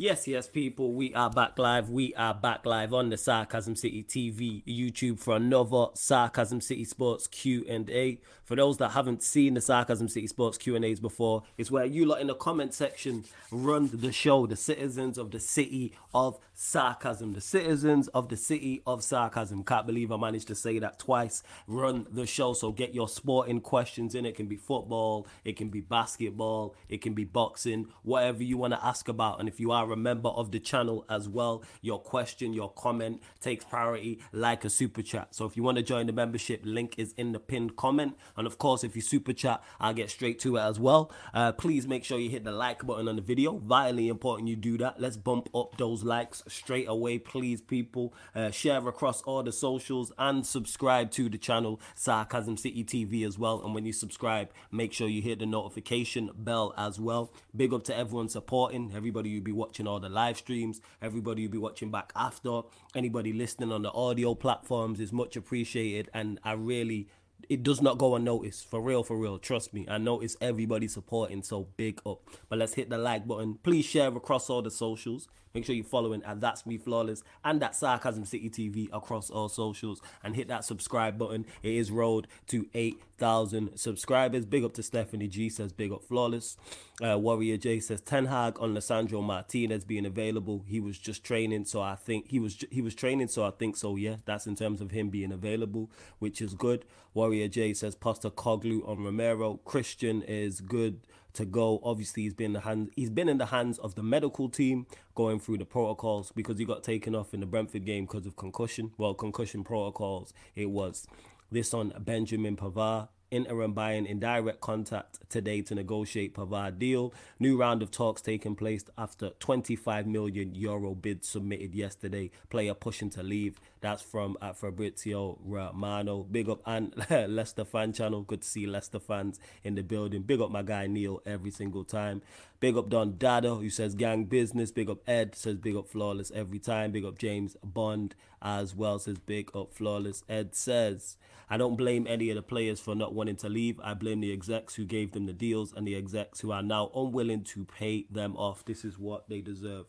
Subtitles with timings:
[0.00, 1.90] Yes, yes, people, we are back live.
[1.90, 7.26] We are back live on the Sarcasm City TV YouTube for another Sarcasm City Sports
[7.26, 8.20] Q and A.
[8.44, 11.84] For those that haven't seen the Sarcasm City Sports Q and A's before, it's where
[11.84, 14.46] you lot in the comment section run the show.
[14.46, 19.62] The citizens of the city of sarcasm, the citizens of the city of sarcasm.
[19.62, 21.44] Can't believe I managed to say that twice.
[21.68, 22.52] Run the show.
[22.52, 24.26] So get your sporting questions in.
[24.26, 28.74] It can be football, it can be basketball, it can be boxing, whatever you want
[28.74, 29.38] to ask about.
[29.38, 33.22] And if you are a member of the channel as well, your question, your comment
[33.40, 35.36] takes priority like a super chat.
[35.36, 38.16] So if you want to join the membership, link is in the pinned comment.
[38.36, 41.12] And of course, if you super chat, I'll get straight to it as well.
[41.32, 43.58] Uh, please make sure you hit the like button on the video.
[43.58, 45.00] Vitally important you do that.
[45.00, 48.14] Let's bump up those likes straight away, please, people.
[48.34, 53.38] Uh, share across all the socials and subscribe to the channel Sarcasm City TV as
[53.38, 53.62] well.
[53.64, 57.32] And when you subscribe, make sure you hit the notification bell as well.
[57.54, 61.52] Big up to everyone supporting, everybody you be watching all the live streams, everybody will
[61.52, 62.62] be watching back after,
[62.94, 66.08] anybody listening on the audio platforms is much appreciated.
[66.14, 67.08] And I really,
[67.48, 68.68] it does not go unnoticed.
[68.68, 69.38] For real, for real.
[69.38, 69.86] Trust me.
[69.88, 72.22] I notice everybody supporting, so big up.
[72.48, 73.58] But let's hit the like button.
[73.62, 75.28] Please share across all the socials.
[75.58, 79.48] Make sure you're following at That's Me Flawless and that Sarcasm City TV across all
[79.48, 81.46] socials and hit that subscribe button.
[81.64, 84.46] It is road to 8,000 subscribers.
[84.46, 86.56] Big up to Stephanie G says big up Flawless.
[87.02, 90.64] Uh, Warrior J says Ten Hag on Lisandro Martinez being available.
[90.64, 93.76] He was just training, so I think he was he was training, so I think
[93.76, 93.96] so.
[93.96, 96.84] Yeah, that's in terms of him being available, which is good.
[97.14, 99.58] Warrior J says Postecoglou on Romero.
[99.64, 101.00] Christian is good
[101.34, 101.80] to go.
[101.82, 105.40] Obviously, he's been the hand, he's been in the hands of the medical team going
[105.40, 108.92] through the protocols because he got taken off in the Brentford game because of concussion.
[108.98, 110.32] Well, concussion protocols.
[110.54, 111.06] It was
[111.50, 113.08] this on Benjamin Pavard.
[113.30, 117.12] Inter Bayern in direct contact today to negotiate Pavard deal.
[117.38, 122.30] New round of talks taking place after 25 million euro bid submitted yesterday.
[122.48, 123.60] Player pushing to leave.
[123.80, 126.24] That's from uh, Fabrizio Romano.
[126.24, 128.22] Big up and Leicester fan channel.
[128.22, 130.22] Good to see Leicester fans in the building.
[130.22, 132.22] Big up my guy Neil every single time.
[132.60, 134.70] Big up Don Dada who says gang business.
[134.70, 136.90] Big up Ed says big up flawless every time.
[136.90, 140.24] Big up James Bond as well says big up flawless.
[140.28, 141.16] Ed says
[141.50, 143.80] I don't blame any of the players for not wanting to leave.
[143.82, 146.90] I blame the execs who gave them the deals and the execs who are now
[146.94, 148.64] unwilling to pay them off.
[148.64, 149.86] This is what they deserve.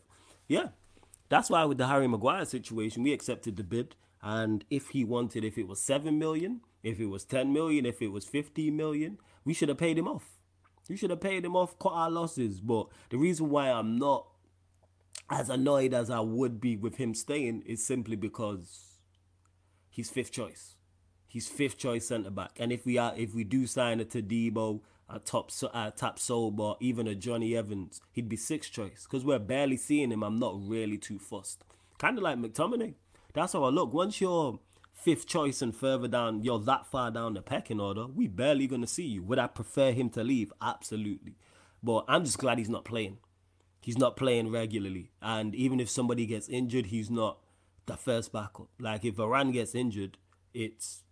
[0.48, 0.68] Yeah,
[1.30, 3.96] that's why with the Harry Maguire situation, we accepted the bid.
[4.22, 8.02] And if he wanted, if it was 7 million, if it was 10 million, if
[8.02, 10.38] it was 15 million, we should have paid him off.
[10.88, 12.60] We should have paid him off, cut our losses.
[12.60, 14.26] But the reason why I'm not
[15.30, 18.98] as annoyed as I would be with him staying is simply because
[19.88, 20.74] he's fifth choice.
[21.28, 24.80] He's fifth choice centre back, and if we are if we do sign a Todibo,
[25.12, 29.76] a top a Tapsoba, even a Johnny Evans, he'd be sixth choice because we're barely
[29.76, 30.22] seeing him.
[30.22, 31.64] I'm not really too fussed.
[31.98, 32.94] Kind of like McTominay.
[33.32, 33.92] That's how I look.
[33.92, 34.58] Once you're
[34.92, 38.86] fifth choice and further down, you're that far down the pecking order, we barely gonna
[38.86, 39.22] see you.
[39.22, 40.52] Would I prefer him to leave?
[40.60, 41.36] Absolutely.
[41.82, 43.18] But I'm just glad he's not playing.
[43.80, 45.10] He's not playing regularly.
[45.22, 47.38] And even if somebody gets injured, he's not
[47.86, 48.68] the first backup.
[48.78, 50.18] Like if Varane gets injured,
[50.52, 51.02] it's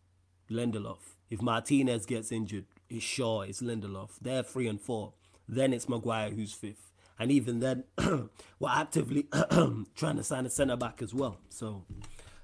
[0.51, 0.99] Lindelof.
[1.31, 4.11] If Martinez gets injured, it's Shaw, it's Lindelof.
[4.21, 5.13] They're three and four.
[5.49, 6.93] Then it's Maguire who's fifth.
[7.19, 7.85] And even then,
[8.61, 9.27] we're actively
[9.97, 11.39] trying to sign a centre back as well.
[11.49, 11.85] So,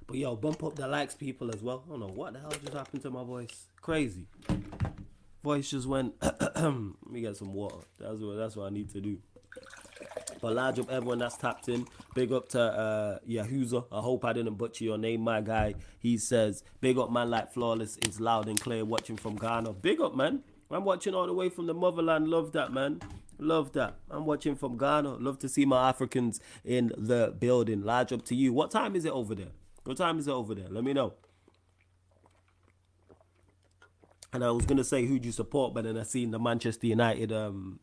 [0.06, 1.84] but yo, bump up the likes, people, as well.
[1.86, 3.68] I don't know what the hell just happened to my voice.
[3.80, 4.26] Crazy.
[5.44, 6.14] Voice just went.
[6.22, 6.74] Let
[7.08, 7.76] me get some water.
[8.00, 8.36] That's what.
[8.36, 9.18] That's what I need to do.
[10.44, 11.86] But large up everyone that's tapped in.
[12.14, 13.86] Big up to uh, Yahuza.
[13.90, 15.74] I hope I didn't butcher your name, my guy.
[15.98, 19.72] He says, Big up, man, like Flawless is loud and clear watching from Ghana.
[19.72, 20.42] Big up, man.
[20.70, 22.28] I'm watching all the way from the motherland.
[22.28, 23.00] Love that, man.
[23.38, 23.96] Love that.
[24.10, 25.14] I'm watching from Ghana.
[25.14, 27.80] Love to see my Africans in the building.
[27.80, 28.52] Large up to you.
[28.52, 29.52] What time is it over there?
[29.84, 30.68] What time is it over there?
[30.68, 31.14] Let me know.
[34.30, 37.32] And I was gonna say who'd you support, but then I seen the Manchester United
[37.32, 37.80] um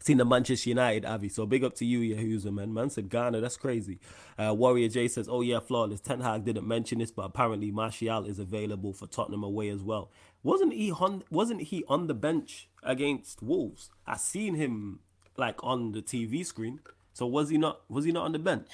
[0.00, 1.28] seen the Manchester United, Avi.
[1.28, 2.74] So big up to you, Yahuza, man.
[2.74, 4.00] Man said Ghana, that's crazy.
[4.38, 6.00] Uh, Warrior J says, oh yeah, flawless.
[6.00, 10.10] Ten Hag didn't mention this, but apparently Martial is available for Tottenham away as well.
[10.42, 11.22] Wasn't he on?
[11.30, 13.90] Wasn't he on the bench against Wolves?
[14.06, 15.00] I seen him
[15.36, 16.80] like on the TV screen.
[17.12, 17.82] So was he not?
[17.88, 18.68] Was he not on the bench?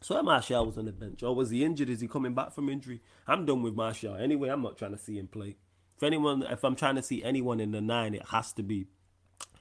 [0.00, 1.90] So Martial was on the bench, or was he injured?
[1.90, 3.02] Is he coming back from injury?
[3.26, 4.14] I'm done with Martial.
[4.14, 5.56] Anyway, I'm not trying to see him play.
[5.98, 8.86] If anyone, if I'm trying to see anyone in the nine, it has to be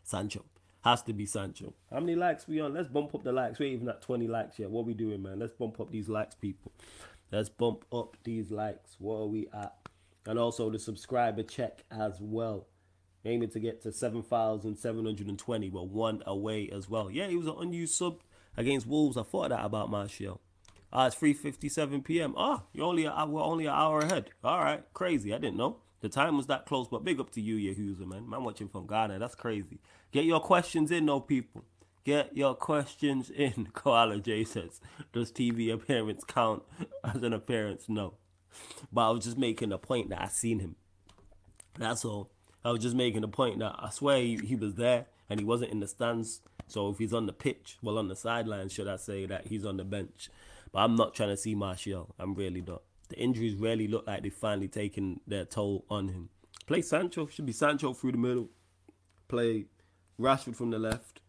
[0.03, 0.45] Sancho.
[0.83, 1.73] Has to be Sancho.
[1.91, 2.75] How many likes we on?
[2.75, 3.57] Let's bump up the likes.
[3.57, 4.69] We're even at 20 likes yet.
[4.69, 5.39] What we doing, man?
[5.39, 6.71] Let's bump up these likes, people.
[7.31, 8.97] Let's bump up these likes.
[8.99, 9.73] What are we at?
[10.27, 12.67] And also the subscriber check as well.
[13.25, 17.09] aiming to get to 7,720, but one away as well.
[17.09, 18.21] Yeah, he was an unused sub
[18.55, 19.17] against Wolves.
[19.17, 20.39] I thought that about Martial.
[20.93, 22.35] Ah, it's 3:57 p.m.
[22.37, 24.29] Ah, you're only a, we're only an hour ahead.
[24.43, 25.33] All right, crazy.
[25.33, 26.87] I didn't know the time was that close.
[26.87, 28.29] But big up to you, Yahuza, man.
[28.29, 29.19] Man, watching from Ghana.
[29.19, 29.79] That's crazy.
[30.11, 31.63] Get your questions in, though, people.
[32.03, 33.67] Get your questions in.
[33.73, 34.79] Koala J says,
[35.11, 36.63] does TV appearance count
[37.03, 37.85] as an appearance?
[37.87, 38.13] No.
[38.91, 40.75] But I was just making a point that I seen him.
[41.77, 42.31] That's all.
[42.63, 45.45] I was just making a point that I swear he, he was there and he
[45.45, 46.41] wasn't in the stands.
[46.67, 49.65] So if he's on the pitch, well, on the sideline, should I say that he's
[49.65, 50.29] on the bench?
[50.71, 52.13] But I'm not trying to see Martial.
[52.19, 52.81] I'm really not.
[53.09, 56.29] The injuries really look like they've finally taken their toll on him.
[56.65, 57.27] Play Sancho.
[57.27, 58.49] Should be Sancho through the middle.
[59.27, 59.65] Play
[60.19, 61.21] Rashford from the left.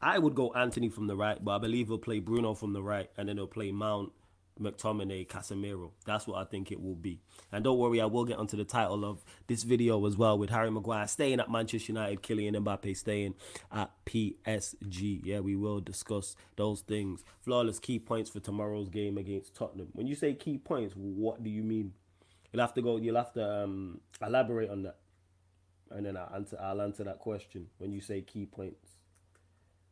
[0.00, 2.82] I would go Antony from the right, but I believe he'll play Bruno from the
[2.82, 4.12] right, and then he'll play Mount
[4.60, 5.90] McTominay, Casemiro.
[6.06, 7.20] That's what I think it will be.
[7.50, 10.50] And don't worry, I will get onto the title of this video as well with
[10.50, 13.34] Harry Maguire staying at Manchester United, Kylian Mbappe staying
[13.72, 15.20] at PSG.
[15.24, 17.24] Yeah, we will discuss those things.
[17.40, 19.88] Flawless key points for tomorrow's game against Tottenham.
[19.92, 21.92] When you say key points, what do you mean?
[22.52, 22.98] You'll have to go.
[22.98, 24.98] You'll have to um, elaborate on that,
[25.90, 26.56] and then I'll answer.
[26.60, 28.90] I'll answer that question when you say key points,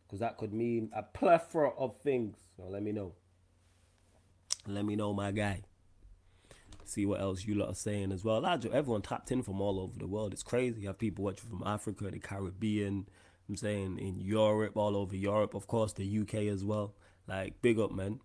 [0.06, 2.36] because that could mean a plethora of things.
[2.56, 3.14] So let me know.
[4.66, 5.62] Let me know, my guy.
[6.84, 8.40] See what else you lot are saying as well.
[8.40, 10.32] Large, everyone tapped in from all over the world.
[10.32, 10.82] It's crazy.
[10.82, 13.08] You have people watching from Africa, the Caribbean.
[13.48, 16.94] I'm saying in Europe, all over Europe, of course, the UK as well.
[17.26, 18.20] Like, big up, man.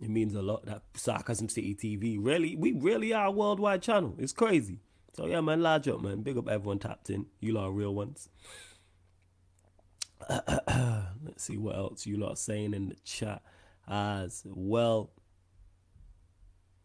[0.00, 4.14] It means a lot that Sarcasm City TV really, we really are a worldwide channel.
[4.18, 4.80] It's crazy.
[5.14, 6.22] So yeah, man, large up, man.
[6.22, 7.26] Big up everyone tapped in.
[7.40, 8.28] You lot are real ones.
[10.28, 13.42] Let's see what else you lot are saying in the chat
[13.88, 15.12] as well.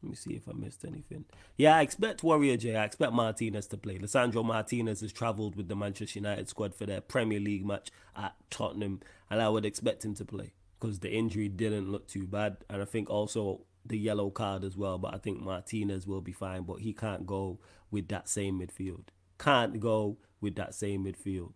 [0.01, 1.25] Let me see if I missed anything.
[1.57, 2.75] Yeah, I expect Warrior J.
[2.75, 3.97] I expect Martinez to play.
[3.97, 8.33] Lisandro Martinez has travelled with the Manchester United squad for their Premier League match at
[8.49, 12.57] Tottenham, and I would expect him to play because the injury didn't look too bad,
[12.69, 14.97] and I think also the yellow card as well.
[14.97, 17.59] But I think Martinez will be fine, but he can't go
[17.91, 19.07] with that same midfield.
[19.37, 21.55] Can't go with that same midfield.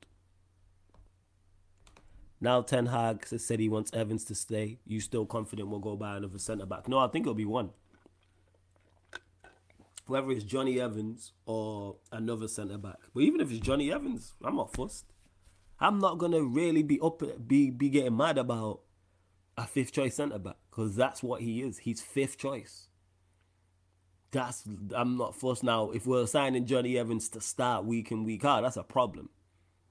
[2.42, 4.80] Now Ten Hag has said he wants Evans to stay.
[4.86, 6.90] You still confident we'll go by another centre back?
[6.90, 7.70] No, I think it'll be one
[10.06, 12.98] whether it's Johnny Evans or another centre back.
[13.14, 15.06] But even if it's Johnny Evans, I'm not fussed.
[15.80, 18.82] I'm not gonna really be up be be getting mad about
[19.58, 21.80] a fifth choice centre back because that's what he is.
[21.80, 22.88] He's fifth choice.
[24.32, 24.64] That's
[24.96, 25.92] I'm not fussed now.
[25.92, 29.30] If we're signing Johnny Evans to start week in week out, that's a problem.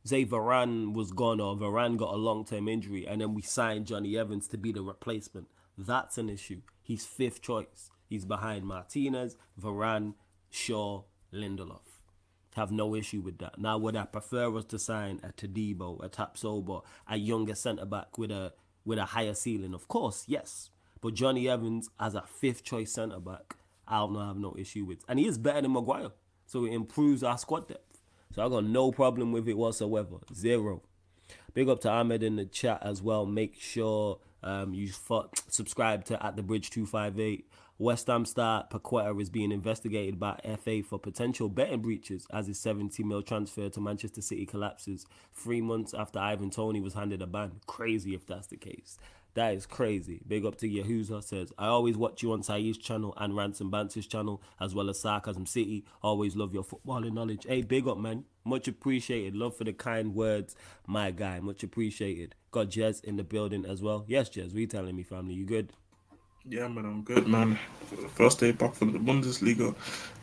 [0.05, 3.87] Say Varane was gone or Varane got a long term injury, and then we signed
[3.87, 5.47] Johnny Evans to be the replacement.
[5.79, 6.62] That's an issue.
[6.82, 7.91] He's fifth choice.
[8.12, 10.12] He's behind Martinez, Varane,
[10.50, 11.81] Shaw, Lindelof.
[12.56, 13.59] Have no issue with that.
[13.59, 18.19] Now, would I prefer us to sign a Todibo, a Tapsoba, a younger centre back
[18.19, 18.53] with a
[18.85, 19.73] with a higher ceiling?
[19.73, 20.69] Of course, yes.
[21.00, 23.56] But Johnny Evans as a fifth choice centre back,
[23.88, 24.99] I'll not have no issue with.
[25.08, 26.11] And he is better than Maguire.
[26.44, 28.03] So it improves our squad depth.
[28.35, 30.17] So I got no problem with it whatsoever.
[30.35, 30.82] Zero.
[31.55, 33.25] Big up to Ahmed in the chat as well.
[33.25, 34.91] Make sure um, you
[35.49, 40.82] subscribe to at the bridge 258 West Ham star Paqueta is being investigated by FA
[40.82, 45.94] for potential betting breaches as his 70 mil transfer to Manchester City collapses three months
[45.94, 47.60] after Ivan Toney was handed a ban.
[47.66, 48.98] Crazy if that's the case.
[49.34, 50.20] That is crazy.
[50.29, 54.06] Big up to Yahuza says, I always watch you on Saeed's channel and Ransom Banter's
[54.06, 55.86] channel, as well as Sarcasm City.
[56.02, 57.46] Always love your footballing knowledge.
[57.48, 58.24] Hey, big up, man.
[58.44, 59.34] Much appreciated.
[59.34, 60.55] Love for the kind words,
[60.86, 61.41] my guy.
[61.41, 62.34] Much appreciated.
[62.50, 64.05] Got Jez in the building as well.
[64.06, 65.34] Yes, Jez, we telling me, family.
[65.34, 65.72] You good?
[66.49, 67.58] Yeah, man, I'm good, man.
[68.15, 69.75] First day back from the Bundesliga.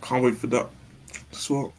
[0.01, 0.69] Can't wait for that
[1.31, 1.73] So,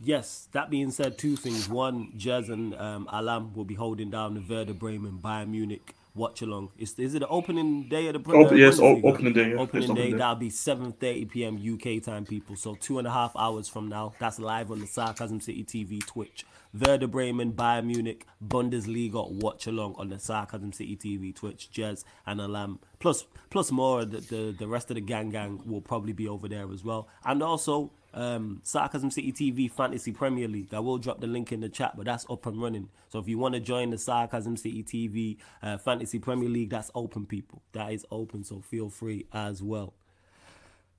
[0.00, 1.68] Yes, that being said, two things.
[1.68, 6.42] One, Jez and um, Alam will be holding down the Werder Bremen Bayern Munich watch
[6.42, 6.70] along.
[6.78, 9.50] Is, is it the opening day of the Premier Open, Yes, opening day.
[9.50, 9.56] Yeah.
[9.56, 10.12] Opening day.
[10.12, 11.56] That'll be 7:30 p.m.
[11.56, 12.56] UK time, people.
[12.56, 14.12] So two and a half hours from now.
[14.18, 16.44] That's live on the Sarcasm City TV Twitch.
[16.74, 21.68] Werder Bremen, Bayern Munich, Bundesliga watch along on the Sarcasm City TV Twitch.
[21.72, 24.04] Jez and Alam, plus plus more.
[24.04, 27.08] The, the the rest of the gang gang will probably be over there as well,
[27.24, 30.72] and also um, Sarcasm City TV Fantasy Premier League.
[30.74, 32.88] I will drop the link in the chat, but that's up and running.
[33.08, 36.90] So if you want to join the Sarcasm City TV uh, Fantasy Premier League, that's
[36.94, 37.62] open, people.
[37.72, 39.94] That is open, so feel free as well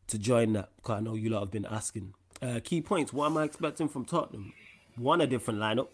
[0.07, 0.69] to join that.
[0.77, 2.13] Because I know you lot have been asking.
[2.41, 3.13] Uh, key points.
[3.13, 4.53] What am I expecting from Tottenham?
[4.95, 5.93] One, a different lineup.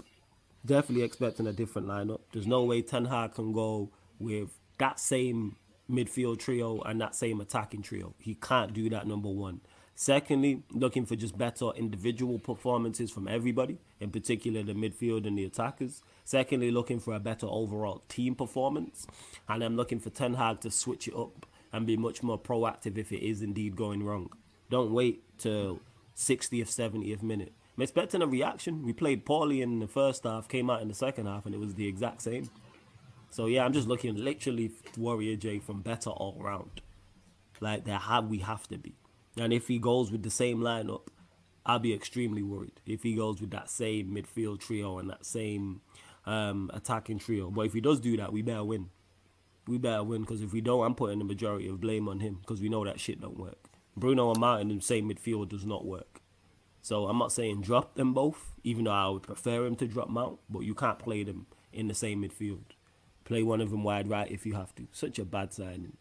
[0.65, 2.19] Definitely expecting a different lineup.
[2.33, 5.55] There's no way Ten Hag can go with that same
[5.89, 8.13] midfield trio and that same attacking trio.
[8.19, 9.61] He can't do that, number one.
[10.01, 15.43] Secondly, looking for just better individual performances from everybody, in particular the midfield and the
[15.43, 16.01] attackers.
[16.23, 19.05] Secondly, looking for a better overall team performance.
[19.49, 22.97] And I'm looking for Ten Hag to switch it up and be much more proactive
[22.97, 24.31] if it is indeed going wrong.
[24.69, 25.81] Don't wait till
[26.15, 27.51] 60th, 70th minute.
[27.75, 28.85] I'm expecting a reaction.
[28.85, 31.59] We played poorly in the first half, came out in the second half, and it
[31.59, 32.49] was the exact same.
[33.31, 36.79] So yeah, I'm just looking literally Warrior J from better all round.
[37.59, 38.93] Like that have we have to be.
[39.37, 41.07] And if he goes with the same lineup,
[41.65, 42.79] I'll be extremely worried.
[42.85, 45.81] If he goes with that same midfield trio and that same
[46.25, 47.49] um, attacking trio.
[47.49, 48.89] But if he does do that, we better win.
[49.67, 52.39] We better win because if we don't, I'm putting the majority of blame on him
[52.41, 53.69] because we know that shit don't work.
[53.95, 56.21] Bruno and Mount in the same midfield does not work.
[56.81, 60.09] So I'm not saying drop them both, even though I would prefer him to drop
[60.09, 62.63] Mount, but you can't play them in the same midfield.
[63.25, 64.87] Play one of them wide right if you have to.
[64.91, 65.97] Such a bad signing.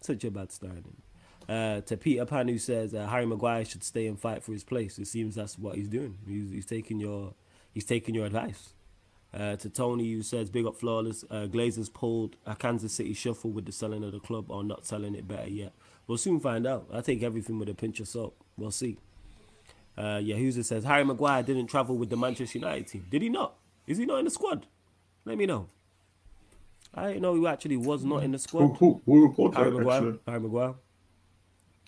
[0.00, 1.02] Such a bad signing.
[1.48, 4.64] Uh, to Peter Pan, who says uh, Harry Maguire should stay and fight for his
[4.64, 4.98] place.
[4.98, 6.18] It seems that's what he's doing.
[6.28, 7.32] He's, he's taking your
[7.72, 8.74] he's taking your advice.
[9.32, 11.24] Uh, to Tony, who says big up flawless.
[11.30, 14.86] Uh, Glazers pulled a Kansas City shuffle with the selling of the club, or not
[14.86, 15.72] selling it better yet.
[16.06, 16.86] We'll soon find out.
[16.92, 18.34] I take everything with a pinch of salt.
[18.56, 18.98] We'll see.
[19.96, 23.06] Uh, Yahuza says Harry Maguire didn't travel with the Manchester United team.
[23.10, 23.54] Did he not?
[23.86, 24.66] Is he not in the squad?
[25.24, 25.66] Let me know.
[26.94, 28.68] I didn't know he actually was not in the squad.
[28.68, 29.96] Who, who, who reported Harry Maguire.
[29.96, 30.18] actually?
[30.26, 30.74] Harry Maguire.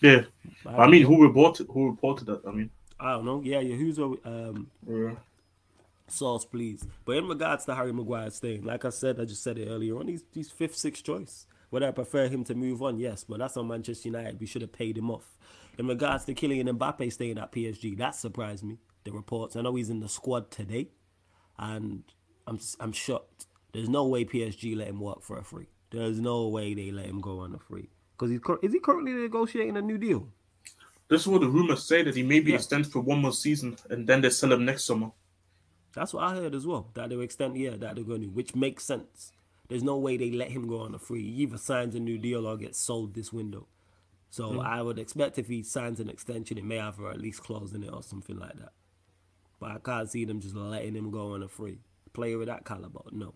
[0.01, 0.23] Yeah.
[0.65, 2.41] I I mean, who reported who reported that?
[2.47, 3.41] I mean, I don't know.
[3.43, 3.75] Yeah, yeah.
[3.75, 5.11] Who's Um, yeah.
[6.07, 6.85] sauce, please.
[7.05, 9.97] But in regards to Harry Maguire's thing, like I said, I just said it earlier
[9.97, 11.45] on, he's, he's fifth, sixth choice.
[11.71, 12.97] Would I prefer him to move on?
[12.99, 14.39] Yes, but that's on Manchester United.
[14.39, 15.37] We should have paid him off.
[15.77, 18.77] In regards to Kylian Mbappe staying at PSG, that surprised me.
[19.03, 19.55] The reports.
[19.55, 20.89] I know he's in the squad today,
[21.57, 22.03] and
[22.45, 23.47] I'm I'm shocked.
[23.73, 25.69] There's no way PSG let him work for a free.
[25.91, 27.89] There's no way they let him go on a free.
[28.21, 30.27] Because he's is he currently negotiating a new deal?
[31.07, 32.57] This is what the rumors say that he may be Yeah.
[32.57, 35.11] extended for one more season and then they sell him next summer.
[35.93, 36.91] That's what I heard as well.
[36.93, 39.31] That they'll extend, yeah, that they're going to, which makes sense.
[39.69, 41.23] There's no way they let him go on a free.
[41.23, 43.65] He either signs a new deal or gets sold this window.
[44.29, 44.59] So hmm.
[44.59, 47.83] I would expect if he signs an extension, it may have or at least closing
[47.83, 48.73] it or something like that.
[49.59, 51.79] But I can't see them just letting him go on a free.
[52.13, 53.33] Player of that caliber, no.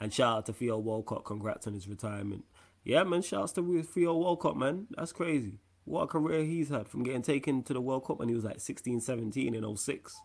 [0.00, 2.44] And shout out to Theo Walcott, congrats on his retirement.
[2.84, 4.88] Yeah, man, shouts to Theo Walcott, man.
[4.96, 5.58] That's crazy.
[5.84, 8.44] What a career he's had from getting taken to the World Cup when he was
[8.44, 10.20] like 16, 17 in 06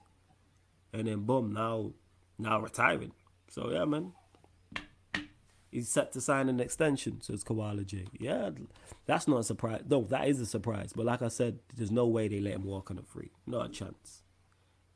[0.93, 1.91] and then boom, now
[2.37, 3.13] now retiring.
[3.49, 4.13] So yeah, man.
[5.71, 8.05] He's set to sign an extension, says Koala J.
[8.19, 8.51] Yeah,
[9.05, 9.81] that's not a surprise.
[9.87, 10.93] No, that is a surprise.
[10.95, 13.31] But like I said, there's no way they let him walk on a free.
[13.45, 14.23] Not a chance.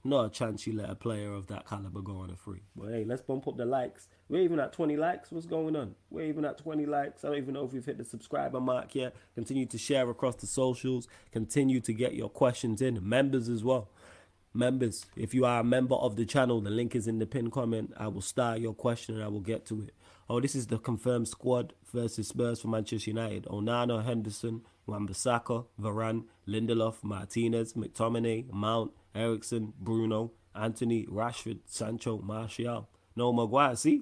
[0.03, 2.63] Not a chance you let a player of that caliber go on a free.
[2.75, 4.08] But hey, let's bump up the likes.
[4.29, 5.31] We're even at 20 likes.
[5.31, 5.96] What's going on?
[6.10, 7.24] We're even at 20 likes.
[7.24, 9.15] I don't even know if we've hit the subscriber mark yet.
[9.36, 11.08] Continue to share across the socials.
[11.31, 13.08] Continue to get your questions in.
[13.08, 13.89] Members as well
[14.53, 17.50] members if you are a member of the channel the link is in the pin
[17.50, 19.93] comment i will start your question and i will get to it
[20.29, 26.24] oh this is the confirmed squad versus spurs for manchester united onana henderson wan-bissaka varane
[26.48, 34.01] lindelof martinez mctominay mount eriksen bruno antony rashford sancho martial no maguire see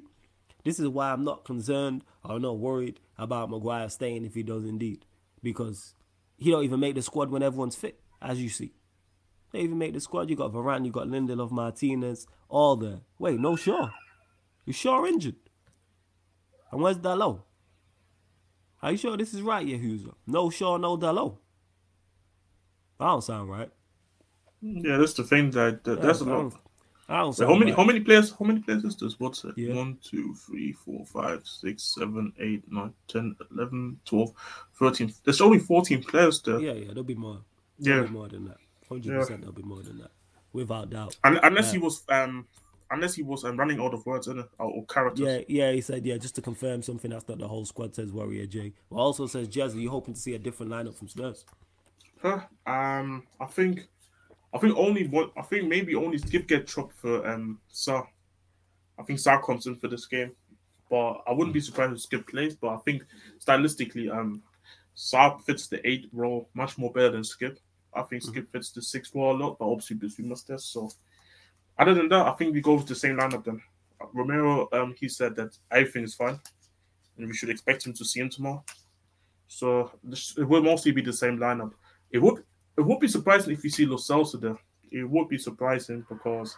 [0.64, 4.66] this is why i'm not concerned or not worried about maguire staying if he does
[4.66, 5.06] indeed
[5.42, 5.94] because
[6.38, 8.74] he don't even make the squad when everyone's fit as you see
[9.52, 10.30] they even make the squad.
[10.30, 13.02] You got Varane, you got Lindelof, Martinez, all there.
[13.18, 13.90] Wait, no Shaw.
[14.66, 15.36] You Shaw injured.
[16.72, 17.42] And where's Dalot?
[18.82, 20.14] Are you sure this is right, Yahuza?
[20.28, 21.36] No Shaw, no Dalot.
[23.00, 23.70] I don't sound right.
[24.62, 26.54] Yeah, that's the thing that, that that's a lot.
[27.08, 27.78] I don't Wait, how many right.
[27.78, 29.20] how many players how many players is this?
[29.20, 29.54] What's it?
[29.58, 29.74] Yeah.
[29.74, 34.32] One, two, three, four, five, six, seven, eight, nine, ten, eleven, twelve,
[34.78, 35.14] thirteen.
[35.24, 36.60] There's only fourteen players there.
[36.60, 37.40] Yeah, yeah, there'll be more.
[37.80, 38.08] There'll Yeah.
[38.08, 38.58] be more than that.
[38.92, 40.12] 100% there'll be more than that.
[40.52, 41.16] Without doubt.
[41.24, 41.72] Un- unless Yeah.
[41.74, 42.46] he was um
[42.92, 45.26] unless he was um, running out of words or, or characters.
[45.26, 48.12] Yeah, yeah, he said, yeah, just to confirm something that's not the whole squad, says
[48.12, 48.74] Warrior J.
[48.90, 51.46] Well, also says, Jazzy, you hoping to see a different lineup from Spurs?
[52.22, 52.42] Huh?
[52.66, 53.88] Um, I think,
[54.54, 55.30] I think only one.
[55.38, 58.06] I think maybe only Skipp get chopped for um Sarr.
[58.98, 60.32] I think Sarr comes in for this game,
[60.90, 62.56] but I wouldn't be surprised if Skipp plays.
[62.56, 63.04] But I think
[63.40, 64.42] stylistically, um,
[64.98, 67.58] Sarr fits the eight role much more better than Skipp.
[67.94, 70.74] I think Skipp fits the six role a lot, but obviously because we must test.
[70.74, 70.90] So,
[71.80, 73.62] other than that, I think we go with the same lineup then.
[74.14, 76.40] Romero, um, he said that everything is fine,
[77.18, 78.64] and we should expect him to see him tomorrow.
[79.48, 81.72] So this, it will mostly be the same lineup.
[82.12, 82.44] It would
[82.78, 84.58] it would be surprising if you see Lo Celso there.
[84.92, 86.56] It would be surprising because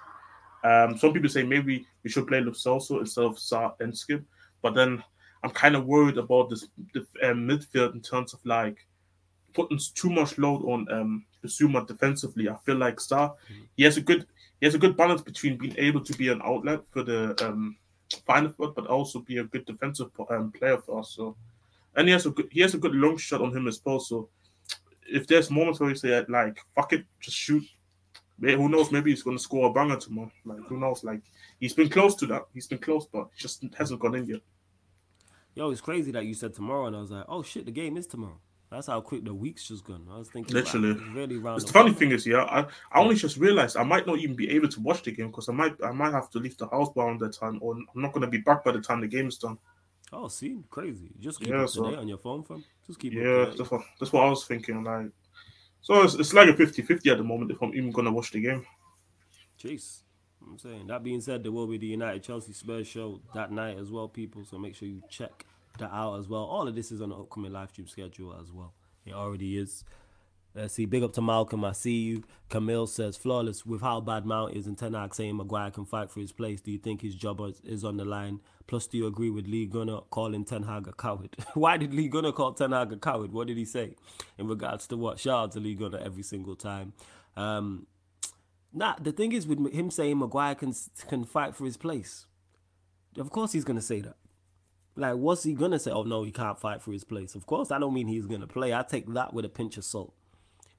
[0.63, 4.23] um, some people say maybe we should play Lo Celso instead of Sarr and Skipp.
[4.61, 5.03] But then
[5.43, 8.77] I'm kind of worried about this the um, midfield in terms of like
[9.53, 12.49] putting too much load on um, Bissouma defensively.
[12.49, 13.33] I feel like Star
[13.75, 14.27] he has a good
[14.61, 17.75] he has a good balance between being able to be an outlet for the um,
[18.25, 21.15] final but also be a good defensive um, player for us.
[21.15, 21.35] So,
[21.95, 23.99] and he has a good he has a good long shot on him as well.
[23.99, 24.29] So,
[25.07, 27.63] if there's moments where you say like fuck it, just shoot.
[28.39, 28.91] Who knows?
[28.91, 30.31] Maybe he's going to score a banger tomorrow.
[30.45, 31.03] Like who knows?
[31.03, 31.21] Like
[31.59, 32.43] he's been close to that.
[32.53, 34.41] He's been close, but just hasn't gone in yet.
[35.55, 37.97] Yo, it's crazy that you said tomorrow, and I was like, oh shit, the game
[37.97, 38.39] is tomorrow.
[38.71, 40.07] That's how quick the week's just gone.
[40.09, 41.61] I was thinking, literally, wow, really round.
[41.61, 42.61] The funny thing is, yeah, I,
[42.93, 45.49] I only just realized I might not even be able to watch the game because
[45.49, 48.13] I might I might have to leave the house by that time, or I'm not
[48.13, 49.57] going to be back by the time the game's done.
[50.13, 51.09] Oh, see, crazy.
[51.19, 52.63] Just keep yeah, it so, on your phone, fam.
[52.87, 53.23] Just keep it.
[53.23, 54.83] yeah, that's what, that's what I was thinking.
[54.83, 55.07] Like,
[55.81, 58.31] so it's, it's like a 50-50 at the moment if I'm even going to watch
[58.31, 58.65] the game.
[59.61, 60.01] Jeez.
[60.45, 63.77] I'm saying that being said, there will be the United Chelsea Spurs show that night
[63.77, 64.43] as well, people.
[64.43, 65.45] So make sure you check
[65.81, 66.43] that out as well.
[66.43, 68.73] All of this is on the upcoming live stream schedule as well.
[69.05, 69.83] It already is.
[70.53, 70.85] Let's see.
[70.85, 71.63] Big up to Malcolm.
[71.63, 72.23] I see you.
[72.49, 76.11] Camille says, flawless with how bad Mount is and Ten Hag saying Maguire can fight
[76.11, 76.59] for his place.
[76.59, 78.41] Do you think his job is on the line?
[78.67, 81.35] Plus, do you agree with Lee Gunner calling Ten Hag a coward?
[81.53, 83.31] Why did Lee Gunner call Ten Hag a coward?
[83.31, 83.95] What did he say
[84.37, 85.19] in regards to what?
[85.19, 86.93] Shout out to Lee Gunner every single time.
[87.37, 87.87] Um,
[88.73, 90.73] nah, the thing is with him saying Maguire can
[91.07, 92.25] can fight for his place.
[93.17, 94.15] Of course, he's gonna say that.
[94.95, 95.91] Like, what's he gonna say?
[95.91, 97.35] Oh no, he can't fight for his place.
[97.35, 98.73] Of course, I don't mean he's gonna play.
[98.73, 100.13] I take that with a pinch of salt.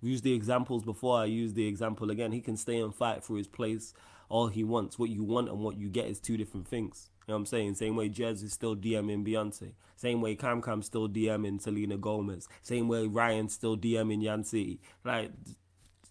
[0.02, 1.18] We used the examples before.
[1.18, 2.32] I use the example again.
[2.32, 3.94] He can stay and fight for his place
[4.32, 4.98] all he wants.
[4.98, 7.10] What you want and what you get is two different things.
[7.26, 7.74] You know what I'm saying?
[7.74, 9.74] Same way Jez is still DMing Beyonce.
[9.94, 12.48] Same way Cam Cam still DMing Selena Gomez.
[12.62, 14.80] Same way Ryan still DMing Yancy.
[15.04, 15.30] Like,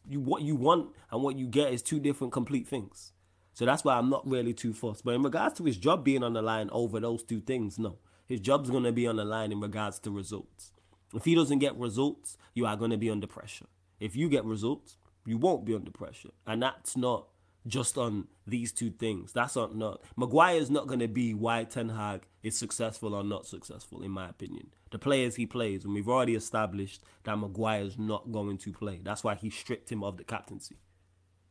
[0.08, 3.12] you what you want and what you get is two different complete things.
[3.54, 5.04] So that's why I'm not really too fussed.
[5.04, 7.98] But in regards to his job being on the line over those two things, no.
[8.28, 10.72] His job's going to be on the line in regards to results.
[11.14, 13.66] If he doesn't get results, you are going to be under pressure.
[14.00, 16.30] If you get results, you won't be under pressure.
[16.48, 17.28] And that's not
[17.68, 19.34] just on these two things.
[19.34, 23.24] That's not, not Maguire is not going to be why Ten Hag is successful or
[23.24, 24.68] not successful, in my opinion.
[24.92, 29.00] The players he plays, and we've already established that Maguire is not going to play.
[29.04, 30.78] That's why he stripped him of the captaincy.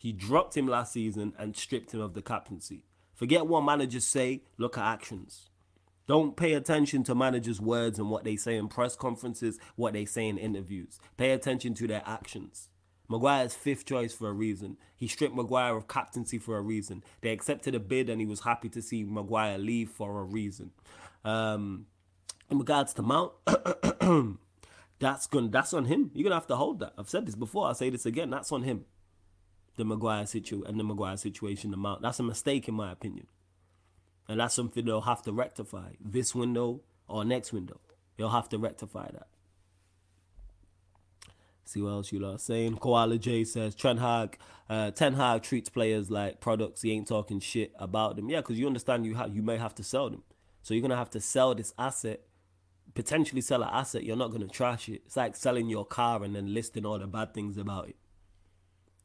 [0.00, 2.86] He dropped him last season and stripped him of the captaincy.
[3.14, 5.50] Forget what managers say, look at actions.
[6.06, 10.06] Don't pay attention to managers' words and what they say in press conferences, what they
[10.06, 10.98] say in interviews.
[11.18, 12.70] Pay attention to their actions.
[13.10, 14.78] Maguire's fifth choice for a reason.
[14.96, 17.04] He stripped Maguire of captaincy for a reason.
[17.20, 20.70] They accepted a bid and he was happy to see Maguire leave for a reason.
[21.26, 21.84] Um,
[22.48, 23.32] in regards to Mount,
[24.98, 26.10] that's going that's on him.
[26.14, 26.94] You're gonna have to hold that.
[26.96, 27.66] I've said this before.
[27.66, 28.30] I'll say this again.
[28.30, 28.86] That's on him
[29.76, 32.02] the Maguire situation and the Maguire situation amount.
[32.02, 33.26] That's a mistake in my opinion.
[34.28, 37.80] And that's something they'll have to rectify this window or next window.
[38.16, 39.26] They'll have to rectify that.
[41.64, 42.78] See what else you are saying.
[42.78, 46.82] Koala J says Ten Hag, uh, Ten Hag treats players like products.
[46.82, 48.28] He ain't talking shit about them.
[48.28, 50.24] Yeah, because you understand you have you may have to sell them,
[50.62, 52.22] so you're gonna have to sell this asset,
[52.94, 54.02] potentially sell an asset.
[54.02, 55.02] You're not gonna trash it.
[55.06, 57.96] It's like selling your car and then listing all the bad things about it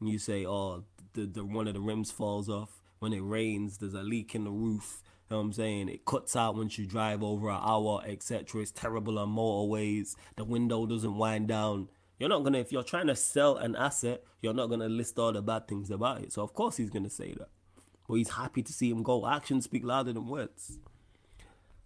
[0.00, 2.80] you say, oh, the, the one of the rims falls off.
[2.98, 5.02] When it rains, there's a leak in the roof.
[5.28, 5.88] You know what I'm saying?
[5.88, 8.62] It cuts out once you drive over an hour, etc.
[8.62, 10.14] It's terrible on motorways.
[10.36, 11.88] The window doesn't wind down.
[12.18, 15.32] You're not gonna if you're trying to sell an asset, you're not gonna list all
[15.32, 16.32] the bad things about it.
[16.32, 17.48] So of course he's gonna say that.
[18.08, 19.26] But he's happy to see him go.
[19.26, 20.78] Actions speak louder than words.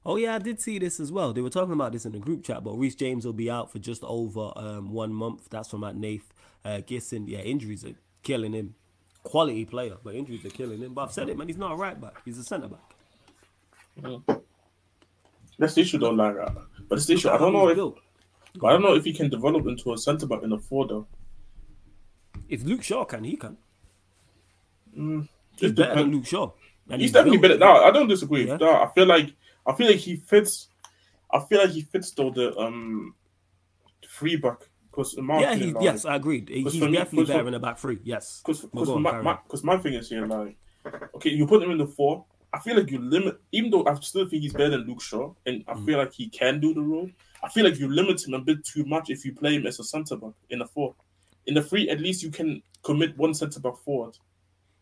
[0.05, 1.33] Oh yeah, I did see this as well.
[1.33, 3.71] They were talking about this in the group chat, but Reece James will be out
[3.71, 5.49] for just over um, one month.
[5.51, 6.33] That's from at Nath
[6.65, 7.29] uh, Gissing.
[7.29, 8.75] Yeah, injuries are killing him.
[9.23, 10.95] Quality player, but injuries are killing him.
[10.95, 11.49] But I've said it, man.
[11.49, 12.23] He's not a right back.
[12.25, 12.81] He's a centre back.
[14.01, 14.43] Mm.
[15.59, 16.51] That's the issue, though, like, uh,
[16.89, 17.29] but it's the issue.
[17.29, 17.77] I don't know if
[18.65, 21.07] I don't know if he can develop into a centre back in a four, though.
[22.49, 23.59] If Luke Shaw can, he can.
[24.97, 26.51] Mm, he's better than Luke Shaw.
[26.89, 27.59] He's, he's, definitely better.
[27.59, 28.49] No, I don't disagree.
[28.49, 28.57] Yeah.
[28.57, 29.35] No, I feel like
[29.67, 30.69] I feel like he fits.
[31.33, 33.15] I feel like he fits though the um
[34.09, 34.69] free back
[35.03, 36.49] because yeah, he, like, yes, I agreed.
[36.49, 37.99] He's definitely better in the back three.
[38.03, 40.57] Yes, because my, my, my thing is here like
[41.15, 42.25] okay, you put him in the four.
[42.53, 45.33] I feel like you limit, even though I still think he's better than Luke Shaw,
[45.47, 45.87] and I mm.
[45.87, 47.09] feel like he can do the role.
[47.43, 49.79] I feel like you limit him a bit too much if you play him as
[49.79, 50.95] a centre back in the four.
[51.47, 54.17] In the three, at least you can commit one centre back forward,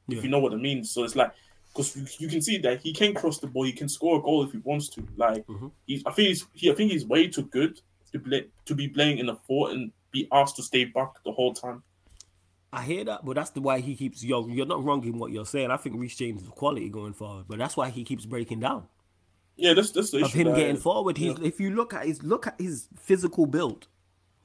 [0.08, 0.18] yeah.
[0.18, 0.82] if you know what I mean.
[0.82, 1.32] So it's like
[1.68, 4.22] because you, you, can see that he can cross the ball, he can score a
[4.22, 5.06] goal if he wants to.
[5.16, 5.68] Like mm-hmm.
[5.86, 7.80] he's, I think he's, he, I think he's way too good
[8.12, 11.32] to play to be playing in a four and be asked to stay back the
[11.32, 11.82] whole time.
[12.72, 14.22] I hear that, but that's the why he keeps.
[14.22, 15.70] Yo, you're not wrong in what you're saying.
[15.70, 18.86] I think Reece James is quality going forward, but that's why he keeps breaking down.
[19.56, 20.82] Yeah, that's that's the of him getting is.
[20.82, 21.16] forward.
[21.16, 21.46] He's yeah.
[21.46, 23.88] if you look at his look at his physical build,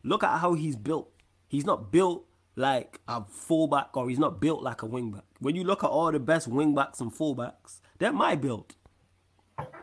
[0.03, 1.11] look at how he's built.
[1.47, 5.23] He's not built like a fullback or he's not built like a wingback.
[5.39, 8.75] When you look at all the best wingbacks and fullbacks, they're my build.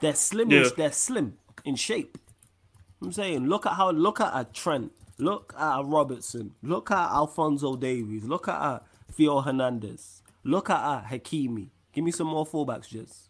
[0.00, 0.50] They're slim.
[0.50, 0.68] Yeah.
[0.76, 2.18] They're slim in shape.
[3.02, 7.76] I'm saying, look at how look at a Trent, look at Robertson, look at Alphonso
[7.76, 11.68] Davies, look at Theo Hernandez, look at Hakimi.
[11.92, 13.28] Give me some more fullbacks, just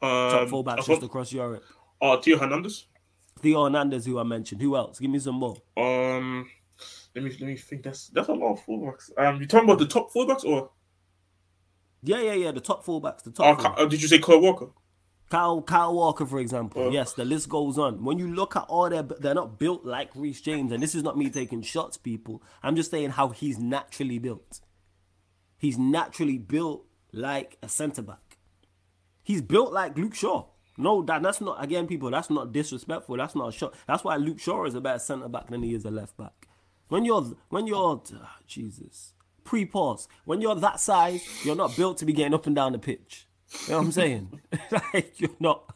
[0.00, 0.02] top
[0.42, 1.64] Um, fullbacks I just across Europe.
[2.00, 2.86] oh, Theo Hernandez.
[3.40, 4.60] Theo Hernandez, who I mentioned.
[4.62, 4.98] Who else?
[4.98, 5.56] Give me some more.
[5.76, 6.48] Um,
[7.14, 7.82] let me let me think.
[7.84, 9.10] That's that's a lot of fullbacks.
[9.16, 10.70] Um, you talking about the top fullbacks or?
[12.02, 12.50] Yeah, yeah, yeah.
[12.52, 13.22] The top fullbacks.
[13.24, 13.58] The Oh, top.
[13.76, 13.80] Fullbacks.
[13.80, 14.68] uh, did you say Kyle Walker?
[15.28, 16.92] Kyle, Kyle Walker, for example.
[16.92, 18.04] Yes, the list goes on.
[18.04, 21.02] When you look at all their, they're not built like Reece James, and this is
[21.02, 22.42] not me taking shots, people.
[22.62, 24.60] I'm just saying how he's naturally built.
[25.58, 28.38] He's naturally built like a centre back.
[29.22, 30.46] He's built like Luke Shaw.
[30.78, 32.10] No, that, that's not again, people.
[32.10, 33.16] That's not disrespectful.
[33.16, 33.74] That's not a shot.
[33.86, 36.48] That's why Luke Shaw is a better centre back than he is a left back.
[36.88, 39.12] When you're when you're ah, Jesus
[39.48, 40.08] pre-pause.
[40.26, 43.26] When you're that size, you're not built to be getting up and down the pitch.
[43.52, 44.40] You know what I'm saying?
[44.94, 45.74] like you're not.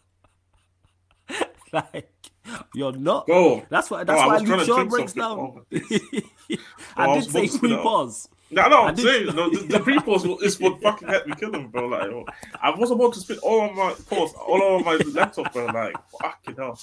[1.72, 2.10] like
[2.74, 3.26] you're not.
[3.26, 4.04] Bro, that's why.
[4.04, 5.38] That's why Luke Shaw breaks down.
[5.38, 5.64] Oh,
[6.96, 7.82] I oh, I did say about to put it up.
[7.82, 8.28] pre-pause.
[8.50, 11.54] No, no, I I'm saying no, the, the pre-pause is what fucking had me kill
[11.54, 11.86] him, bro.
[11.86, 12.26] Like, oh,
[12.62, 15.66] I was about to spit all on my pause, all over my laptop, bro.
[15.66, 16.78] Like, fucking hell.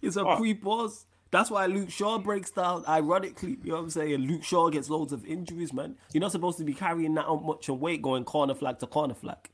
[0.00, 0.36] It's a Oh.
[0.36, 1.04] pre-pause.
[1.30, 2.84] That's why Luke Shaw breaks down.
[2.86, 4.20] Ironically, you know what I'm saying?
[4.20, 5.96] Luke Shaw gets loads of injuries, man.
[6.12, 9.14] You're not supposed to be carrying that much of weight going corner flag to corner
[9.14, 9.50] flag.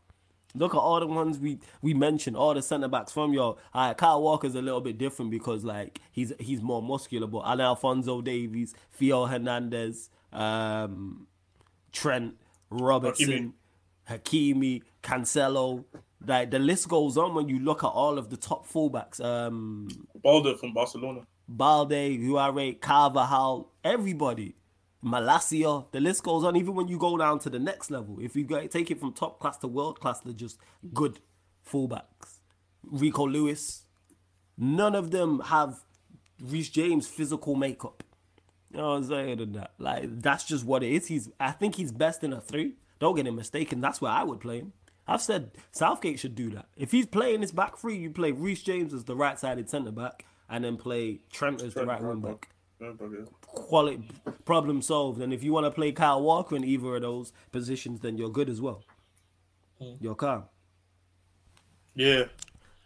[0.55, 3.57] Look at all the ones we we mentioned, all the centre backs from your.
[3.75, 7.41] All right, Kyle Walker's a little bit different because like he's he's more muscular, but
[7.41, 11.27] Alan Alphonso Davies, Theo Hernandez, um,
[11.93, 12.35] Trent,
[12.71, 13.55] Robertson,
[14.09, 15.85] Hakimi, Cancelo.
[16.27, 19.25] Like the list goes on when you look at all of the top fullbacks.
[19.25, 19.89] Um,
[20.23, 21.23] Balde from Barcelona.
[21.49, 24.55] Balde, who I rate, Carvajal, everybody,
[25.03, 26.57] Malacia, the list goes on.
[26.57, 29.13] Even when you go down to the next level, if you go, take it from
[29.13, 30.59] top class to world class, they're just
[30.93, 31.21] good
[31.67, 32.41] fullbacks.
[32.83, 33.85] Rico Lewis,
[34.59, 35.81] none of them have
[36.43, 38.03] Reece James' physical makeup.
[38.71, 39.41] You know what I'm saying?
[39.41, 41.07] And that, like, that's just what it is.
[41.07, 42.75] He's, I think he's best in a three.
[42.99, 43.81] Don't get him mistaken.
[43.81, 44.73] That's where I would play him.
[45.09, 46.67] I've said Southgate should do that.
[46.77, 50.25] If he's playing his back three, you play Reece James as the right-sided centre back,
[50.49, 52.51] and then play Trent as the right wing back.
[52.81, 53.27] Yeah, bro, yeah.
[53.43, 54.09] Quality
[54.45, 55.21] problem solved.
[55.21, 58.31] And if you want to play Kyle Walker in either of those positions, then you're
[58.31, 58.83] good as well.
[59.79, 59.95] Hmm.
[60.01, 60.45] You're calm.
[61.95, 62.25] Yeah.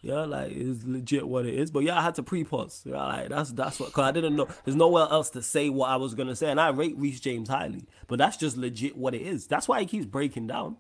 [0.03, 1.71] Yeah, like it's legit what it is.
[1.71, 2.83] But yeah, I had to pre-pause.
[2.85, 4.47] Yeah, like that's that's what because I didn't know.
[4.65, 7.49] There's nowhere else to say what I was gonna say, and I rate Reece James
[7.49, 7.87] highly.
[8.07, 9.47] But that's just legit what it is.
[9.47, 10.77] That's why he keeps breaking down.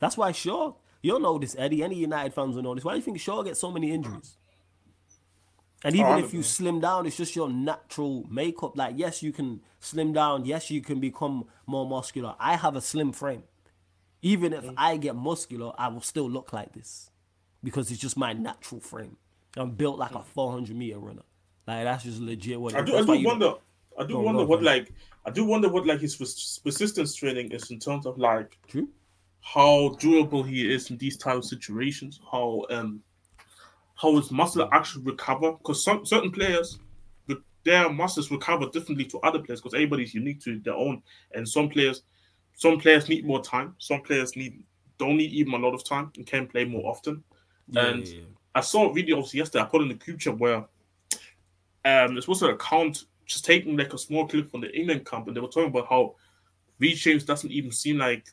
[0.00, 0.74] That's why Shaw.
[1.00, 1.84] You'll know this, Eddie.
[1.84, 2.82] Any United fans will know this.
[2.82, 4.36] Why do you think Shaw gets so many injuries?
[5.86, 8.76] And even I if you slim down, it's just your natural makeup.
[8.76, 10.44] Like, yes, you can slim down.
[10.44, 12.34] Yes, you can become more muscular.
[12.40, 13.44] I have a slim frame.
[14.20, 17.10] Even if I get muscular, I will still look like this
[17.62, 19.16] because it's just my natural frame.
[19.56, 21.22] I'm built like a 400 meter runner.
[21.68, 22.96] Like that's just legit what I do.
[22.96, 23.54] I do wonder.
[23.96, 24.92] I do wonder what like.
[25.24, 28.88] I do wonder what like his pers- persistence training is in terms of like True.
[29.40, 32.20] how durable he is in these type of situations.
[32.30, 33.02] How um
[33.96, 36.78] how his muscle actually recover because some certain players
[37.66, 41.02] their muscles recover differently to other players because everybody's unique to their own
[41.34, 42.04] and some players
[42.54, 44.62] some players need more time some players need
[44.98, 47.22] don't need even a lot of time and can play more often
[47.68, 48.24] Yeah, and yeah, yeah.
[48.54, 49.64] I saw videos yesterday.
[49.64, 50.64] I put in the group chat where
[51.84, 55.26] um it's supposed to account just taking like a small clip from the England camp,
[55.26, 56.14] and they were talking about how
[56.78, 58.28] Reece James doesn't even seem like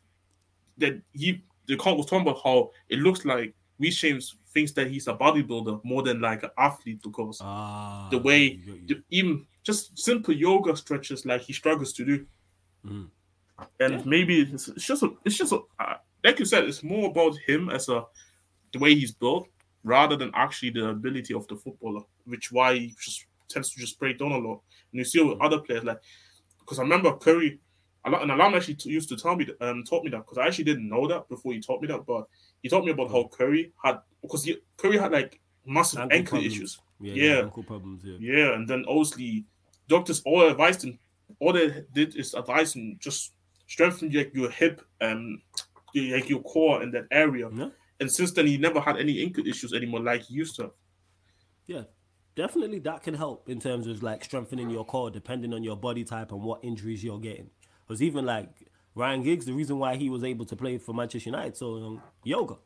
[0.77, 1.01] that.
[1.11, 5.07] He the camp was talking about how it looks like Reece James thinks that he's
[5.07, 9.45] a bodybuilder more than like an athlete because Ah, the way you- you- the, even
[9.63, 12.25] just simple yoga stretches like he struggles to do.
[12.85, 13.09] Mhm.
[13.79, 14.03] And Yeah.
[14.05, 17.37] maybe it's, it's just a, it's just a, uh, like you said, it's more about
[17.47, 18.05] him as a
[18.71, 19.47] the way he's built
[19.83, 23.99] rather than actually the ability of the footballer, which why he just tends to just
[23.99, 24.61] break down a lot.
[24.91, 25.99] And you see it with other players like
[26.59, 27.59] because I remember Curry,
[28.05, 30.37] a lot, an alarm actually t- used to tell me um taught me that because
[30.37, 32.27] I actually didn't know that before he taught me that, but
[32.63, 36.39] he told me about how Curry had because he, Curry had like massive Ankle ankle,
[36.39, 36.79] issues.
[36.99, 37.39] yeah, yeah.
[37.41, 38.03] ankle problems.
[38.03, 38.17] Yeah.
[38.19, 39.45] Yeah, and then obviously
[39.87, 40.97] doctors all advised him.
[41.39, 43.33] All they did is advise him just
[43.67, 45.39] strengthen like your hip and
[45.93, 47.49] your- like your core in that area.
[47.53, 47.69] Yeah.
[47.99, 50.71] And since then, he never had any ankle issues anymore like he used to.
[51.67, 51.83] Yeah,
[52.35, 56.03] definitely that can help in terms of like strengthening your core depending on your body
[56.03, 57.49] type and what injuries you're getting.
[57.87, 58.49] Because even like
[58.95, 62.01] Ryan Giggs, the reason why he was able to play for Manchester United, so um,
[62.23, 62.57] yoga,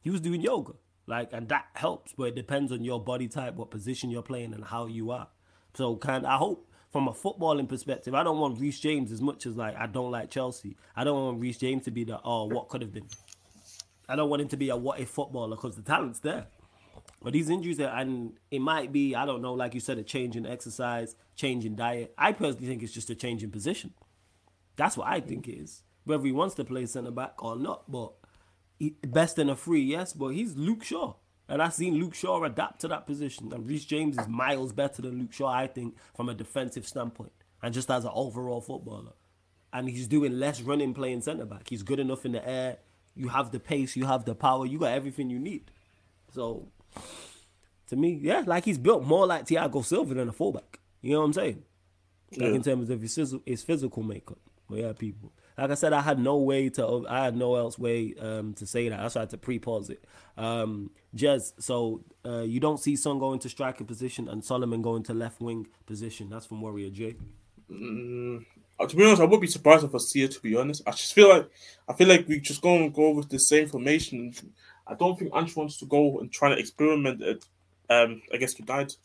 [0.00, 0.72] he was doing yoga,
[1.06, 2.12] like, and that helps.
[2.12, 5.28] But it depends on your body type, what position you're playing, and how you are.
[5.74, 9.46] So, can I hope from a footballing perspective, I don't want Reece James as much
[9.46, 10.76] as like I don't like Chelsea.
[10.94, 13.08] I don't want Reece James to be the oh what could have been.
[14.08, 16.46] I don't want him to be a what if footballer because the talent's there.
[17.20, 20.04] But these injuries, are, and it might be, I don't know, like you said, a
[20.04, 22.14] change in exercise, change in diet.
[22.16, 23.92] I personally think it's just a change in position.
[24.76, 25.82] That's what I think is.
[26.04, 28.12] Whether he wants to play centre back or not, but
[28.78, 31.14] he, best in a free, yes, but he's Luke Shaw.
[31.48, 33.52] And I've seen Luke Shaw adapt to that position.
[33.52, 37.32] And Reece James is miles better than Luke Shaw, I think, from a defensive standpoint
[37.62, 39.12] and just as an overall footballer.
[39.72, 41.68] And he's doing less running playing centre back.
[41.68, 42.78] He's good enough in the air.
[43.14, 45.70] You have the pace, you have the power, you got everything you need.
[46.32, 46.68] So
[47.88, 50.80] to me, yeah, like he's built more like Thiago Silva than a fullback.
[51.00, 51.62] You know what I'm saying?
[52.32, 52.54] Like Yeah.
[52.54, 54.38] in terms of his, his physical makeup.
[54.74, 55.32] But yeah, people.
[55.56, 57.06] Like I said, I had no way to.
[57.08, 58.98] I had no else way um, to say that.
[58.98, 60.04] I had to pre-pause it.
[60.36, 65.04] Um, Jez, so uh, you don't see Son going to striker position and Solomon going
[65.04, 66.28] to left wing position.
[66.28, 67.14] That's from Warrior J.
[67.70, 68.44] Mm,
[68.80, 70.32] uh, to be honest, I would be surprised if I see it.
[70.32, 71.48] To be honest, I just feel like
[71.88, 74.34] I feel like we just go and go with the same formation.
[74.88, 77.44] I don't think Ange wants to go and try to experiment it
[77.88, 78.96] um, against United.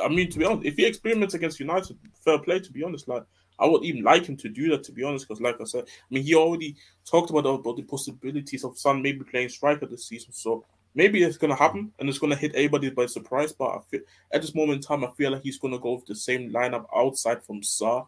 [0.00, 2.60] I mean, to be honest, if he experiments against United, fair play.
[2.60, 3.24] To be honest, like
[3.60, 4.84] I would even like him to do that.
[4.84, 7.82] To be honest, because like I said, I mean, he already talked about about the
[7.82, 10.32] possibilities of Son maybe playing striker this season.
[10.32, 13.52] So maybe it's gonna happen and it's gonna hit everybody by surprise.
[13.52, 14.00] But I feel
[14.32, 16.86] at this moment in time, I feel like he's gonna go with the same lineup
[16.94, 18.06] outside from Sarr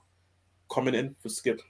[0.72, 1.60] coming in for Skipp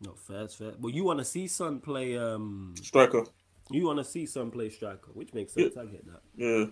[0.00, 0.72] No, fair, it's fair.
[0.78, 2.16] But you want to see Son play.
[2.16, 3.24] Um, striker.
[3.70, 5.76] you want to see Son play striker, which makes sense.
[5.76, 6.22] I get that.
[6.36, 6.64] Yeah,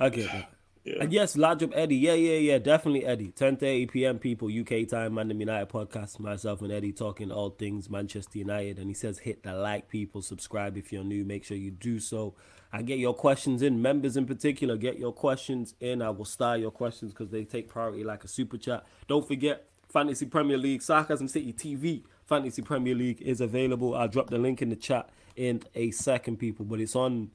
[0.00, 0.50] I get that.
[0.84, 0.94] Yeah.
[1.00, 1.96] And yes, large up Eddie.
[1.96, 3.32] Yeah, yeah, yeah, definitely Eddie.
[3.32, 4.18] 10:30 p.m.
[4.18, 6.18] people, UK time, Man United podcast.
[6.18, 8.78] Myself and Eddie talking all things Manchester United.
[8.78, 10.22] And he says, hit the like, people.
[10.22, 11.24] Subscribe if you're new.
[11.24, 12.34] Make sure you do so.
[12.72, 13.82] I get your questions in.
[13.82, 16.00] Members in particular, get your questions in.
[16.00, 18.86] I will star your questions because they take priority like a super chat.
[19.06, 22.04] Don't forget, Fantasy Premier League, Sarcasm City TV.
[22.26, 23.94] Fantasy Premier League is available.
[23.94, 26.64] I'll drop the link in the chat in a second, people.
[26.64, 27.32] But it's on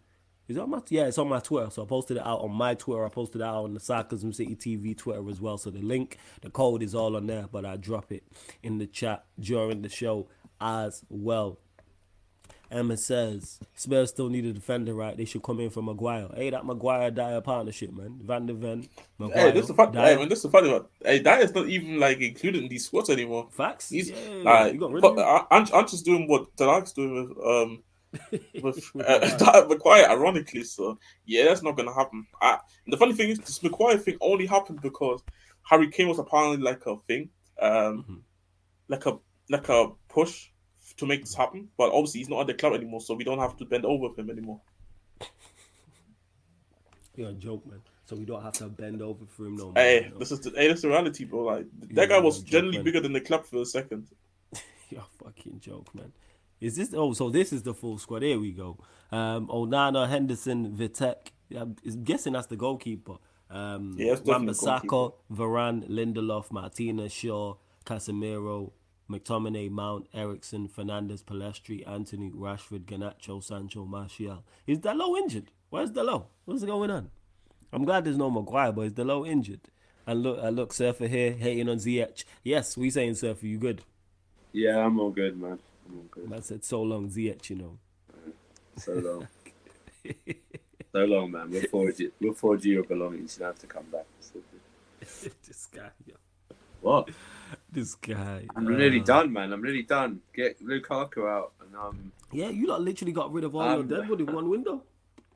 [0.48, 1.70] is it on my yeah, it's on my Twitter.
[1.72, 3.06] So I posted it out on my Twitter.
[3.06, 5.58] I posted it out on the Sarcasm City TV Twitter as well.
[5.58, 8.24] So the link, the code is all on there, but I drop it
[8.64, 10.28] in the chat during the show
[10.62, 11.60] as well.
[12.72, 15.16] Emma says Spurs still need a defender, right?
[15.16, 16.30] They should come in for Maguire.
[16.36, 18.20] Hey, that Maguire Dier partnership, man.
[18.22, 19.40] Van der Ven, Maguire.
[19.40, 19.92] Hey, this is the fun.
[19.92, 20.02] Dier.
[20.02, 20.86] Hey, man, this is the funny one.
[21.04, 23.48] Hey, is not even like included in these squads anymore.
[23.52, 23.90] Facts.
[23.90, 25.48] He's yeah, like, you got rid but, of him.
[25.52, 27.84] Ange, Ange is doing what Dalak's doing with um
[28.64, 30.64] uh, that Maguire, ironically.
[30.64, 32.26] So yeah, that's not gonna happen.
[32.42, 35.24] I, the funny thing is, this Maguire thing only happened because
[35.64, 38.22] Harry Kane was apparently like a thing, um, Mhm.
[38.88, 39.18] like a
[39.50, 40.50] like a push
[40.98, 41.70] to make this happen.
[41.78, 44.10] But obviously, he's not at the club anymore, so we don't have to bend over
[44.10, 44.62] with him anymore.
[47.16, 47.82] You're a joke, man.
[48.06, 49.74] So we don't have to bend over for him no more.
[49.76, 50.20] Hey, know?
[50.20, 51.40] this is the, hey, this is the reality, bro.
[51.46, 52.84] Like that guy was you're joke, generally man.
[52.86, 54.08] bigger than the club for a second.
[54.90, 56.12] You're a fucking joke, man.
[56.62, 56.94] Is this?
[56.94, 58.22] Oh, so this is the full squad.
[58.24, 58.78] Here we go.
[59.12, 61.28] Um, Onana, Henderson, Vitek.
[61.56, 63.18] I'm guessing that's the goalkeeper.
[63.50, 68.72] Um, Yeah, it's definitely the Wan-Bissaka, Varane, Lindelof, Martinez, Shaw, Casemiro,
[69.10, 74.44] McTominay, Mount, Eriksen, Fernandes, Pellistri, Antony, Rashford, Garnacho, Sancho, Martial.
[74.66, 75.52] Is Dalot injured?
[75.70, 76.26] Where's Dalot?
[76.46, 77.12] What's going on?
[77.72, 79.62] I'm glad there's no Maguire, but is Dalot injured?
[80.08, 82.24] And look, I look, Surfer here hating on ZH.
[82.44, 83.84] Yes, we saying Surfer, you good?
[84.54, 85.60] Yeah, I'm all good, man.
[85.86, 86.30] I'm all good.
[86.30, 87.78] Man said so long, ZH, you know.
[88.78, 89.28] So long.
[90.92, 91.50] so long, man.
[91.50, 92.12] We'll forward you.
[92.20, 93.38] We'll forward you your belongings.
[93.38, 94.06] You don't have to come back.
[95.00, 96.16] this guy, yo.
[96.82, 97.10] What?
[97.72, 98.46] This guy.
[98.56, 99.54] I'm uh, done, man.
[99.54, 100.22] I'm really done.
[100.36, 104.00] Get Lukaku out, and um, Yeah, you lot literally got rid of all Um, your
[104.00, 104.84] deadwood in one window.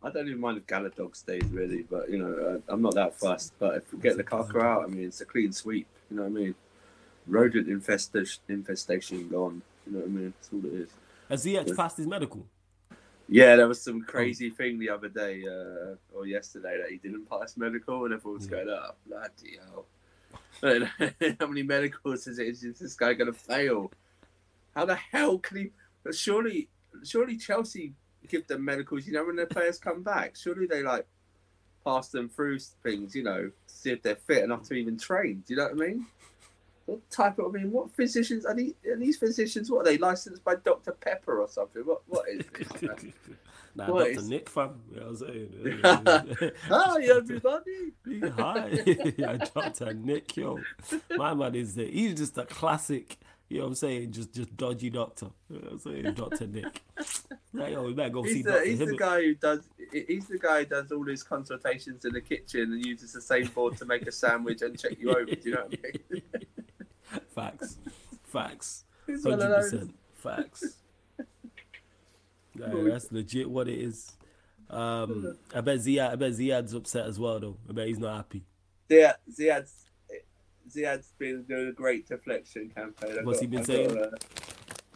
[0.02, 3.16] I don't even mind if Galadog stays really, but you know, uh, I'm not that
[3.16, 3.54] fussed.
[3.60, 5.88] But if we get Lukaku out, I mean, it's a clean sweep.
[6.10, 6.56] You know what I mean?
[7.28, 9.62] Rodent infestation, infestation gone.
[9.90, 10.34] You know what I mean?
[10.38, 10.90] That's all it is.
[11.30, 12.46] Has ZH passed his medical?
[13.28, 17.30] Yeah, there was some crazy thing the other day uh, or yesterday that he didn't
[17.30, 18.52] pass medical, and everyone was Yeah.
[18.52, 19.86] going, "Oh, bloody hell!"
[21.40, 22.48] How many medicals is it?
[22.48, 23.92] Is this guy going to fail?
[24.76, 25.72] How the hell can he?
[26.04, 26.70] But surely,
[27.04, 27.94] surely Chelsea
[28.28, 29.08] give them medicals.
[29.08, 31.08] You know, when their players come back, surely they like
[31.84, 33.16] pass them through things.
[33.16, 35.44] You know, see if they're fit enough to even train.
[35.48, 36.08] Do you know what I mean?
[36.90, 37.54] What type of?
[37.54, 38.74] I mean, what physicians are these?
[38.88, 39.70] Are these physicians?
[39.70, 41.84] What are they licensed by Dr Pepper or something?
[41.86, 42.02] What?
[42.08, 42.82] What is this?
[42.82, 43.14] man?
[43.76, 44.20] nah, What Dr.
[44.20, 44.82] is- Nick, fam.
[44.92, 46.52] You know what I'm saying?
[46.68, 47.94] Hi, everybody.
[48.38, 48.84] Hi,
[49.18, 49.94] yeah, Dr.
[49.94, 50.60] Nick, yo.
[51.16, 53.18] My man is the, he's just a classic
[53.50, 54.12] You know what I'm saying?
[54.12, 55.28] Just just dodgy doctor.
[55.50, 56.14] You know what I'm saying?
[56.14, 56.82] Doctor Nick.
[57.54, 59.60] Like, yo, we better go see He's the, Doctor he's the guy who does.
[59.92, 63.48] He's the guy who does all his consultations in the kitchen and uses the same
[63.48, 65.26] board to make a sandwich and check you over.
[65.26, 66.22] Do you know what I mean?
[67.36, 67.78] Facts.
[68.24, 68.84] Facts.
[69.08, 69.72] He's one of Hundred those.
[69.72, 69.96] percent.
[70.16, 70.76] Facts.
[72.58, 74.12] Yeah, that's legit what it is.
[74.70, 76.12] Um, I bet Ziad.
[76.12, 77.58] I bet Ziad's upset as well, though.
[77.70, 78.44] I bet he's not happy.
[78.90, 79.86] Ziad, Ziad's,
[80.70, 83.18] Ziad's been doing a great deflection campaign.
[83.20, 83.94] I What's got- he been I saying?
[83.96, 84.18] Got, uh,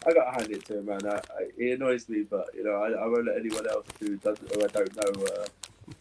[0.05, 1.07] I got to hand it to him, man.
[1.07, 4.17] I, I, he annoys me, but you know, I, I won't let anyone else who
[4.17, 5.45] doesn't or I don't know uh,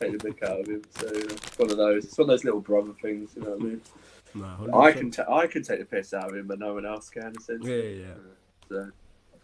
[0.01, 0.83] take the mick out of him.
[0.99, 2.05] So you know, it's one of those.
[2.07, 3.31] It's one of those little brother things.
[3.37, 3.81] You know what I mean?
[4.35, 6.87] Nah, I can ta- I can take the piss out of him, but no one
[6.87, 7.23] else can.
[7.25, 8.01] Yeah, Essentially.
[8.01, 8.15] yeah, yeah.
[8.69, 8.91] So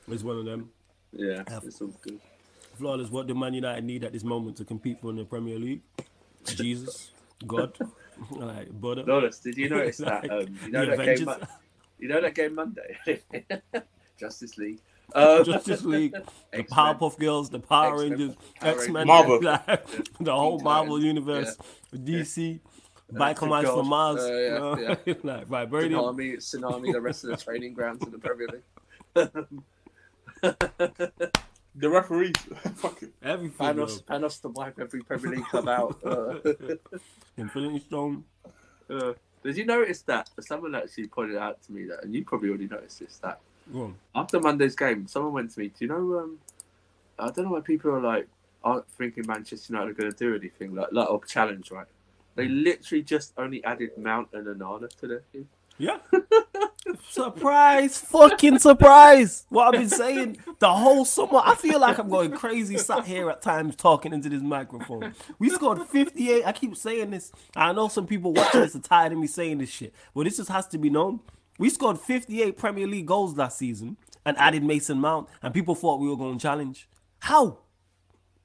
[0.08, 0.70] It's one of them.
[1.12, 1.58] yeah, Yeah.
[1.62, 2.20] it's all good.
[2.74, 3.10] Flawless.
[3.10, 5.82] What do Man United need at this moment to compete for in the Premier League?
[6.44, 7.10] Jesus,
[7.46, 7.76] God,
[8.30, 9.04] like butter.
[9.04, 10.22] Flawless, did you notice that?
[10.22, 11.00] Like, Um, you know the that game.
[11.00, 11.26] Avengers.
[11.26, 11.46] Mo-
[11.98, 12.98] you know that game Monday.
[14.18, 14.78] Justice League.
[15.14, 16.12] Um, Justice League,
[16.52, 19.40] the Powerpuff Girls, the Power X-Men, Rangers, X Men, Rangers.
[19.42, 19.78] Marvel.
[20.20, 21.56] the whole Marvel Titans, universe,
[21.94, 22.58] DC, Uh,
[23.12, 23.76] Biker to Mice God.
[23.76, 25.20] from Mars, Uh, yeah, you know?
[25.34, 25.92] like Vibranium.
[25.92, 29.30] Tsunami, tsunami, the rest of the training grounds in the Premier League.
[31.74, 32.34] The referees,
[32.74, 33.12] fucking.
[33.22, 33.56] Everything.
[33.66, 35.96] Thanos, Thanos to wipe every Premier League club out.
[36.04, 36.54] Uh, bro.
[37.36, 38.24] Infinity Stone.
[38.90, 39.12] uh,
[39.44, 40.28] did you notice that?
[40.40, 43.38] Someone actually pointed out to me that, and you probably already noticed this, that
[43.72, 46.38] Go after Monday's game, someone went to me, Do you know, um,
[47.16, 48.26] I don't know why people are like,
[48.64, 51.86] aren't thinking Manchester United are going to do anything, like, like a challenge, right?
[52.38, 52.62] They hmm.
[52.62, 55.48] literally just only added Mount and Onana to their team.
[55.76, 55.98] Yeah.
[57.08, 59.44] surprise, fucking surprise.
[59.48, 61.40] What I've been saying the whole summer.
[61.44, 65.14] I feel like I'm going crazy sat here at times talking into this microphone.
[65.40, 66.46] We scored 58.
[66.46, 67.32] I keep saying this.
[67.56, 69.92] I know some people watching this are tired of me saying this shit.
[70.14, 71.18] But this just has to be known.
[71.58, 75.98] We scored 58 Premier League goals last season and added Mason Mount, and people thought
[75.98, 76.88] we were going to challenge.
[77.18, 77.58] How?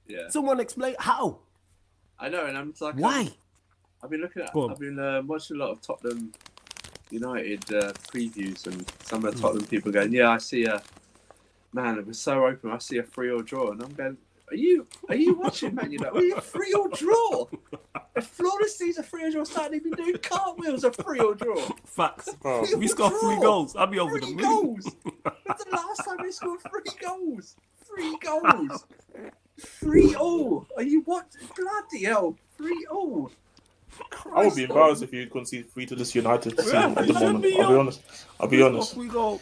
[0.08, 0.30] Yeah.
[0.30, 1.42] Someone explain how?
[2.20, 3.22] I know, and I'm just like, Why?
[3.22, 3.34] Um,
[4.04, 4.50] I've been looking at.
[4.56, 6.34] I've been uh, watching a lot of Tottenham
[7.10, 9.28] United uh, previews, and some Hmm.
[9.28, 10.82] of the Tottenham people going, "Yeah, I see a
[11.74, 11.98] man.
[11.98, 12.72] It was so open.
[12.72, 14.18] I see a three or draw," and I'm going,
[14.52, 16.16] "Are you are you watching Man United?
[16.18, 17.48] Are you a three or draw?
[18.16, 21.62] If Flawless sees a three or draw, starting even doing cartwheels, a three or draw.
[21.86, 22.30] Facts.
[22.42, 22.66] Bro.
[22.78, 23.76] We scored three goals.
[23.76, 24.44] I'll be over the Three moon.
[24.46, 24.86] goals.
[25.04, 27.56] When's the last time they scored three goals?
[27.86, 28.86] Three goals.
[29.60, 30.68] Three all.
[30.78, 31.26] Are you what?
[31.56, 32.38] Bloody hell!
[32.58, 33.32] Three all.
[34.36, 37.08] I would be Christ embarrassed if you concede three to this United team Yeah, at
[37.08, 37.44] the moment.
[37.44, 38.02] be, I'll be honest.
[38.40, 38.96] I'll be honest.
[38.96, 39.40] We go.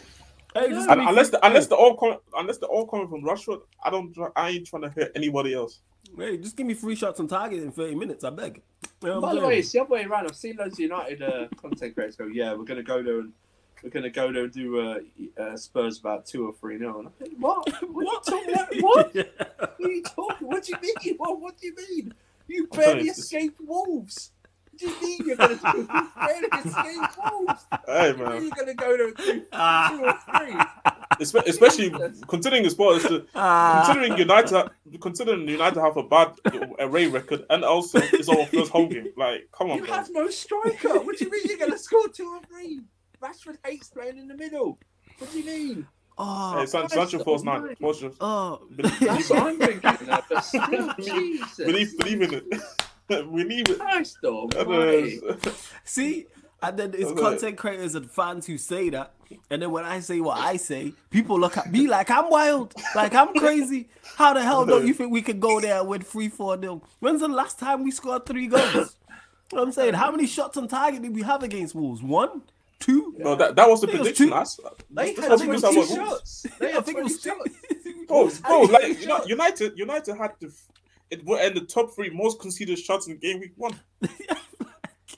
[0.54, 3.62] Hey, just And unless the, unless the all com- unless the all coming from Rashford,
[3.82, 4.12] I don't.
[4.12, 5.80] try- I ain't trying to hurt anybody else.
[6.16, 8.60] Hey, just give me three shots on target in 30 minutes, I beg.
[9.02, 10.26] You know By I'm the way, it's the other way around.
[10.26, 13.32] I've seen loads of United uh, content creators go, "Yeah, we're gonna go there and
[13.82, 14.98] we're gonna go there and do uh,
[15.40, 17.66] uh, Spurs about two or three nil." And I think, what?
[17.82, 18.04] What?
[18.04, 18.28] What?
[18.28, 18.68] Are you talking about?
[18.82, 19.10] What?
[19.14, 19.22] Yeah.
[19.78, 20.46] What are you talking?
[20.48, 21.14] What do you mean?
[21.16, 21.40] What?
[21.40, 22.14] What do you mean?
[22.48, 24.32] You barely you, it's- escaped Wolves.
[24.82, 25.78] What do you mean you're gonna do?
[25.78, 27.66] You barely escaped Wolves.
[27.86, 30.56] Hey How are you gonna go there and do two or three?
[31.20, 31.90] Espe- especially
[32.26, 36.32] considering the sport, is the, considering United, considering United have a bad
[36.78, 39.08] away record, and also it's our first home game.
[39.16, 39.94] Like, come on, You bro.
[39.94, 41.00] have no striker.
[41.00, 42.80] What do you mean you're gonna score two or three?
[43.22, 44.78] Rashford hates playing in the middle.
[45.18, 45.86] What do you mean?
[46.18, 47.74] Oh, Hey, San- Sancho falls nine.
[47.80, 48.60] Sancho, oh.
[48.74, 50.10] believe, That's believe, what I'm thinking.
[50.10, 51.56] uh, But still, Jesus.
[51.56, 52.44] believe, believe in it.
[53.08, 53.78] believe it.
[53.78, 56.26] Christ And, See,
[56.62, 59.14] and then it's content creators and fans who say that,
[59.50, 62.74] and then when I say what I say, people look at me like I'm wild,
[62.94, 63.88] like I'm crazy.
[64.16, 66.82] How the hell don't you think we could go there and win three, four nil?
[67.00, 68.96] When's the last time we scored three goals?
[69.50, 72.02] You know I'm saying, how many shots on target did we have against Wolves?
[72.02, 72.40] One,
[72.80, 73.14] two.
[73.18, 74.32] no, that, that was the I think it was prediction two.
[74.32, 74.60] last.
[74.90, 76.46] They that's had how 20 shots.
[76.58, 77.50] They I had think it 20 was shots.
[77.84, 78.06] two.
[78.08, 79.28] Bro, bro, like many you know, shots?
[79.28, 80.50] United, United had the
[81.12, 83.78] it were in the top three most conceded shots in game week one.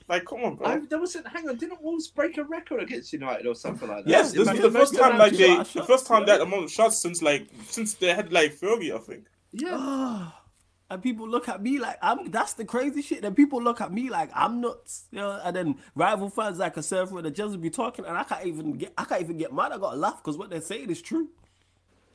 [0.09, 0.67] like, come on, bro.
[0.67, 1.25] I, there wasn't.
[1.27, 4.09] Hang on, didn't Wolves break a record against United or something like that?
[4.09, 6.37] yes, this it's was the first time like they, the first time yeah.
[6.37, 9.27] that amount of shots since like since they had like Fergie, I think.
[9.53, 9.69] Yeah.
[9.71, 10.41] Ah,
[10.89, 12.29] and people look at me like I'm.
[12.29, 13.21] That's the crazy shit.
[13.21, 15.05] Then people look at me like I'm nuts.
[15.11, 18.17] You know, and then rival fans like a surfer and the just be talking, and
[18.17, 18.93] I can't even get.
[18.97, 19.71] I can't even get mad.
[19.71, 21.29] I got to laugh because what they're saying is true.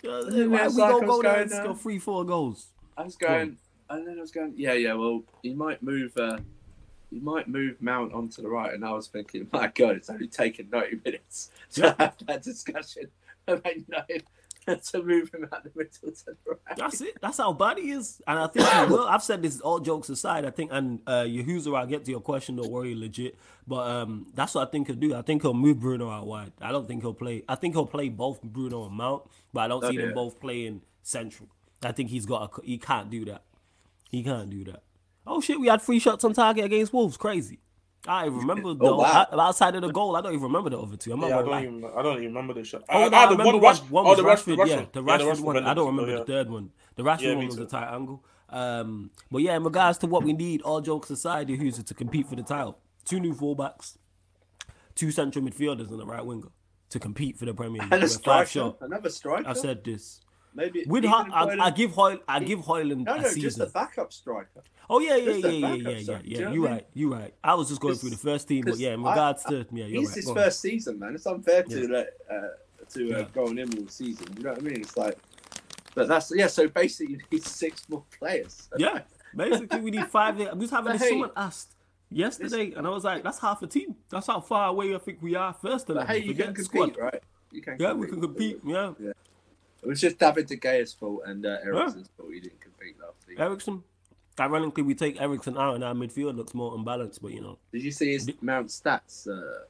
[0.03, 0.43] You know, what I'm saying?
[0.43, 1.65] then Why it's we like gonna go there going and down.
[1.65, 2.67] score three, four goals?
[3.01, 3.57] I was going,
[3.91, 4.95] and then I was going, yeah, yeah.
[4.95, 6.17] Well, you might move.
[6.17, 6.39] Uh,
[7.11, 10.29] you might move Mount onto the right, and I was thinking, my God, it's only
[10.29, 13.09] taken ninety minutes to have that discussion.
[13.49, 14.25] about United
[14.85, 16.77] to move him out the middle to the right.
[16.77, 17.19] That's it.
[17.21, 18.23] That's how bad he is.
[18.29, 19.09] And I think he will.
[19.09, 20.45] I've said this all jokes aside.
[20.45, 22.57] I think, and uh, Yahuza, I'll get to your question.
[22.57, 23.37] Don't worry, legit.
[23.67, 25.15] But um, that's what I think he'll do.
[25.15, 26.53] I think he'll move Bruno out wide.
[26.61, 27.43] I don't think he'll play.
[27.49, 29.23] I think he'll play both Bruno and Mount,
[29.53, 31.49] but I don't see Oh, them both playing central.
[31.83, 32.53] I think he's got.
[32.59, 33.43] A, he can't do that.
[34.11, 34.83] He can't do that.
[35.27, 35.61] Oh shit!
[35.61, 37.17] We had three shots on target against Wolves.
[37.17, 37.61] Crazy.
[38.09, 39.27] I even remember the Oh, wow.
[39.33, 40.17] outside of the goal.
[40.17, 41.13] I don't even remember the other two.
[41.13, 41.63] I'm not Yeah, I gonna lie.
[41.65, 41.91] don't even.
[41.97, 42.83] I don't even remember the shot.
[42.89, 44.57] Oh, I, no, I, I the remember one, one, Rash, one oh, was the Rashford,
[44.57, 44.93] Rashford, yeah, Rashford.
[44.93, 45.57] the Rashford one.
[45.59, 46.01] I don't Bennett.
[46.01, 46.71] remember Oh, the third one.
[46.97, 48.25] The Rashford Yeah, me one was a tight angle.
[48.49, 52.27] Um, but yeah, in regards to what we need, all jokes aside, who's to compete
[52.27, 52.79] for the title?
[53.05, 53.97] Two new fullbacks,
[54.95, 56.49] two central midfielders, and a right winger
[56.89, 57.93] to compete for the Premier League.
[57.93, 59.49] And a five striker, another striker.
[59.49, 60.21] I've said this.
[60.55, 63.63] Maybe With Ho- I, I give Hoy, I give Hojlund no, a no, just season.
[63.63, 64.63] a backup striker.
[64.89, 66.23] Oh yeah, yeah, just yeah, yeah, yeah, yeah, sorry.
[66.23, 66.51] Do you yeah.
[66.53, 67.35] You I right, you right.
[67.45, 69.85] I was just going through the first team, but yeah, in I- regards to yeah,
[69.87, 70.17] you're He's right.
[70.17, 70.37] his go on.
[70.39, 71.15] first season, man.
[71.15, 71.87] It's unfair to Yeah.
[71.89, 72.35] let uh,
[72.91, 73.25] to uh, Yeah.
[73.33, 74.27] go on him all season.
[74.37, 74.81] You know what I mean?
[74.81, 75.17] It's like,
[75.95, 76.49] but that's yeah.
[76.49, 78.69] So basically, you need six more players.
[78.77, 79.01] Yeah,
[79.37, 80.37] basically we need five.
[80.37, 81.03] We was having this.
[81.03, 81.75] hey- someone asked
[82.11, 83.95] yesterday, and I was like, "That's half a team.
[84.09, 86.09] That's how far away I think we are first eleven.
[86.09, 86.97] hey, you can the compete, squad.
[86.97, 87.23] right?
[87.53, 87.77] You can.
[87.79, 88.59] Yeah, we can compete.
[88.65, 88.93] Yeah,
[89.83, 92.33] It was just David De Gea's fault and uh, Eriksen's fault.
[92.33, 93.43] He didn't compete last season.
[93.43, 93.83] Eriksen.
[94.39, 97.21] Ironically, we take Eriksen out, and our midfield looks more unbalanced.
[97.23, 99.65] But you know, Did you see his Did- Mount stats uh,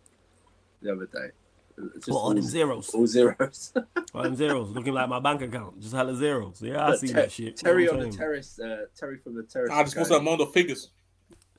[0.83, 1.31] the other day?
[1.95, 3.73] Just what, all them zeros, all zeros.
[4.15, 6.61] all them zeros, looking like my bank account, just hella zeros.
[6.61, 7.57] Yeah, I But see Ter- that shit.
[7.57, 8.59] Terry You on what the terrace.
[8.61, 9.71] Uh, Terry from the terrace.
[9.71, 10.91] I is just supposed going- to amount of figures.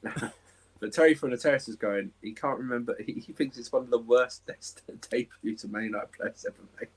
[0.80, 2.10] But Terry from the terrace is going.
[2.24, 2.96] He can't remember.
[3.06, 4.42] He, he thinks it's one of the worst
[5.12, 6.90] debuts a Man United players ever made.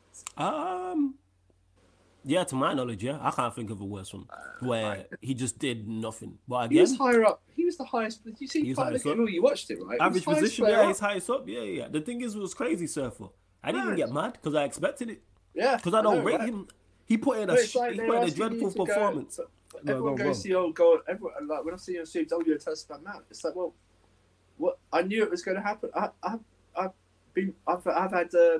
[0.43, 1.15] Um,
[2.25, 4.27] yeah, to my knowledge, yeah, I can't think of a worse one
[4.61, 5.07] where right.
[5.21, 6.39] he just did nothing.
[6.49, 7.43] But again, He was higher up.
[7.55, 8.25] He was the highest.
[8.25, 8.63] Did you see?
[8.63, 9.29] He was part of highest the game?
[9.29, 10.01] You watched it, right?
[10.01, 11.49] Average position, yeah, he's highest up.
[11.49, 11.89] Yeah, yeah.
[11.89, 13.27] The thing is, it was crazy, Surfer.
[13.63, 15.23] I didn't even get mad because I expected it.
[15.55, 16.49] Yeah, Because I don't know, rate right?
[16.49, 16.67] him.
[17.07, 19.39] He put in a like he put in a dreadful go- performance.
[19.73, 20.99] but No, everyone go goes to your goal.
[21.07, 23.25] Everyone, like when I see you on streams, oh, you're a test about Mount.
[23.31, 23.75] It's like, well,
[24.57, 24.79] what?
[24.93, 25.91] I knew it was going to happen.
[25.95, 26.35] I, I,
[26.77, 26.91] I've
[27.35, 28.59] been, I've, I've had uh,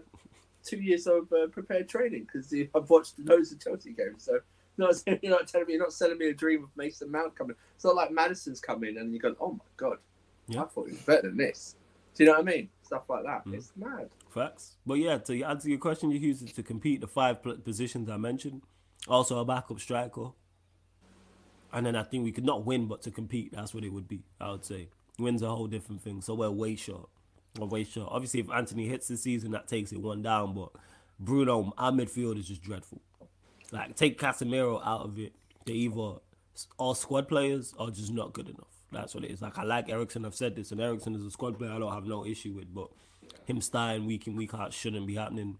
[0.65, 4.25] two years of uh, prepared training because I've watched loads of Chelsea games.
[4.25, 4.41] So
[4.79, 7.57] not, you're not telling me, you're not selling me a dream of Mason Mount coming.
[7.77, 9.99] It's not like Maddison's coming and you go, oh my god,
[10.49, 10.63] Yeah.
[10.63, 11.77] I thought he was better than this.
[12.15, 12.69] Do you know what I mean?
[12.83, 13.45] Stuff like that.
[13.45, 13.55] Mhm.
[13.55, 14.09] It's mad.
[14.31, 14.77] Facts.
[14.87, 18.17] But yeah, to answer your question, you use it to compete the five positions I
[18.17, 18.63] mentioned.
[19.09, 20.31] Also a backup striker.
[21.73, 24.07] And then I think we could not win, but to compete, that's what it would
[24.09, 24.23] be.
[24.41, 24.89] I would say
[25.19, 26.21] wins a whole different thing.
[26.21, 27.09] So we're way short.
[27.59, 28.09] Way short.
[28.11, 30.55] Obviously, if Antony hits this season, that takes it one down.
[30.55, 30.71] But
[31.21, 33.01] Bruno, our midfield is just dreadful.
[33.71, 35.33] Like take Casemiro out of it.
[35.65, 36.19] They either
[36.79, 38.67] all squad players or just not good enough.
[38.91, 39.41] That's what it is.
[39.41, 40.25] Like I like Eriksen.
[40.25, 41.71] I've said this, and Eriksen is a squad player.
[41.71, 42.89] I don't have no issue with, but
[43.47, 45.59] him starting week in week out shouldn't be happening.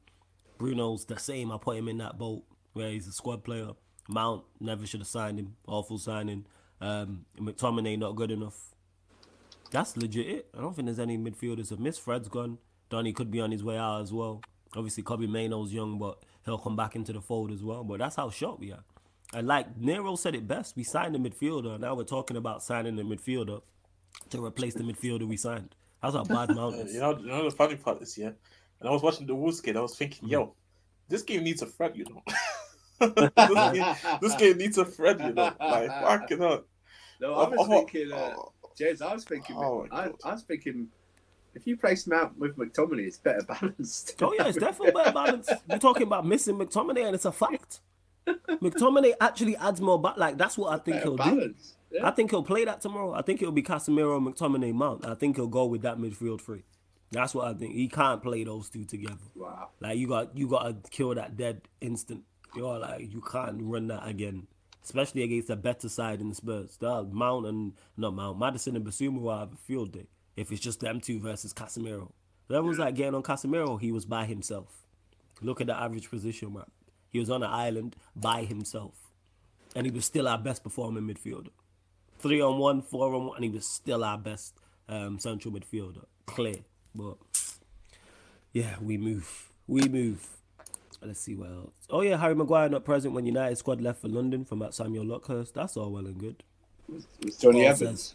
[0.59, 1.53] Bruno's the same.
[1.53, 2.43] I put him in that boat
[2.73, 3.71] where he's a squad player.
[4.09, 5.57] Mount never should have signed him.
[5.67, 6.47] Awful signing.
[6.81, 8.74] Um, McTominay not good enough.
[9.75, 10.27] That's legit.
[10.29, 10.49] It.
[10.57, 12.01] I don't think there's any midfielders have missed.
[12.01, 12.59] Fred's gone.
[12.91, 14.41] Donny could be on his way out as well.
[14.77, 17.83] Obviously, Kobbie Mainoo's young, but he'll come back into the fold as well.
[17.83, 18.85] But that's how short we are.
[19.33, 21.81] And like Nero said it best, we signed a midfielder.
[21.81, 23.63] Now we're talking about signing a midfielder
[24.31, 25.75] to replace the midfielder we signed.
[26.01, 26.95] That's how bad Mount is.
[26.95, 28.31] You know, you know the funny part is yeah.
[28.79, 29.77] And I was watching the Wolves game.
[29.77, 30.33] I was thinking, Mm.
[30.33, 30.55] yo,
[31.09, 32.23] this game needs a Fred, you know.
[33.37, 35.53] this, game, this game needs a Fred, you know.
[35.59, 36.69] Like fucking up.
[37.21, 38.35] No, I was Oh, oh, thinking, uh,
[38.77, 40.89] James, I was thinking, Oh, I, I was thinking,
[41.55, 44.15] if you place Mount with McTominay, it's better balanced.
[44.21, 45.53] Oh yeah, it's definitely better balanced.
[45.69, 47.81] We're talking about missing McTominay, and it's a fact.
[48.27, 51.55] McTominay actually adds more, but like that's what I think better he'll do.
[51.91, 52.09] Yeah.
[52.09, 53.13] I think he'll play that tomorrow.
[53.13, 55.07] I think it'll be Casemiro, McTominay, Mount.
[55.07, 56.65] I think he'll go with that midfield three.
[57.13, 57.75] That's what I think.
[57.75, 59.17] He can't play those two together.
[59.37, 59.69] Wow.
[59.81, 62.25] Like you got you got to kill that dead instant.
[62.57, 64.47] You're like you can't run that again,
[64.85, 66.77] especially against a better side in the Spurs.
[66.79, 70.07] The Mount and not Mount, Maddison and Bissouma will have a field day
[70.37, 72.13] if it's just them two versus Casemiro.
[72.49, 73.81] That was like getting on Casemiro.
[73.81, 74.87] He was by himself.
[75.41, 76.71] Look at the average position map.
[77.09, 79.13] He was on an island by himself,
[79.75, 81.51] and he was still our best performing midfielder.
[82.19, 84.55] Three on one, four on one, and he was still our best
[84.89, 86.05] um, central midfielder.
[86.27, 86.59] Clear,
[86.95, 87.17] but
[88.53, 89.51] yeah, we move.
[89.67, 90.27] We move.
[91.05, 91.73] Let's see what else.
[91.91, 95.05] Oh yeah, Harry Maguire not present when United squad left for London from at Samuel
[95.05, 95.53] Luckhurst.
[95.53, 96.43] That's all well and good.
[97.41, 98.15] Jonny Evans.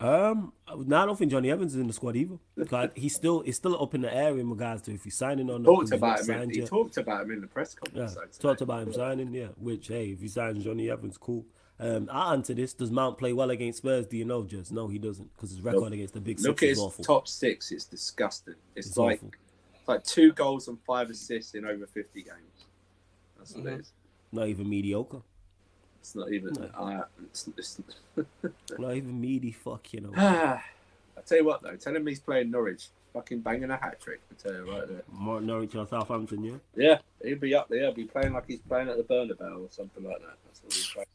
[0.00, 0.52] Um,
[0.84, 2.36] no, I don't think Jonny Evans is in the squad either.
[2.72, 5.48] Like, he's still it's still up in the air in regards to if he's signing
[5.48, 5.64] or not.
[5.66, 6.42] Talked about him.
[6.42, 6.68] In, he yet.
[6.68, 8.38] talked about him in the press Yeah, conference.
[8.38, 9.32] though, talked about him signing.
[9.32, 11.44] Yeah, which hey, if he signs Jonny Evans, cool.
[11.78, 14.06] Um, I answer this: Does Mount play well against Spurs?
[14.06, 16.58] Do you know, Just No, he doesn't because his record Look- against the big Look
[16.58, 17.04] six at is his awful.
[17.04, 17.70] top six.
[17.70, 18.54] It's disgusting.
[18.74, 19.30] It's, It's like awful.
[19.82, 22.66] It's like two goals and five assists in over fifty games.
[23.36, 23.72] That's what Mhm.
[23.74, 23.92] it is.
[24.30, 25.22] Not even mediocre.
[26.00, 26.52] It's not even.
[26.54, 26.66] No.
[26.74, 27.80] Uh, it's, it's,
[28.78, 29.50] Not even meaty.
[29.52, 30.12] Fuck you know.
[30.16, 30.60] I
[31.26, 34.20] tell you what though, tell him he's playing Norwich, fucking banging a hat trick.
[34.30, 35.02] I tell you right there.
[35.12, 36.56] Martin Norwich or Southampton, yeah.
[36.76, 37.86] Yeah, he'd be up there.
[37.86, 40.36] He'd be playing like he's playing at the Bernabeu or something like that.
[40.44, 41.06] That's what he's playing.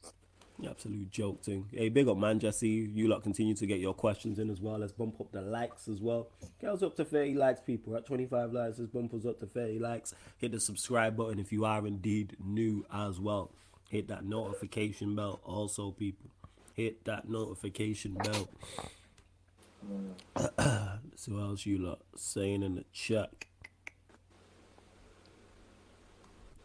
[0.66, 1.68] Absolute joke thing.
[1.72, 2.40] Hey, big up, man.
[2.40, 4.80] Jesse, you lot continue to get your questions in as well.
[4.80, 6.30] Let's bump up the likes as well.
[6.60, 7.96] Get us up to 30 likes, people.
[7.96, 10.16] At 25 likes, let's bump us up to 30 likes.
[10.40, 13.52] Hit the subscribe button if you are indeed new as well.
[13.90, 16.32] Hit that notification bell also, people.
[16.74, 18.50] Hit that notification bell.
[21.16, 23.30] so what else you lot saying in the chat?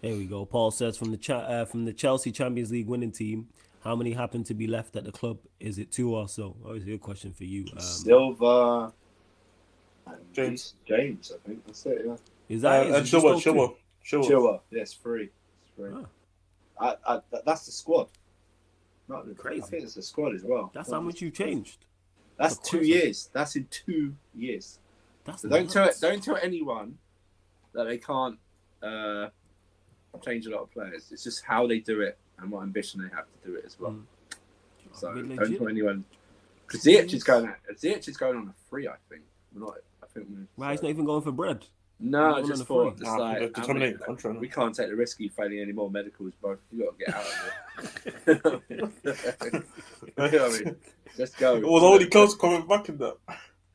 [0.01, 0.47] Here we go.
[0.47, 3.49] Paul says from the cha- uh, from the Chelsea Champions League winning team,
[3.83, 5.39] how many happen to be left at the club?
[5.59, 6.57] Is it two or so?
[6.64, 7.66] Obviously, a good question for you.
[7.72, 8.93] Um, Silva.
[10.07, 10.74] and James.
[10.87, 12.03] James, I think that's it.
[12.07, 12.16] Yeah.
[12.49, 13.45] is Uh, that is it and just Chilwell, those?
[13.45, 13.74] Chilwell,
[14.05, 14.30] Chilwell.
[14.30, 14.61] Chilwell.
[14.70, 15.24] Yes, three.
[15.24, 15.91] It's three.
[16.80, 16.97] Ah.
[17.07, 18.09] I, I, that's the squad.
[19.09, 19.62] Not the, Crazy.
[19.62, 20.70] I think it's the squad as well.
[20.74, 21.85] That's how much you changed.
[22.39, 22.87] That's Of two course.
[22.89, 23.30] years.
[23.33, 24.78] That's in two years.
[25.24, 26.99] That's So don't tell don't tell anyone
[27.74, 28.39] that they can't
[28.83, 29.28] uh,
[30.24, 31.11] change a lot of players.
[31.12, 33.78] It's just how they do it and what ambition they have to do it as
[33.80, 33.93] well.
[33.93, 34.03] Mm.
[34.93, 36.05] So Bit don't tell anyone.
[36.66, 37.51] Because Ziyech is going.
[37.74, 38.88] Ziyech is going on a free.
[38.88, 39.22] I think.
[39.55, 39.74] We're not.
[40.03, 40.26] I think.
[40.30, 41.64] We're, Why he's not even going for bread?
[42.05, 44.40] No, Going just for it's Nah, like to how terminate many- the contract.
[44.40, 46.57] we can't take the risk of you failing any more medicals, bro.
[46.72, 47.26] You got to get out
[47.78, 48.62] of
[49.55, 49.62] here.
[50.32, 50.76] you know I mean?
[51.16, 51.57] Let's go.
[51.57, 53.16] It was already close to coming back in that.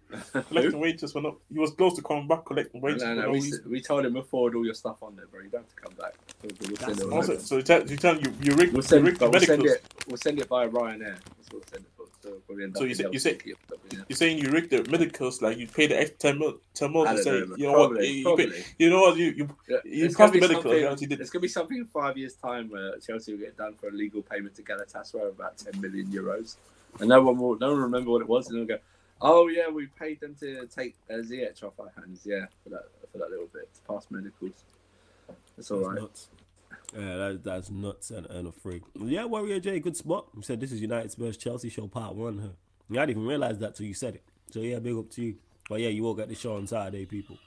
[0.47, 1.37] Collecting wages went up.
[1.51, 3.03] He was close to coming back collecting wages.
[3.03, 5.41] No, no, no we, we told him we'll forward all your stuff on there, bro.
[5.41, 6.13] You don't have to come back.
[6.41, 8.73] We'll, we'll send That's it all Also, so you tell you tell you you rigged,
[8.73, 9.71] We'll you rigged but the we'll send medicals.
[9.71, 10.03] it.
[10.07, 10.99] We'll send it via Ryanair.
[11.17, 12.05] That's what we'll send it for.
[12.23, 13.55] So we'll end So up you say- you say- Delta,
[13.91, 13.99] yeah.
[14.07, 17.01] You're saying you rigged the medicals like you paid the extra ten mil, ten mil
[17.07, 18.49] I to don't say know, you know probably, what you, you, probably.
[18.51, 21.07] pay, you know what you you Yeah, you passed the be medical, something- you actually
[21.07, 21.19] did.
[21.19, 23.91] There's gonna be something in five years' time where Chelsea will get done for a
[23.91, 26.55] legal payment to Galatasaray of about 10 million euros,
[27.01, 28.81] and no one will no one will remember what it was, and they'll go,
[29.21, 32.85] "Oh yeah, we paid them to take a Ziyech off our hands, yeah, for that
[33.11, 34.63] for that little bit to pass medicals."
[35.55, 36.01] That's all That's right.
[36.01, 36.27] nuts.
[36.95, 38.83] Yeah, that, that's nuts and, and a freak.
[38.95, 40.27] Yeah, Warrior J, good spot.
[40.35, 42.37] You said this is United Spurs Chelsea show part one.
[42.39, 42.47] Huh?
[42.91, 44.23] I didn't even realize that till you said it.
[44.51, 45.35] So yeah, big up to you.
[45.69, 47.37] But yeah, you all get the show on Saturday, people.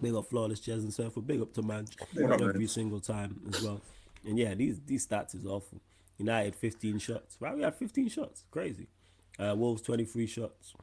[0.00, 1.20] Big up Flawless Jazz and Surfer.
[1.20, 2.68] Big up to man Big up, every man.
[2.68, 3.80] single time as well.
[4.24, 5.80] And yeah, these these stats is awful.
[6.18, 7.36] United 15 shots.
[7.40, 8.44] Right, we had 15 shots.
[8.50, 8.86] Crazy.
[9.38, 10.74] Uh, Wolves 23 shots.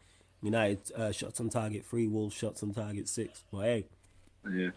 [0.41, 2.07] United uh, shots on target three.
[2.07, 3.43] Wolves shots on target six.
[3.51, 3.85] But hey,
[4.51, 4.69] Yeah.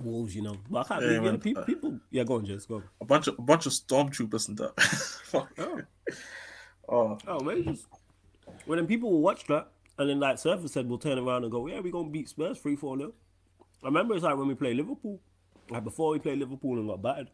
[0.00, 0.56] Wolves, you know.
[0.70, 2.00] But I can't Yeah, believe people, people.
[2.10, 2.66] Yeah, go on, Jess.
[2.66, 2.76] Go.
[2.76, 2.82] On.
[3.00, 4.80] A bunch of a bunch of stormtroopers and that.
[4.80, 5.50] Fuck.
[5.58, 5.80] Oh.
[6.88, 7.86] oh, Oh man, just
[8.66, 9.68] well then people will watch that
[9.98, 12.58] and then like Surfer said we'll turn around and go, Yeah, we're gonna beat Spurs
[12.58, 13.12] three four nil.
[13.82, 15.20] I remember it's like when we played Liverpool.
[15.70, 17.30] Like before we played Liverpool and got battered.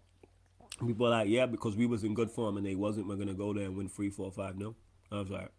[0.81, 3.35] People are like, Yeah, because we was in good form and they wasn't, we're gonna
[3.35, 4.75] go there and win three, four, five nil.
[5.11, 5.51] I was like,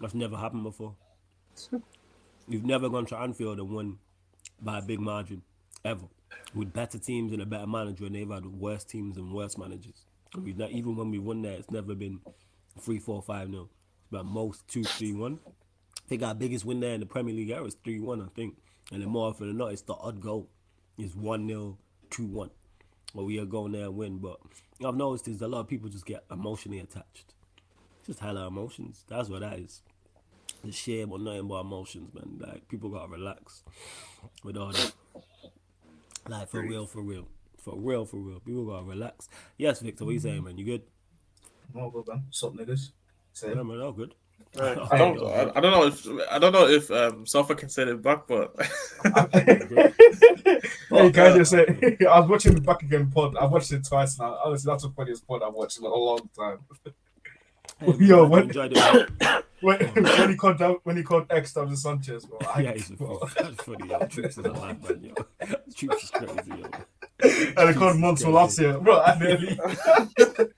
[0.00, 0.94] That's never happened before.
[2.48, 3.98] You've never gone to Anfield and won
[4.60, 5.42] by a big margin.
[5.84, 6.06] Ever.
[6.54, 10.04] With better teams and a better manager and they've had worse teams and worse managers.
[10.36, 12.20] We've not, even when we won there, it's never been
[12.78, 13.68] three, four, five nil.
[14.10, 15.38] But most two, three, one.
[15.46, 18.26] I think our biggest win there in the Premier League era was three one, I
[18.34, 18.56] think.
[18.92, 20.48] And then more often than not, it's the odd goal.
[20.98, 21.78] It's one 0
[22.10, 22.50] two one.
[23.14, 24.18] Or we are going there and win.
[24.18, 24.38] But
[24.84, 27.34] I've noticed is a lot of people just get emotionally attached.
[28.06, 29.04] Just hella emotions.
[29.08, 29.82] That's what that is.
[30.64, 32.38] It's shame or nothing but emotions, man.
[32.38, 33.62] Like people gotta relax
[34.44, 34.92] with all that.
[36.28, 37.26] Like for real, for real.
[37.58, 38.40] For real, for real.
[38.40, 39.28] People gotta relax.
[39.56, 40.44] Yes, Victor, what you saying, mm-hmm.
[40.46, 40.58] man?
[40.58, 40.82] You good?
[41.74, 42.24] No good, man.
[42.26, 42.90] What's up, niggas?
[43.42, 43.66] Yeah, Same.
[43.66, 44.14] man, all good.
[44.56, 44.78] Right.
[44.90, 47.90] I don't I, I don't know if I don't know if um Safa can send
[47.90, 48.54] it back, but
[49.32, 49.90] hey,
[51.12, 51.66] can I just say,
[52.08, 53.36] I was watching the back again pod.
[53.36, 54.38] I watched it twice now.
[54.44, 56.58] Honestly, that's the funniest pod I've watched in a long time.
[57.78, 59.44] Hey, Yo, man, what- enjoyed it.
[59.62, 62.38] When, when he called down, when he called X David Sanchez, bro.
[62.50, 63.18] I, Yeah, he's a bro.
[63.18, 63.34] freak.
[63.46, 64.06] That's funny, yo.
[64.06, 65.14] Troops is a mad man, yo.
[65.76, 66.70] Troops is crazy, yo.
[67.22, 69.00] And he called Monts Malacia, bro.
[69.00, 69.58] I nearly.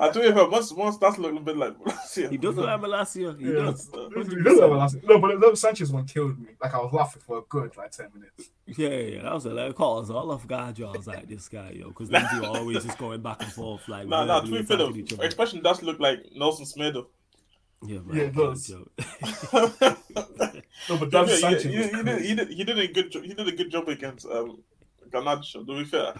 [0.00, 1.74] I do it for once once that's looking a bit like
[2.14, 3.36] He does look like Malacia.
[3.38, 3.90] He Yeah, does.
[4.28, 6.50] he does have a last- No, but the Sanchez one killed me.
[6.62, 8.50] Like I was laughing for a good like ten minutes.
[8.66, 10.94] Yeah, yeah, that was a like calls all off guard, y'all.
[10.94, 13.52] I was like, this guy, yo, because them two are always just going back and
[13.52, 15.24] forth, like, Nah, nah, to verbally be fair though, each other.
[15.24, 17.06] expression does look like Nelson Semedo.
[17.82, 18.16] Yeah, man.
[18.16, 18.70] Yeah, it does.
[20.88, 21.64] No, but Yeah, David yeah, Sanchez.
[21.64, 23.22] he, he, did, he, did, he did a good job.
[23.24, 24.58] He did a good job against um,
[25.10, 25.66] Garnacho.
[25.66, 26.14] To be fair,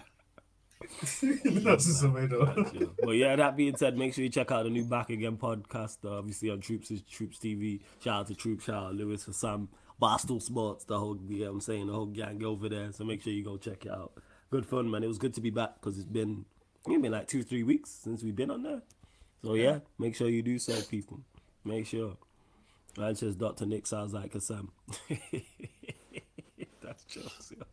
[1.21, 2.55] That's just way though.
[2.73, 2.87] Yeah.
[3.03, 5.99] But yeah, that being said, make sure you check out the new Back Again podcast,
[6.05, 7.81] uh, obviously on Troops is Troops TV.
[8.03, 9.69] Shout out to Troops, shout out Lewis for Sam,
[9.99, 12.93] Boston Sports, the whole, yeah, I'm saying the whole gang over there.
[12.93, 14.13] So make sure you go check it out.
[14.51, 15.03] good fun, man.
[15.03, 16.45] It was good to be back because it's been
[16.87, 18.83] it's been like two, three weeks since we've been on there.
[19.43, 21.21] So yeah, make sure you do so, people.
[21.65, 22.17] Make sure.
[22.97, 23.67] Man says Dr.
[23.67, 24.71] Nick sounds like a Sam.
[26.83, 27.65] That's jokes, yeah.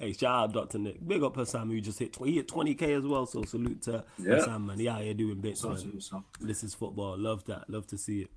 [0.00, 0.78] Hey, shout out Dr.
[0.78, 1.06] Nick.
[1.06, 3.26] Big up Sam who just hit 20, he hit 20k as well.
[3.26, 4.40] So salute to Yeah.
[4.44, 4.78] Sam, man.
[4.78, 5.78] Yeah, you're doing bits, So, man.
[5.78, 6.24] so, so.
[6.40, 7.16] This is football.
[7.18, 7.68] Love that.
[7.70, 8.30] Love to see it.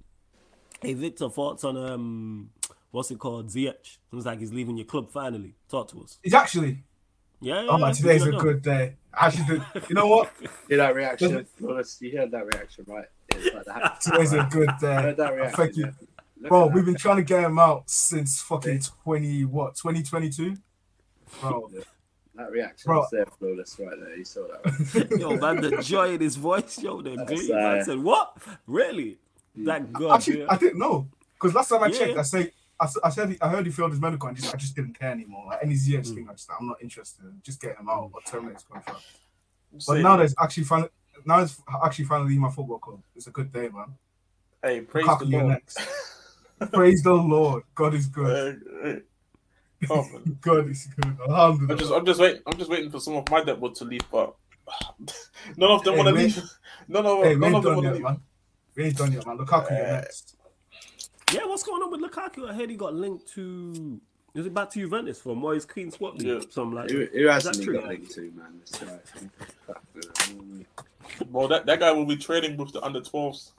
[0.82, 2.49] Hey Victor, thoughts on um
[2.91, 3.47] what's it called?
[3.49, 3.97] Ziyech.
[4.11, 5.55] Seems like he's leaving your club finally.
[5.69, 6.19] Talk to us.
[6.23, 6.84] He's actually,
[7.41, 7.67] Yeah, yeah.
[7.71, 7.91] oh, yeah.
[7.91, 8.95] today's a Good good day.
[9.13, 10.32] Actually, you know what?
[10.69, 11.45] Hear that reaction?
[11.57, 11.97] Flawless.
[12.01, 13.05] You heard that reaction, right?
[13.30, 13.99] It's like that.
[14.01, 15.13] Today's a good day.
[15.17, 15.55] that reaction.
[15.57, 15.86] Thank you.
[16.41, 16.47] yeah.
[16.49, 20.55] Bro, we've been trying to get him out since fucking 20, what, 2022?
[21.41, 21.69] Bro,
[22.36, 22.99] That reaction Bro.
[22.99, 24.15] was there, flawless, right there.
[24.15, 24.93] You saw that.
[24.93, 25.11] Right?
[25.19, 27.49] Yo, man, the joy in his voice, yo, the That's, glee.
[27.51, 28.38] Man uh, said, What?
[28.67, 29.17] Really?
[29.55, 30.15] That God.
[30.15, 30.45] actually, yeah.
[30.49, 31.07] I didn't know.
[31.34, 32.17] Because last time I Yeah, checked.
[32.17, 34.97] I say, I said, I heard he failed his medical and just, I just didn't
[34.99, 35.45] care anymore.
[35.47, 36.13] Like any ZX Mm.
[36.15, 37.25] thing, I just, I'm not interested.
[37.43, 39.01] Just get him out or terminate his contract.
[39.73, 40.89] But Say- now there's actually finally,
[41.25, 43.01] now it's actually finally my football club.
[43.15, 43.95] It's a good day, man.
[44.63, 45.47] hey, praise Lukaku, the Lord.
[45.47, 45.80] next.
[46.71, 47.63] Praise the Lord.
[47.73, 49.03] God is good.
[49.89, 50.38] Oh, man.
[50.41, 51.17] God is good.
[51.30, 52.41] I'm just, I'm just waiting.
[52.47, 54.36] I'm just waiting for some of my Deadwood to leave, but
[55.57, 56.41] none of them Hey, want to leave.
[56.89, 58.01] None of, Hey, none of them want to leave.
[58.01, 58.21] man.
[58.75, 59.38] We ain't done yet, man.
[59.38, 60.36] Lukaku, you're Uh, next.
[61.34, 62.49] yeah, what's going on with Lukaku?
[62.49, 63.99] I heard he got linked to
[64.36, 66.28] is it back to Juventus for Moyes Queen swap league?
[66.28, 66.39] Yeah.
[66.51, 67.11] Something like Who, that.
[67.11, 67.73] who hasn't that he true?
[67.80, 68.61] got linked to, man?
[68.61, 68.99] This guy.
[71.30, 73.51] Well, that, that guy will be training with the under 12s.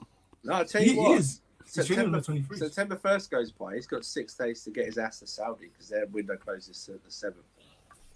[0.43, 1.19] No, I tell He, you he what.
[1.19, 1.41] is.
[1.75, 3.75] He's training September, September 1st goes by.
[3.75, 7.03] He's got six days to get his ass to Saudi because their window closes at
[7.03, 7.33] the 7th.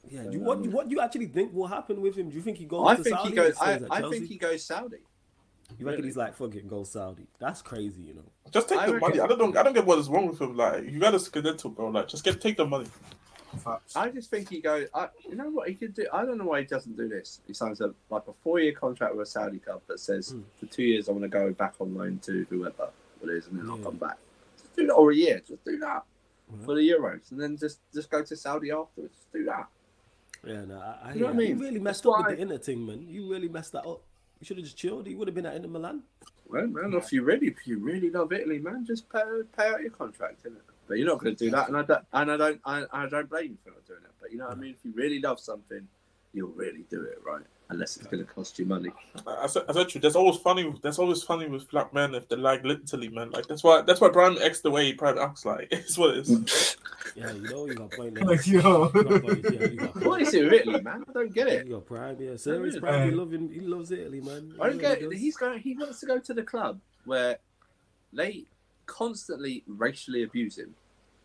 [0.10, 0.24] Yeah.
[0.24, 2.30] Do you, what what do you actually think will happen with him?
[2.30, 3.30] Do you think he goes I to think Saudi?
[3.30, 3.58] he goes.
[3.60, 4.98] I, I think he goes Saudi.
[5.80, 7.28] You reckon he's like fucking go Saudi?
[7.40, 8.26] That's crazy, you know.
[8.52, 9.20] Just take I the money.
[9.20, 10.56] I don't, I don't get what is wrong with him.
[10.58, 11.88] Like, you got a skeletal, bro.
[11.88, 12.88] Like, just get take the money.
[13.96, 14.88] I just think he goes.
[14.94, 16.06] I, you know what he could do?
[16.12, 17.40] I don't know why he doesn't do this.
[17.48, 20.44] He signs a like a four year contract with a Saudi club that says Mm.
[20.60, 22.90] for two years I want to go back on loan to whoever
[23.24, 24.18] it is, and then I'll come back.
[24.58, 25.42] Just do that, or a year.
[25.48, 26.04] Just do that
[26.52, 26.66] Yeah.
[26.66, 29.14] for the Euros, and then just just go to Saudi afterwards.
[29.16, 29.68] Just do that.
[30.46, 31.48] Yeah, no, I, I, You know what I mean?
[31.50, 33.08] You really messed That's up with the inner thing, man.
[33.08, 34.02] You really messed that up.
[34.40, 35.08] You should have just chilled.
[35.08, 36.04] You would have been at Inter Milan.
[36.50, 39.22] Well, man, if you really, if you really love Italy, man, just pay,
[39.58, 40.58] pay out your contract, innit?
[40.88, 43.08] But you're not going to do that, and I don't, and I don't, I, I
[43.08, 44.12] don't blame you for not doing it.
[44.20, 44.72] But you know what I mean?
[44.72, 45.88] If you really love something,
[46.34, 47.42] you'll really do it, right?
[47.70, 48.90] Unless it's going to cost you money.
[49.26, 50.72] I said, I said to you, there's always funny.
[50.82, 53.32] There's always funny with black men if they like literally, man.
[53.32, 55.46] Like that's why that's why Brian acts the way he probably acts.
[55.46, 56.78] Like it's what it is.
[57.16, 58.24] Yeah, you know you got a point there.
[58.28, 58.90] Like, You yo.
[58.90, 60.22] got a point, yeah, you got a What point.
[60.24, 61.04] is it with Italy, man?
[61.08, 61.68] I don't get it.
[61.68, 62.36] You got prime, yeah.
[62.38, 62.80] Serious Yeah.
[62.82, 63.10] prime.
[63.10, 64.56] He loving, he loves Italy, man.
[64.60, 65.00] I don't get.
[65.02, 65.18] really.
[65.20, 65.60] He's going.
[65.60, 67.38] He wants to go to the club where
[68.14, 68.46] they
[68.88, 70.74] constantly racially abuse him,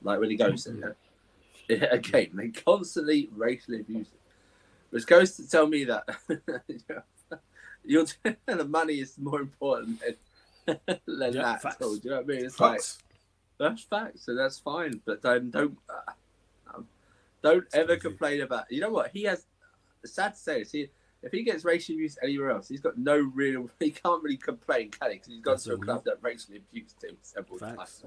[0.03, 0.97] like when he goes there.
[1.68, 4.17] Yeah, again, they constantly racially abuse him,
[4.91, 6.05] which goes to tell me that
[7.84, 8.07] you're
[8.47, 10.01] the money is more important
[10.66, 10.76] than,
[11.07, 11.62] than Yeah, that.
[11.62, 11.76] facts.
[11.78, 12.45] So, do you know what I mean?
[12.45, 12.80] It's like
[13.59, 15.01] that's facts, so that's fine.
[15.05, 16.12] But don't don't uh,
[16.74, 16.89] um,
[17.43, 18.01] don't ever crazy.
[18.01, 18.70] complain about.
[18.70, 19.11] You know what?
[19.12, 19.47] He has.
[20.03, 20.72] It's sad to say this.
[20.72, 20.89] He,
[21.22, 23.68] if he gets racially abused anywhere else, he's got no real.
[23.80, 25.16] He can't really complain, can he?
[25.16, 27.76] Because he's gone That's to a on club that racially abused him several Facts.
[27.76, 28.05] times.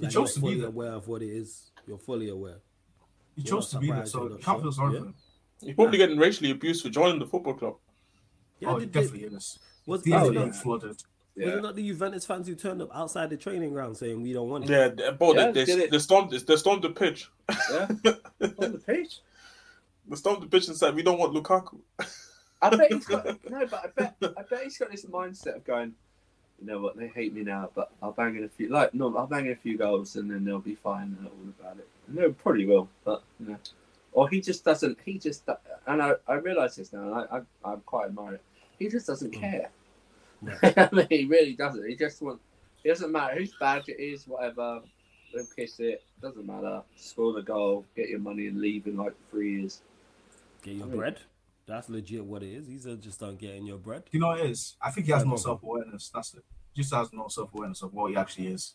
[0.00, 1.70] He chose to you're be fully aware of what it is.
[1.86, 2.56] You're fully aware.
[3.36, 5.14] He You're chose to be there, surprised so you're you
[5.62, 5.66] not can't sure.
[5.66, 5.66] feel sorry Yeah.
[5.68, 7.76] He's probably getting racially abused for joining the football club.
[8.60, 9.58] Yeah, oh, did- definitely did- is.
[9.86, 10.88] Was, He's was, Oh, it getting not, flooded.
[10.90, 14.32] was it not the Juventus fans who turned up outside the training ground saying we
[14.32, 14.70] don't want it?
[14.70, 15.90] Yeah, they- bro, Yeah, they, they, it.
[15.90, 17.30] they stormed they stormed the pitch.
[17.70, 17.86] Yeah,
[18.40, 19.20] on the pitch.
[20.08, 21.78] They stormed the pitch and said we don't want Lukaku.
[22.60, 25.64] I bet he's got no, but I bet I bet he's got this mindset of
[25.64, 25.94] going.
[26.60, 26.96] You know what?
[26.96, 28.68] They hate me now, but I'll bang in a few.
[28.68, 31.32] Like no, I'll bang in a few goals, and then they'll be fine and all
[31.60, 31.88] about it.
[32.08, 33.56] And they probably will, but you know.
[34.18, 34.98] Or he just doesn't.
[35.04, 35.44] He just
[35.86, 37.02] and I I realise this now.
[37.04, 38.42] And I, I I'm quite admire it.
[38.76, 39.40] He just doesn't Mm.
[39.40, 39.70] care.
[40.44, 40.88] Yeah.
[40.90, 41.86] I mean, he really doesn't.
[41.88, 42.42] He just wants.
[42.82, 44.80] It doesn't matter whose badge it is, whatever.
[45.32, 46.02] They'll kiss it.
[46.20, 46.82] Doesn't matter.
[46.96, 49.82] Score the goal, get your money, and leave in like three years.
[50.62, 51.18] Get your I mean- bread.
[51.68, 52.66] That's legit what it is.
[52.66, 54.02] These are just on getting your bread.
[54.10, 54.76] You know what it is?
[54.82, 56.10] I think he has no self awareness.
[56.12, 56.42] That's it.
[56.74, 58.74] Just has no self awareness of what he actually is.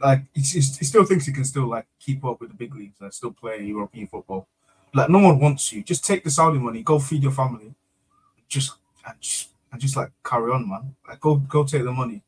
[0.00, 3.12] Like, he, still thinks he can still like keep up with the big leagues and
[3.12, 4.46] still play European football.
[4.92, 5.82] Like no one wants you.
[5.82, 7.74] Just take the Saudi money, go feed your family,
[8.48, 8.72] just
[9.06, 10.94] and just, and just like carry on, man.
[11.08, 12.22] Like go go take the money.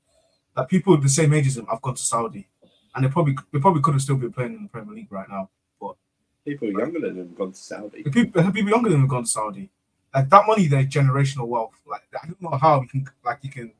[0.56, 2.46] Like people the same age as him I've gone to Saudi,
[2.94, 5.28] and they probably they probably could have still been playing in the Premier League right
[5.28, 5.50] now.
[5.80, 5.96] But
[6.44, 8.04] people younger than him gone to Saudi.
[8.04, 9.68] People, people younger than him have gone to Saudi.
[10.14, 11.80] Like that money, their generational wealth.
[11.86, 13.72] Like I don't know how you can like you can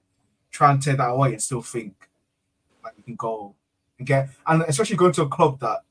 [0.51, 1.95] try and take that away and still think
[2.83, 3.55] like you can go
[4.03, 5.84] and get and especially going to a club that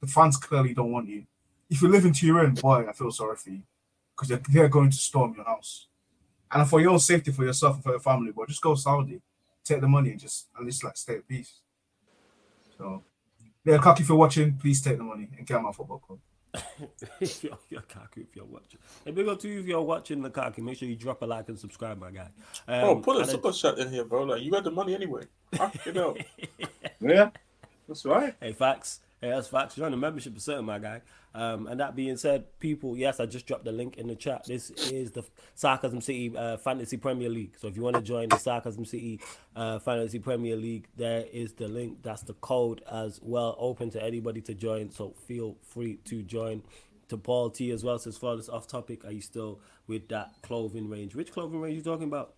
[0.00, 1.24] the fans clearly don't want you.
[1.68, 3.62] if you live into your own, boy, I feel sorry for you
[4.16, 5.86] because they're, they're going to storm your house.
[6.50, 9.20] And for your own safety, for yourself and for your family, boy, just go Saudi,
[9.64, 11.60] take the money, and just at least like stay at peace.
[12.78, 13.02] So,
[13.64, 16.18] yeah, Kaki, if you're watching, please take the money and get my football club.
[17.20, 18.78] if you're, you're cocky if you're watching.
[19.04, 20.62] Hey, big up to you if you're watching the cocky.
[20.62, 22.30] Make sure you drop a like and subscribe, my guy.
[22.66, 24.22] Um, oh, put a and then- super chat in here, bro.
[24.22, 25.24] Like you got the money anyway.
[25.54, 25.70] Huh?
[25.84, 26.16] You know.
[27.00, 27.30] Yeah,
[27.88, 28.34] that's right.
[28.40, 29.00] Hey, facts.
[29.20, 29.74] Hey, that's facts.
[29.74, 31.00] Join the membership is certain, my guy.
[31.34, 34.44] Um, and that being said, people, yes, I just dropped the link in the chat.
[34.44, 35.24] This is the
[35.54, 37.54] Sarcasm City uh, Fantasy Premier League.
[37.58, 39.20] So if you want to join the Sarcasm City
[39.56, 41.98] uh, Fantasy Premier League, there is the link.
[42.02, 43.56] That's the code as well.
[43.58, 44.90] Open to anybody to join.
[44.90, 46.62] So feel free to join.
[47.08, 47.98] To Paul T as well.
[47.98, 51.14] Says, for this off topic, are you still with that clothing range?
[51.14, 52.34] Which clothing range you talking about?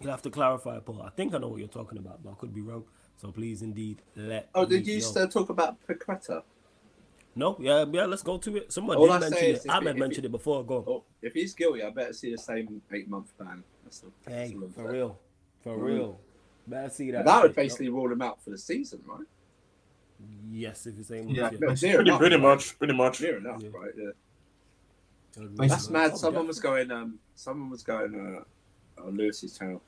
[0.00, 1.02] You'll have to clarify, Paul.
[1.02, 2.84] I think I know what you're talking about, but I could be wrong.
[3.18, 4.48] So please, indeed, let.
[4.54, 5.00] Oh, did you know.
[5.00, 6.42] still talk about Paqueta?
[7.34, 8.04] No, yeah, yeah.
[8.06, 8.72] Let's go to it.
[8.72, 9.56] Someone All did I mention say it.
[9.58, 10.64] is if Ahmed mentioned it- it before.
[10.64, 10.78] Go.
[10.78, 10.84] on.
[10.86, 13.62] Oh, if he's guilty, I better see the same eight month ban.
[13.84, 14.10] That's all.
[14.26, 15.18] hey, that's all for real,
[15.62, 15.82] for Mhm.
[15.82, 16.20] real.
[16.66, 17.24] Better see that.
[17.24, 17.56] But that would shit.
[17.56, 19.26] basically rule him out for the season, right?
[20.50, 21.50] Yes, if it's saying Yeah.
[21.52, 21.58] yeah.
[21.58, 22.42] No, Pretty- enough, pretty right?
[22.42, 23.20] much, pretty much.
[23.20, 23.70] Near enough, Yeah.
[23.72, 23.92] right?
[23.96, 24.10] Yeah.
[25.56, 26.16] That's mad.
[26.18, 26.90] Someone was going.
[26.90, 29.82] Um, someone was going uh, on Lewis's channel.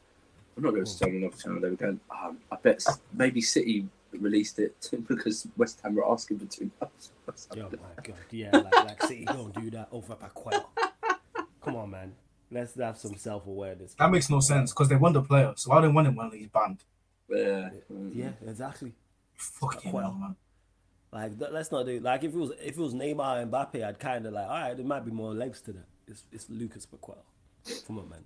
[0.56, 1.60] I'm not Lewis's channel, another channel.
[1.60, 2.00] They were going.
[2.10, 6.90] Um, I bet maybe City released it because West Ham were asking for too much.
[7.28, 10.64] Oh my god, yeah, like, like City don't do that over Paqueta.
[11.62, 12.12] Come on, man.
[12.50, 13.94] Let's have some self awareness.
[13.94, 15.52] That makes no sense because they won the player.
[15.56, 16.84] So why they want him when he's banned?
[17.28, 17.70] Yeah.
[18.12, 18.92] Yeah, exactly.
[19.34, 20.12] Fucking Well.
[20.12, 20.36] man.
[21.10, 23.82] Like th- let's not do like if it was if it was Neymar and Mbappe,
[23.84, 25.86] I'd kind of like all right, there might be more legs to that.
[26.08, 27.22] It's it's Lucas Paqueta.
[27.86, 28.24] Come on, man.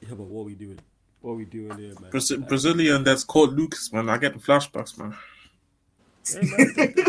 [0.00, 0.78] Yeah, but what are we doing?
[1.20, 2.10] What are we doing here, man?
[2.10, 4.08] Brazil- Brazilian that's called Lucas, man.
[4.08, 5.16] I get the flashbacks, man.
[6.26, 7.06] Hey, man, th- th-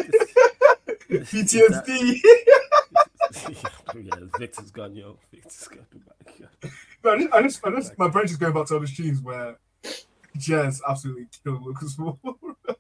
[1.08, 2.22] th- PTSD.
[3.96, 5.18] yeah, Victor's gone, yo.
[5.32, 5.86] Victor's gone.
[5.94, 6.72] My God.
[7.02, 8.88] But I just, I just, I just, my brain just going back to all the
[8.88, 9.58] streams where
[10.38, 12.18] Jez absolutely killed Lucas Moura.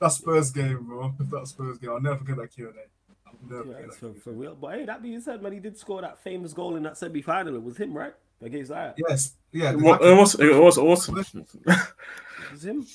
[0.00, 1.12] that Spurs game, bro.
[1.18, 1.90] That Spurs game.
[1.90, 2.80] I'll never forget that Q and A.
[3.26, 4.54] I'll never Yeah, forget that for, for real.
[4.54, 7.22] But hey, that being said, man, he did score that famous goal in that semi
[7.22, 7.54] final.
[7.56, 8.14] It was him, right?
[8.40, 9.00] Against Ajax.
[9.08, 9.70] Yes, yeah.
[9.70, 9.82] It it
[10.16, 11.18] was, it was awesome.
[11.18, 11.26] It
[12.52, 12.86] was him.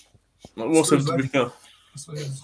[0.57, 1.51] It was awesome to be fair.
[1.93, 2.43] That's what it is.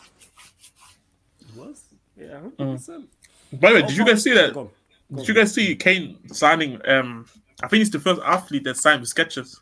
[1.41, 1.83] It was.
[2.17, 3.05] Yeah, 100%.
[3.53, 4.53] By the way, did you guys see that?
[4.53, 4.69] Go on.
[5.11, 6.79] Go Did you guys see Kane signing?
[6.87, 7.25] Um,
[7.63, 9.59] I think he's the first athlete that signed with Skechers.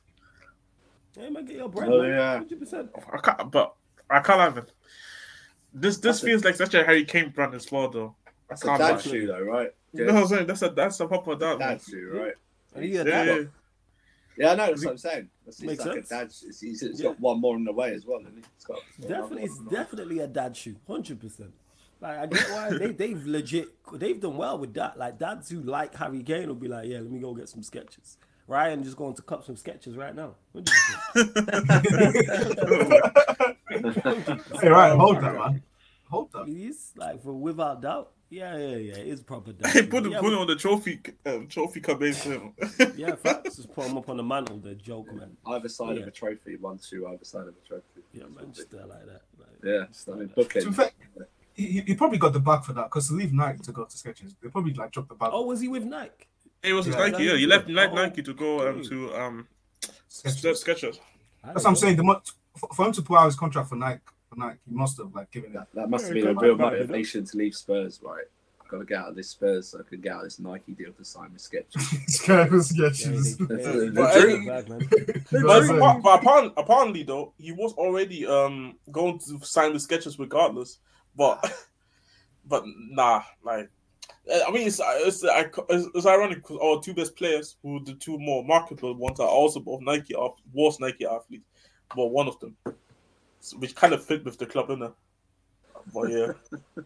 [1.17, 1.93] Hey, man, get your brand.
[1.93, 2.45] Oh, man.
[2.49, 2.57] yeah.
[2.57, 2.89] 100%.
[3.13, 3.75] I can't, but
[4.09, 4.71] I can't have it.
[5.73, 8.15] This this That's a- feels like such a Harry Kane brand as well, though.
[8.49, 9.01] That's a Can't dad lie.
[9.01, 9.71] shoe, though, right?
[9.93, 10.47] You know what I'm saying?
[10.47, 11.59] That's a that's a proper dad.
[11.59, 11.69] man.
[11.77, 12.33] Dad shoe, right?
[12.77, 13.41] And he had Yeah, yeah.
[14.37, 14.67] Yeah, I know.
[14.67, 15.29] That's what I'm saying.
[15.45, 16.11] That's, Makes it's like sense.
[16.11, 16.25] a dad.
[16.27, 17.09] It's, he's, it's Yeah.
[17.09, 18.19] got one more in the way as well.
[18.21, 18.43] Isn't he?
[18.55, 19.75] It's got, it's got another Definitely, it's one in the way.
[19.83, 21.51] definitely a dad shoe, hundred percent.
[21.99, 24.97] Like I get why they they've legit they've done well with that.
[24.99, 27.61] Like dads who like Harry Kane will be like, yeah, let me go get some
[27.61, 28.17] Skechers.
[28.47, 30.35] Ryan just going to cut some Skechers right now.
[34.61, 35.61] Hey, right, hold that, man.
[36.09, 36.47] Hold that.
[36.47, 38.11] He's like for without doubt.
[38.29, 38.93] Yeah, yeah, yeah.
[38.95, 39.67] It's proper dad.
[39.73, 42.53] Hey, put it yeah, put it on the trophy um, trophy cupboard for him.
[42.97, 43.55] yeah, facts.
[43.55, 44.57] Just put him up on the mantle.
[44.57, 45.37] The joke, man.
[45.45, 46.01] Either side Yeah.
[46.03, 48.01] of a trophy, one shoe either side of a trophy.
[48.13, 48.51] Yeah, man.
[48.53, 49.21] Just uh, like that.
[49.39, 50.35] Like, Yeah, just I like mean, that.
[50.35, 50.83] book To be
[51.53, 53.85] he, he- he probably got the bag for that because to leave Nike to go
[53.85, 55.29] to Skechers, they probably like dropped the bag.
[55.31, 56.27] Oh, was he with Nike?
[56.63, 57.07] It was his Yeah.
[57.07, 57.23] Nike.
[57.23, 59.47] Yeah, he left Nike, Oh, Nike to go um, to um
[60.09, 60.63] Skechers.
[60.65, 60.99] Skechers.
[61.43, 61.95] That's what I'm saying.
[61.95, 62.21] The mo-
[62.57, 64.01] for, for him to pull out his contract for Nike,
[64.37, 65.53] for Nike, he must have like given it.
[65.53, 68.25] That, that must have been a real man, man, motivation to leave Spurs, right?
[68.61, 70.39] I've got to get out of this Spurs so I can get out of this
[70.39, 71.71] Nike deal to sign with Skechers.
[72.09, 73.37] Skechers, Yeah, Skechers.
[73.37, 74.79] they- they- they- But they- hey- bag, man.
[74.81, 75.79] You know what But, I'm saying?
[75.79, 80.79] but, but apparently, apparently, though, he was already um going to sign with Skechers regardless.
[81.15, 81.39] But
[82.45, 83.69] but nah, like
[84.31, 87.93] uh, I mean, it's it's it's, it's ironic because our two best players, who the
[87.93, 91.45] two more marketable ones, are also both Nike ath- was Nike athletes.
[91.95, 92.75] Well, one of them, So-
[93.53, 94.93] which kind of fit with the club, innit?
[95.93, 96.33] But yeah,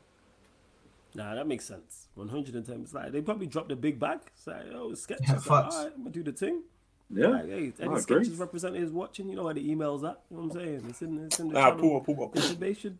[1.14, 2.08] Nah, that makes sense.
[2.16, 2.82] One hundred and ten.
[2.82, 4.20] It's like they probably dropped a big bag.
[4.28, 5.20] It's like, oh, Skechers.
[5.28, 6.64] Yeah, like, all right, I'm gonna do the thing.
[7.14, 8.26] Yeah, Like, hey, any I agree.
[8.26, 10.22] Skechers representatives watching, you know where the emails at.
[10.30, 10.86] You know what I'm saying?
[10.88, 11.80] It's in, it's in the nah, channel.
[11.80, 12.48] Puma, Puma, Puma.
[12.48, 13.00] Information,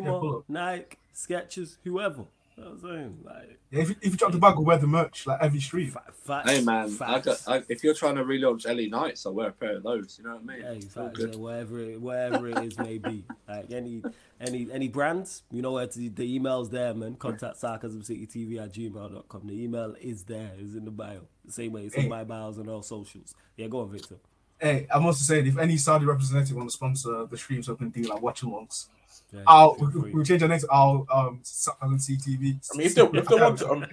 [0.00, 0.44] Yeah, Puma, pull up.
[0.48, 2.24] Nike, Skechers, whoever.
[2.56, 3.18] You know what I'm saying?
[3.24, 5.58] Like, Yeah, if, you- if you drop the bag, we'll wear the merch like every
[5.60, 5.90] street.
[5.92, 6.48] fa- facts.
[6.50, 7.48] Hey man, I got, facts.
[7.48, 10.18] I, if you're trying to relaunch LA Knights, I'll wear a pair of those.
[10.18, 10.64] You know what I mean?
[10.64, 13.24] Yeah, It's all yeah, wherever it, wherever it is may be.
[13.48, 14.02] Like any
[14.40, 17.16] any any brands, you know where to, the email's there, man.
[17.16, 19.46] Contact sarcasmcitytv at gmail.com.
[19.46, 21.20] The email is there, it's in the bio.
[21.44, 22.08] The same way it's in Hey.
[22.08, 23.34] my bios and all socials.
[23.56, 24.16] Yeah, go on, Victor.
[24.60, 27.78] Hey, I must say, if any Saudi representative want to sponsor the streams, so we
[27.78, 28.86] can do like watch alongs.
[29.32, 32.58] Yeah, I'll we- we'll change our name to our um Southern CTV.
[32.72, 33.86] I mean, if they if they want to, um,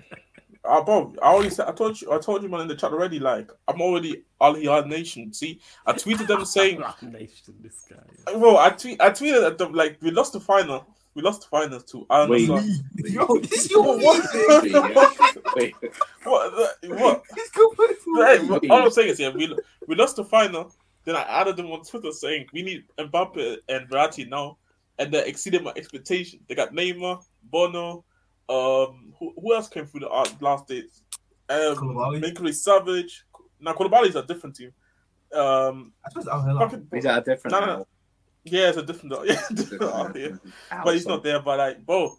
[0.63, 2.91] uh, bro, I already said I told you I told you man in the chat
[2.91, 3.19] already.
[3.19, 5.34] Like I'm already Al Hilal Nation.
[5.34, 7.97] See, I tweeted them saying, Nation, this guy.
[8.28, 8.38] yeah.
[8.38, 10.86] bro, I tweet I tweeted at them like we lost the final.
[11.13, 12.47] We lost the final to Al Wait.
[12.47, 12.84] Nassr.
[13.13, 14.26] Yo, this your What?
[15.55, 15.76] Wait,
[16.24, 16.78] What?
[16.82, 17.24] the- What?
[17.36, 18.69] He's going for Hey, me.
[18.69, 19.53] all I'm saying is, yeah, we
[19.88, 20.72] we lost the final.
[21.03, 24.57] Then I added them on Twitter saying we need Mbappe and Verratti now,
[25.02, 26.43] and they exceeded my expectations.
[26.47, 28.06] They got Neymar, Bono,
[28.47, 31.02] um, who, who else came through the uh, last days?
[31.49, 32.22] Um, Koulibaly.
[32.22, 33.12] Milinković-Savić.
[33.60, 34.72] Now Koulibaly is a different team.
[35.34, 36.60] Um, I suppose Al Hilal.
[36.60, 37.54] fucking, He's at a different.
[37.54, 37.88] No, no, no.
[38.43, 39.16] yeah, it's a different.
[39.26, 40.39] Yeah, different out here.
[40.84, 41.41] but he's not there.
[41.41, 42.16] But like, bro,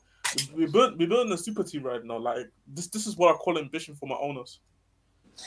[0.55, 2.19] we built we building a super team right now.
[2.19, 4.61] Like this, this is what I call ambition for my owners.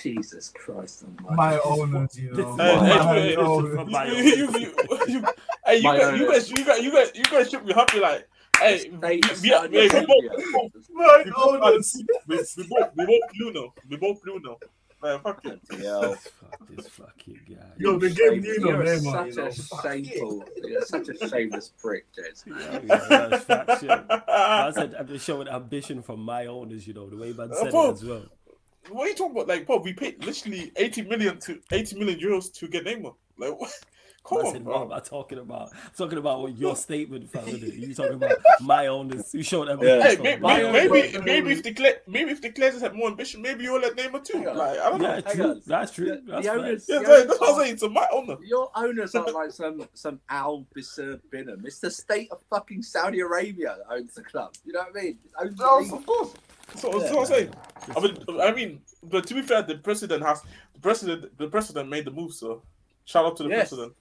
[0.02, 1.04] Jesus Christ!
[1.04, 1.36] almighty.
[1.36, 2.36] My owners, you know.
[2.36, 3.36] This is Hey,
[3.86, 5.26] my owners.
[5.66, 7.12] From my you, you, you, you, hey, you, guys, you guys, you guys, you guys,
[7.16, 8.00] you guys should be happy.
[8.00, 8.28] Like,
[8.60, 10.08] hey, we, State we, of we, we, both,
[10.92, 11.32] My we,
[12.28, 13.74] we, we both, we both blue now.
[13.90, 14.58] We both blue now.
[15.02, 15.60] Like, fuck it.
[15.80, 16.16] Yeah.
[16.16, 17.56] Fuck this fucking guy.
[17.78, 20.46] Yo, they gave Shame- Nuno You're Neymar, such a Fuck shameful,
[20.86, 22.44] such a shameless prick, Jez.
[22.48, 23.84] Yeah, yeah, that's.
[24.28, 27.68] I said I'm just showing ambition from my owners, you know, the way man said
[27.68, 28.24] it as well.
[28.90, 29.48] What are you talking about?
[29.48, 33.16] Like, bro, we paid literally eighty million to eighty million euros to get Neymar.
[33.38, 33.72] Like, what?
[34.28, 35.70] Come I said, on, what am I talking about?
[35.74, 37.46] I'm talking about what your statement, fam.
[37.46, 37.78] innit?
[37.80, 39.32] You talking about my owners?
[39.36, 39.80] You showed them.
[39.84, 40.02] Yeah.
[40.02, 43.08] Hey, maybe, My maybe, maybe, maybe if the Cla- maybe if the Glazers had more
[43.10, 44.40] ambition, maybe you'll let Neymar too.
[44.40, 44.58] Hang.
[44.58, 45.10] Like, I don't know.
[45.16, 45.46] Yeah, Hang true.
[45.52, 45.62] on.
[45.68, 46.06] That's true.
[46.06, 46.60] The- That's the facts.
[46.60, 47.74] owners- Yeah, the that's what I'm saying.
[47.74, 48.38] It's a my owner.
[48.44, 51.64] Your owners aren't like some some Al Bisser Binham.
[51.66, 54.56] It's the state of fucking Saudi Arabia that owns the club.
[54.66, 55.20] You know what I mean?
[55.42, 56.34] It No, of course.
[56.78, 57.00] So, Yeah.
[57.00, 57.54] that's what I'm saying.
[57.96, 60.42] I mean, I mean, but to be fair, the president has
[60.74, 61.38] the president.
[61.38, 62.34] The president made the move.
[62.34, 62.64] So,
[63.06, 63.70] shout out to the Yes.
[63.70, 63.94] president.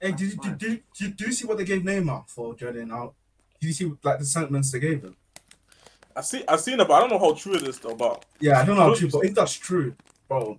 [0.00, 2.90] Hey, did you, did, did, did, did you see what they gave Neymar for Jordan
[2.90, 3.14] out?
[3.60, 5.16] Did you see like the sentiments they gave him?
[6.16, 6.42] I see.
[6.48, 7.94] I've seen it, but I don't know how true it is though.
[7.94, 9.94] But Yeah, I don't know how true, but if that's true,
[10.26, 10.58] bro,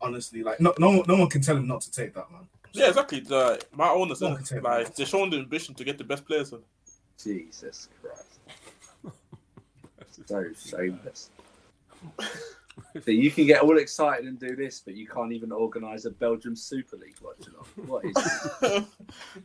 [0.00, 2.46] honestly, like no, no, one- no one can tell him not to take that, man.
[2.72, 3.20] yeah, exactly.
[3.20, 4.62] The, my owners, No, innit?
[4.62, 6.52] like they're showing the ambition to get the best players.
[6.52, 6.60] In.
[7.22, 8.38] Jesus Christ.
[10.26, 11.30] so shameless.
[13.04, 16.10] So you can get all excited and do this, but you can't even organise a
[16.10, 17.88] Belgium Super League watch along.
[17.88, 18.14] What is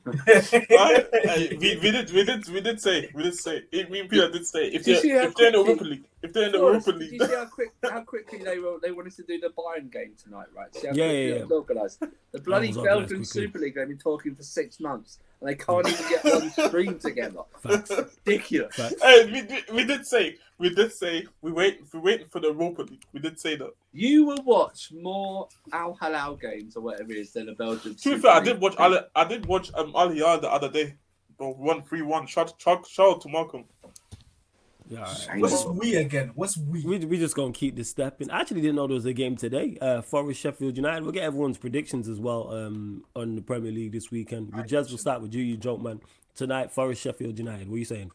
[0.06, 1.08] Right?
[1.24, 4.10] Hey, we, we did we did we did say we did say it, me and
[4.10, 6.34] Peter did say if Did you they're if they're in the quickly- Europa League if
[6.34, 8.78] they're in the Forrest, Europa Did League you see how quick how quickly they were
[8.82, 10.74] they wanted to do the Bayern game tonight, right?
[10.76, 11.46] See how Yeah, yeah, yeah.
[11.52, 12.04] organised.
[12.32, 13.26] The bloody was organised Belgian.
[13.26, 17.00] Super League they've been talking for six months and they can't even get one stream
[17.00, 17.42] together.
[17.62, 17.92] Facts.
[18.26, 18.76] Ridiculous.
[18.76, 18.96] Facts.
[19.02, 22.48] Hey, we did, we did say we did say we wait we waiting for the
[22.48, 23.04] Europa League.
[23.14, 23.72] We did say that.
[23.92, 27.96] You will watch more Al Hilal games or whatever it is than a Belgian.
[27.96, 30.70] To be fair, I did watch Ali, I did watch um Al Hilal the other
[30.70, 30.96] day.
[31.38, 32.28] But one three one.
[32.28, 33.66] Shout shout shout out to Malcom.
[34.88, 35.42] Yeah, all right.
[35.42, 36.32] What's we again?
[36.36, 36.86] What's we?
[36.86, 38.30] We we just gonna keep this stepping.
[38.30, 39.78] I actually didn't know there was a game today.
[39.82, 41.04] Uh, Forest Sheffield United.
[41.04, 42.54] We'll get everyone's predictions as well.
[42.54, 44.54] Um, on the Premier League this weekend.
[44.56, 46.02] We just will start with you, you joke man.
[46.36, 47.68] Tonight, Forest Sheffield United.
[47.68, 48.12] What are you saying?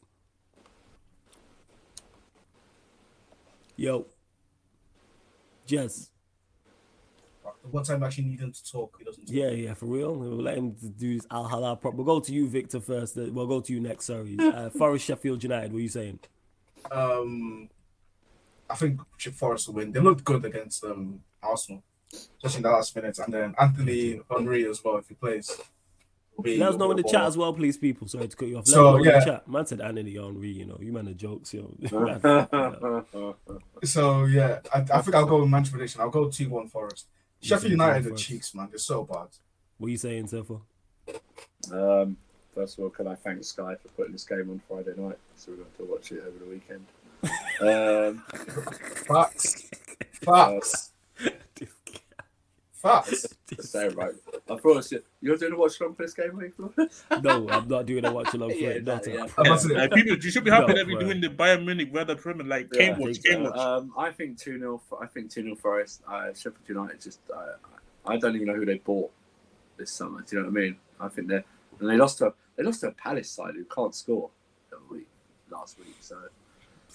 [3.81, 4.05] Yo,
[5.66, 6.11] Jez.
[7.70, 9.24] One time I actually need him to talk, he doesn't.
[9.24, 9.35] Talk.
[9.35, 10.14] Yeah, yeah, for real.
[10.14, 11.95] We'll let him do his Al Hilal prop.
[11.95, 13.16] We'll go to you, Victor, first.
[13.16, 14.05] Uh, We'll go to you next.
[14.05, 15.72] Sorry, uh, Forest Sheffield United.
[15.72, 16.18] What are you saying?
[16.93, 17.70] Um,
[18.68, 19.01] I think
[19.33, 19.93] Forest will win.
[19.93, 23.18] They looked good against um Arsenal, especially in the last minutes.
[23.18, 25.59] And then Anthony Henry as well, if he plays.
[26.37, 28.09] Will Let us know in the chat as well, please, people.
[28.09, 28.66] Sorry to cut you off.
[28.66, 29.18] Let So, us know in yeah.
[29.18, 29.49] the chat.
[29.49, 30.78] Man said Anthony Henry, you know.
[30.81, 31.70] You man the jokes, yo.
[33.85, 36.01] So yeah, I, I think I'll go with match prediction.
[36.01, 37.07] I'll go two one Forest.
[37.41, 38.24] You Sheffield United 2-1 are Forest.
[38.24, 38.68] cheeks, man.
[38.70, 39.28] They're so bad.
[39.78, 40.61] what are you saying, Sefo?
[41.72, 42.16] Um,
[42.55, 45.53] first of all, can I thank Sky for putting this game on Friday night, so
[45.53, 46.87] we don't have to watch it over the weekend.
[47.61, 48.22] Um,
[49.07, 49.70] Facts.
[50.22, 50.93] Facts.
[52.81, 53.26] Facts.
[53.61, 54.14] so right,
[54.49, 56.74] I promise you, you're doing a watch along for this game, are you,
[57.22, 58.85] no, I'm not doing a watch along for Yeah, it.
[58.85, 59.33] Not exactly, a yeah.
[59.37, 61.09] I must say, Hey, people, you should be happy No, that we're bro.
[61.09, 63.51] doing the Bayern Munich Werder Premier like Yeah, game I watch, think game so.
[63.51, 63.59] watch.
[63.59, 66.03] Um, I think two 0 I think two 0 Forest.
[66.09, 67.20] Uh, Sheffield United just.
[67.31, 67.53] Uh,
[68.07, 69.11] I don't even know who they bought
[69.76, 70.22] this summer.
[70.22, 70.76] Do you know what I mean?
[70.99, 71.45] I think they
[71.81, 74.31] and they lost to they lost to a Palace side who can't score
[74.91, 75.07] week
[75.51, 75.95] last week.
[76.01, 76.16] So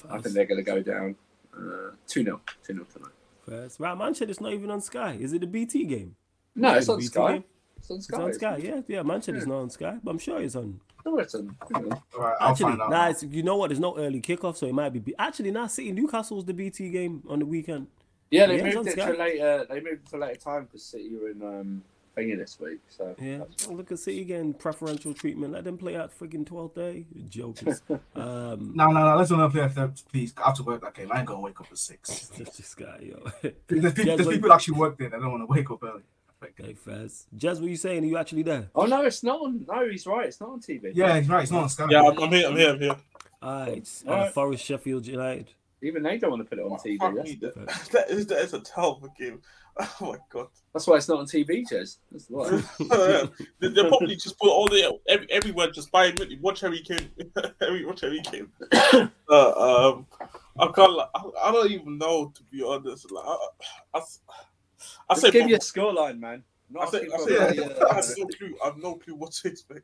[0.10, 1.16] I think they're going to go down
[1.56, 3.12] uh, two 0 two 0 tonight.
[3.46, 3.80] First.
[3.80, 5.18] Right, Manchester's not even on Sky.
[5.20, 6.16] Is it a BT game?
[6.56, 7.34] No, Yeah, it's on BT Sky.
[7.34, 7.43] game.
[7.78, 8.22] It's on It's Sky.
[8.22, 8.58] on Sky.
[8.58, 9.04] Yeah, yeah.
[9.04, 9.50] Manchester's Yeah.
[9.54, 10.80] not on Sky, but I'm sure it's on.
[11.06, 11.56] No, it's on.
[11.74, 11.82] all
[12.18, 12.89] right, I'll Actually, find out.
[12.89, 13.68] nah, it's, you know what?
[13.70, 15.00] There's no early kickoff, so it might be.
[15.00, 17.88] B- Actually, now City Newcastle's the BT game on the weekend.
[18.32, 19.12] Yeah, they Yeah, it's moved on it Sky.
[19.12, 19.66] to later.
[19.70, 21.84] They moved it to later time because City were in um,
[22.16, 22.80] thingy this week.
[22.89, 25.53] So Yeah, oh, look at City getting preferential treatment.
[25.53, 27.05] Let them play out freaking 12th day.
[27.30, 27.82] Jokers.
[27.89, 29.18] um, No, no, no.
[29.18, 30.34] Let's not play after please.
[30.38, 31.11] I have to work that game.
[31.11, 32.28] I ain't gonna wake up at six.
[32.38, 33.24] this guy, yo.
[33.68, 35.09] There's people, Yeah, there's but- people actually work there.
[35.09, 36.03] They don't want to wake up early.
[36.57, 37.26] hey, Faz.
[37.38, 38.03] Jez, what you saying?
[38.03, 38.70] Are you actually there?
[38.76, 39.66] Oh no, it's not on.
[39.68, 40.28] No, he's right.
[40.28, 40.91] It's not on TV.
[40.93, 41.43] Yeah, he's right.
[41.43, 41.88] It's not on Sky.
[41.89, 42.47] Yeah, I'm, I'm here.
[42.47, 42.70] I'm here.
[42.70, 42.95] I'm here.
[43.41, 44.03] All right.
[44.07, 44.34] Uh, Alright.
[44.34, 45.51] Forest Sheffield United.
[45.82, 47.39] Even they don't want to put it on TV.
[47.39, 49.41] That's, that, that is that is a terrible game.
[50.02, 50.48] Oh my god.
[50.74, 51.98] that's why it's not on TV, Jez.
[52.12, 52.50] That's why.
[53.60, 57.10] they, they probably just put all the every, everywhere just buy it, watch every game,
[57.62, 58.52] every watch every game.
[59.30, 60.08] Uh, um,
[60.58, 60.94] I can't.
[60.94, 63.12] li- I, I don't even know to be honest.
[63.12, 63.38] Like, I,
[63.96, 64.00] I,
[65.10, 66.44] I Just say, give you a scoreline, man.
[66.70, 68.58] I Not say, asking I, for say, a, I have uh, no clue.
[68.64, 69.82] I have no clue what to expect.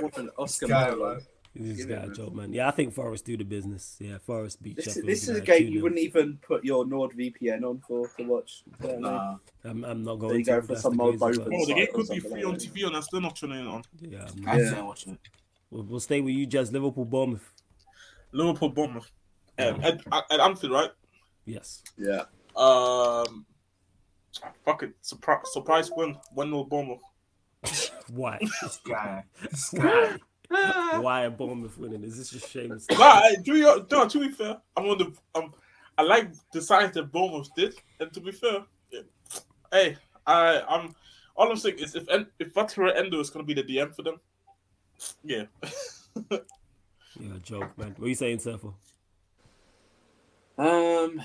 [0.00, 1.06] What an Oscar Sky, medal.
[1.06, 1.20] man.
[1.58, 2.14] This Give it, guy, man.
[2.14, 2.52] joke, man.
[2.52, 3.96] Yeah, I think Forest do the business.
[3.98, 7.64] Yeah, Forest beat This, is- this is a game you wouldn't even put your NordVPN
[7.64, 8.62] on for to watch.
[8.80, 9.00] You I mean?
[9.00, 9.36] Nah.
[9.64, 10.50] I'm, I'm not There going you to.
[10.52, 11.58] go for some the more crazy Bowman.
[11.60, 12.54] Oh, the game could be free like on.
[12.56, 13.82] TV, and I'm still not turning it on.
[14.00, 14.76] Yeah, I'm not- Yeah.
[14.76, 15.20] ain't watching it.
[15.70, 16.70] We'll, we'll stay with you, Jez.
[16.72, 17.52] Liverpool, Bournemouth.
[18.32, 19.10] Liverpool, Bournemouth,
[19.58, 20.90] and at, at, at Anfield, right?
[21.44, 21.82] Yes.
[21.96, 22.22] Yeah.
[22.56, 23.44] Um,
[24.64, 27.00] fuck it, surprise, surprise win, one 0 Bournemouth.
[28.12, 28.38] Why?
[28.62, 29.24] This guy.
[29.50, 30.16] This guy.
[30.48, 32.04] Why are Bournemouth winning?
[32.04, 32.86] Is this just shameless?
[32.90, 35.12] Nah, I- to be, no, to be fair, I'm on the.
[35.34, 35.52] Um,
[35.96, 39.00] I like the signs that Bournemouth did, and to be fair, yeah,
[39.72, 39.96] hey,
[40.26, 40.94] I, I'm.
[41.36, 44.02] All I'm saying is, if En- if Wataru Endo is gonna be the DM for
[44.02, 44.20] them,
[45.24, 45.44] yeah,
[47.20, 47.94] Yeah, joke, man.
[47.96, 48.68] What are you saying, Surfer?
[50.56, 51.20] Um,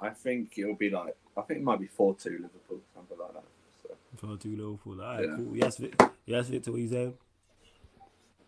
[0.00, 3.32] I think it'll be like I think it might be four two Liverpool, something like
[3.34, 3.44] that.
[3.82, 5.00] So, For two Liverpool.
[5.00, 5.36] All right, Yeah.
[5.36, 5.56] cool.
[5.56, 6.00] Yes, Vic.
[6.26, 6.70] Yes, Victor.
[6.72, 7.14] What are you saying?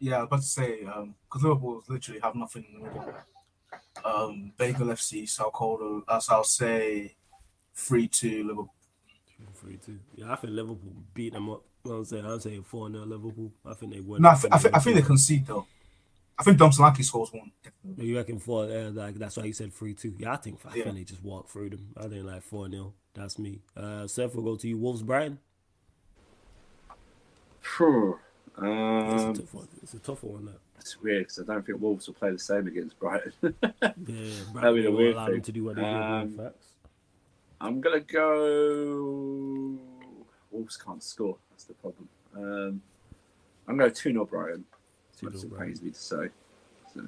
[0.00, 3.14] Yeah, I was about to say, um, because Liverpool literally have nothing in the middle.
[4.04, 7.16] Um, Bagel FC, South Calder, as I'll say,
[7.74, 8.72] 3 2 Liverpool.
[9.54, 9.98] Three two.
[10.16, 11.62] Yeah, I think Liverpool beat them up.
[11.84, 12.26] You know what I'm saying?
[12.26, 13.52] I'm saying four 0 Liverpool.
[13.64, 14.20] I think they won.
[14.22, 15.66] No, I, th- I, th- I think they concede, though.
[16.38, 17.50] I think Dom Solanke scores one.
[17.96, 18.64] You reckon four?
[18.64, 20.14] Uh, like that's why you said three two.
[20.18, 20.84] Yeah, I think I Yeah.
[20.84, 21.88] think they just walk through them.
[21.96, 23.60] I think like four 0 That's me.
[23.76, 24.76] Uh, Surfer, we'll go to you.
[24.78, 25.38] Wolves, Brighton.
[28.58, 29.12] Phew.
[29.14, 29.68] It's um, a tough one.
[29.82, 30.44] It's a tough one.
[30.46, 30.58] That.
[30.80, 33.32] it's weird because I don't think Wolves will play the same against Brighton.
[33.42, 33.50] Yeah,
[33.80, 35.34] That'd be Brighton the will weird allow thing.
[35.36, 36.36] them to do what they Um, do.
[36.42, 36.66] Facts.
[37.60, 39.78] I'm gonna go.
[40.50, 41.36] Wolves can't score.
[41.50, 42.08] That's the problem.
[42.36, 42.82] Um,
[43.66, 44.64] I'm going to two 0 Brighton.
[45.14, 45.66] As 2-0 it Brighton.
[45.66, 46.28] pains me to say.
[46.94, 47.02] So,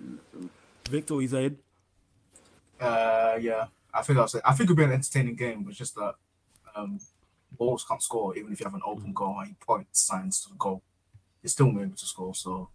[0.90, 1.56] Victor, what you saying?
[2.80, 5.94] Uh, yeah, I think I'll say, I think it'll be an entertaining game, but just
[5.94, 6.14] that
[6.74, 6.98] um,
[7.58, 10.48] Wolves can't score, even if you have an open goal and you point signs to
[10.50, 10.82] the goal.
[11.42, 12.68] You're still able to score, so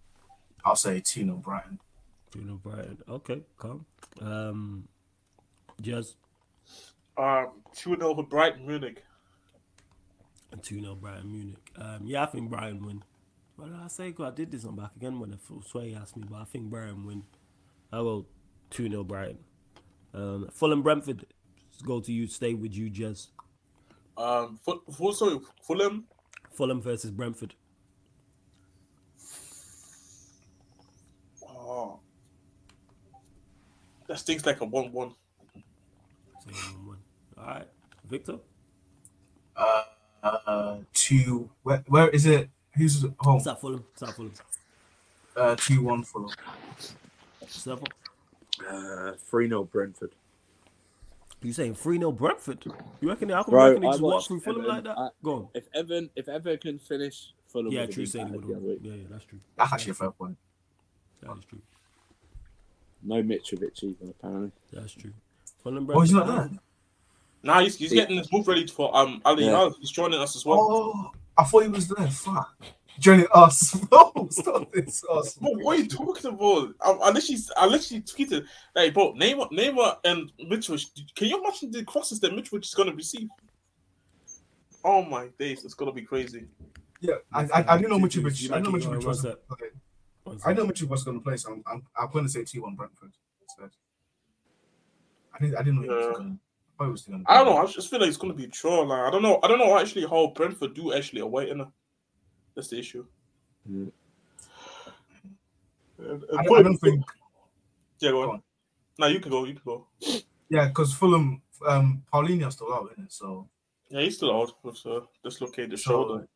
[0.63, 1.79] I'll say 2 0 Brighton.
[2.31, 2.97] Two 0 Brighton.
[3.07, 3.85] Okay, calm.
[4.21, 4.87] Um,
[5.81, 6.15] just
[7.17, 9.03] um, two 0 for Brighton Munich.
[10.51, 11.57] and two 0 Brighton Munich.
[11.77, 13.03] Um, yeah, I think Brighton win.
[13.55, 14.11] What did I say?
[14.11, 16.45] 'Cause I did this on back again when the full Sway asked me, but I
[16.45, 17.23] think Brighton win.
[17.91, 18.27] I will
[18.69, 19.37] two 0 Brighton.
[20.13, 21.25] Um, Fulham Brentford.
[21.85, 22.25] Go to you.
[22.27, 23.27] Stay with you, Jez.
[24.17, 26.05] Um, Ful- Ful- sorry, Fulham.
[26.53, 27.53] Fulham versus Brentford.
[34.15, 34.91] That stinks like a one-one.
[34.93, 36.97] One one.
[37.37, 37.67] All right,
[38.09, 38.37] Victor.
[39.57, 39.83] Uh,
[40.23, 42.49] uh, 2, where, where is it?
[42.77, 43.35] Who's home?
[43.35, 43.83] What's that Fulham?
[43.91, 44.33] What's that Fulham?
[45.35, 46.29] Uh, 2 1 Fulham.
[47.47, 47.83] Surfer.
[48.69, 50.11] uh, three 0 Brentford.
[51.41, 52.65] You saying three 0 Brentford?
[53.01, 53.29] You reckon?
[53.29, 54.75] How come Bro, you reckon they I just walk through Fulham Everton.
[54.75, 54.97] like that?
[54.97, 55.47] I- Go on.
[55.53, 58.05] If Evan, if Evan can finish Fulham, Yeah, true.
[58.05, 58.79] Saying battered would the other week.
[58.81, 59.39] Yeah, yeah, that's true.
[59.57, 60.37] That's actually a fair point.
[61.21, 61.59] That is true.
[63.05, 64.51] No Mitrovic even apparently.
[64.73, 65.13] That's true.
[65.63, 66.51] Fulham Oh, he's not Brentford.
[66.53, 66.59] there.
[67.43, 69.45] Now he's, he's getting his move ready for um Ali.
[69.45, 69.51] Yeah.
[69.53, 69.75] Al.
[69.79, 70.59] He's joining us as well.
[70.59, 72.07] Oh, I thought he was there.
[72.07, 72.55] Fuck.
[72.97, 73.77] Joining us.
[73.91, 75.03] No, stop this.
[75.11, 75.35] Us.
[75.35, 76.73] Bro, what are you talking about?
[76.81, 80.85] I, I literally, I literally tweeted, like, bro, Neymar, Neymar and Mitrovic.
[81.13, 83.27] Can you imagine the crosses that Mitrovic is gonna receive?
[84.83, 86.45] Oh my days, it's gonna be crazy.
[87.01, 88.27] Yeah, I, I, I didn't know Two- two.
[88.27, 88.41] Mitrovic.
[88.41, 89.21] You I like know it, Mitrovic was.
[89.23, 89.41] that?
[89.51, 89.65] Okay.
[90.43, 90.87] One I know second.
[90.87, 93.11] Mitrovic was going to play, so I'm, I'm, I'm going to say T1 Brentford
[93.41, 93.69] instead.
[95.33, 96.13] I didn't, I didn't know Yeah.
[96.13, 96.39] going
[96.77, 96.83] to.
[96.83, 97.31] I was going to.
[97.31, 97.57] I don't know.
[97.57, 98.81] I just feel like it's gonna be a draw.
[98.81, 99.39] Like, I don't know.
[99.43, 101.47] I don't know actually how Brentford do actually away.
[101.47, 101.71] You know,
[102.53, 103.05] that's the issue.
[103.65, 103.85] Yeah.
[105.99, 107.03] And- and I, don't- I don't think.
[107.99, 108.29] Yeah, go Go on.
[108.35, 108.43] on.
[108.99, 109.45] No, you can go.
[109.45, 109.87] You can go.
[110.49, 113.13] Yeah, because Fulham, um, Paulinho's still out, isn't it?
[113.13, 113.47] So,
[113.89, 116.27] Yeah, he's still out with uh, dislocated so shoulder.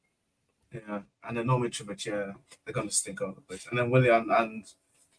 [0.74, 1.02] Yeah.
[1.24, 3.68] And then no Mitrovic, yeah, they're going to stink out the place.
[3.70, 4.66] And then Willian and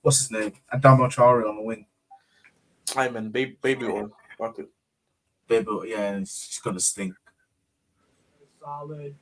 [0.02, 0.52] what's his name?
[0.70, 1.86] And Damo Traore on the wing.
[2.96, 4.68] I man, baby, baby, or fuck it.
[5.48, 7.14] They yeah, it's gonna stink.
[8.62, 9.14] Solid.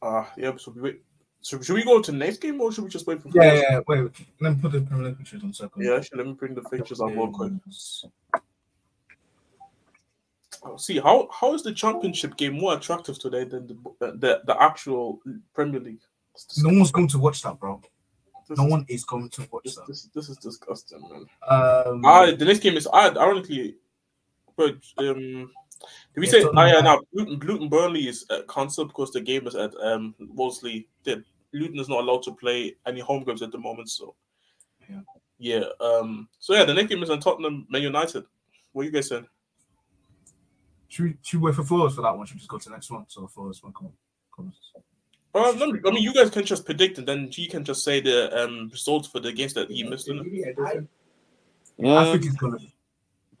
[0.00, 1.02] Uh yeah, so we wait.
[1.40, 3.54] So should we go to the next game or should we just wait for Yeah,
[3.54, 4.12] yeah, wait, wait.
[4.40, 5.82] Let me put the Premier League pictures on second.
[5.82, 7.52] Yeah, actually, let me bring the pictures up real quick.
[10.64, 13.74] Oh, See how how is the championship game more attractive today than the
[14.12, 15.20] the, the actual
[15.54, 16.00] Premier League?
[16.58, 17.80] No one's going to watch that, bro.
[18.48, 19.86] this No is- one is going to watch This, that.
[19.88, 21.26] this, this is disgusting, man.
[21.48, 23.76] Um, Ah, the next game is ironically,
[24.56, 25.50] but um,
[26.14, 26.42] did we Yeah, say?
[26.42, 29.74] Tottenham Ah, yeah, now Luton, Luton Burnley is uh, cancelled because the game is at
[29.82, 30.86] um Wolseley.
[31.02, 34.14] The Luton is not allowed to play any home games at the moment, so
[34.88, 35.00] Yeah.
[35.38, 35.64] yeah.
[35.80, 38.24] Um, so yeah, the next game is on Tottenham Man United.
[38.72, 39.26] What you guys saying?
[40.92, 42.26] Should, we, should we wait for Flores for that one?
[42.26, 43.04] Should we just go to the next one?
[43.08, 43.92] So Flores one come-
[44.36, 44.54] comes.
[45.34, 47.82] Uh, let me, I mean, you guys can just predict, and then he can just
[47.82, 50.06] say the um results for the games that he missed.
[50.08, 50.86] innit?
[51.82, 52.58] I Uh, think it's gonna.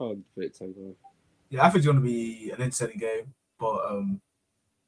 [0.00, 0.56] oh, bit.
[1.50, 4.20] Yeah, I think it's gonna be an entertaining game, but um,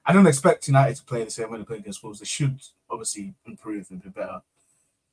[0.07, 2.21] I don't expect United to play the same way they play against Wolves.
[2.21, 2.59] They should
[2.91, 4.41] obviously improve and be better,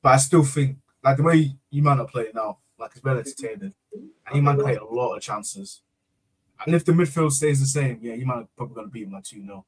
[0.02, 3.02] but I still think like the way you might not play it now, like it's
[3.02, 5.82] better entertaining, and you might create a lot of chances.
[6.66, 9.24] And if the midfield stays the same, yeah, you might probably gonna beat them like
[9.24, 9.66] two 0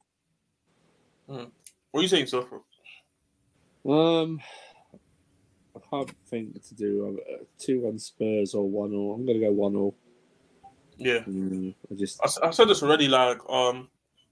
[1.26, 1.50] What
[1.94, 2.60] are you saying, Sofro?
[3.86, 4.40] Um,
[5.76, 9.52] I can't think to do uh, two one Spurs or one or I'm gonna go
[9.52, 9.94] one or.
[10.96, 11.20] Yeah.
[11.20, 13.08] Mm, I just I said this already.
[13.08, 13.88] Like, um,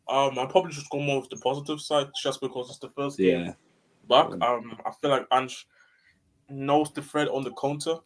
[0.08, 3.18] um, I probably just go more with the positive side just because it's the first
[3.18, 3.52] game yeah
[4.08, 4.28] back.
[4.28, 4.42] Mm.
[4.42, 5.66] Um, I feel like Ange
[6.48, 7.96] knows the threat on the counter,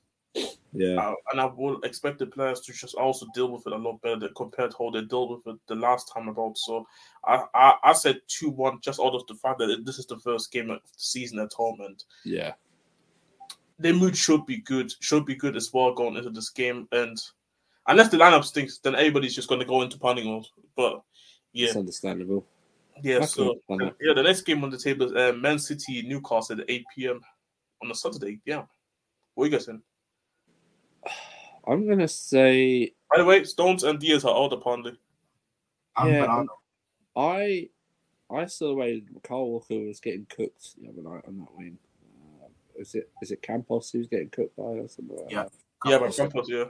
[0.72, 3.76] yeah uh, and I will expect the players to just also deal with it a
[3.76, 6.58] lot better compared to how they dealt with it the last time about.
[6.58, 6.86] So,
[7.24, 10.18] I I, I said two one just out of the fact that this is the
[10.18, 12.52] first game of the season at home, and yeah
[13.78, 16.88] their mood should be good, should be good as well going into this game.
[16.92, 17.18] And
[17.86, 20.46] unless the lineup stinks, then everybody's just going to go into panic mode.
[20.74, 21.02] But
[21.52, 22.46] yeah, it's understandable.
[23.02, 26.60] Yeah, I so yeah, the next game on the table is uh, Man City Newcastle
[26.60, 27.20] at 8 p.m.
[27.82, 28.40] on a Saturday.
[28.46, 28.64] Yeah.
[29.34, 29.82] What are you guys saying?
[31.66, 34.98] I'm gonna say By the way, Stones and Dias are out apparently.
[36.04, 36.44] Yeah.
[37.16, 37.68] I
[38.30, 41.78] I saw the way Kyle Walker was getting cooked the other night on that wing.
[42.42, 45.16] Uh, is it is it Campos who's getting cooked by or something?
[45.16, 45.42] Like Yeah.
[45.44, 45.52] that?
[45.90, 46.64] Yeah, but Campos, yeah.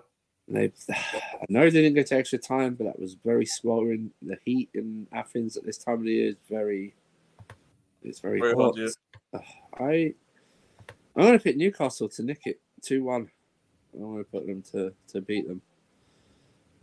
[0.49, 4.13] And They, I know they didn't go to extra time, but that was very sweltering.
[4.23, 6.95] The heat in Athens at this time of the year is very,
[8.03, 8.77] it's very, Very hot.
[8.79, 8.95] hot,
[9.33, 9.41] yeah.
[9.81, 10.15] I,
[11.17, 13.29] I'm going to pick Newcastle to nick it two one.
[13.97, 15.63] I'm going to put them to to beat them.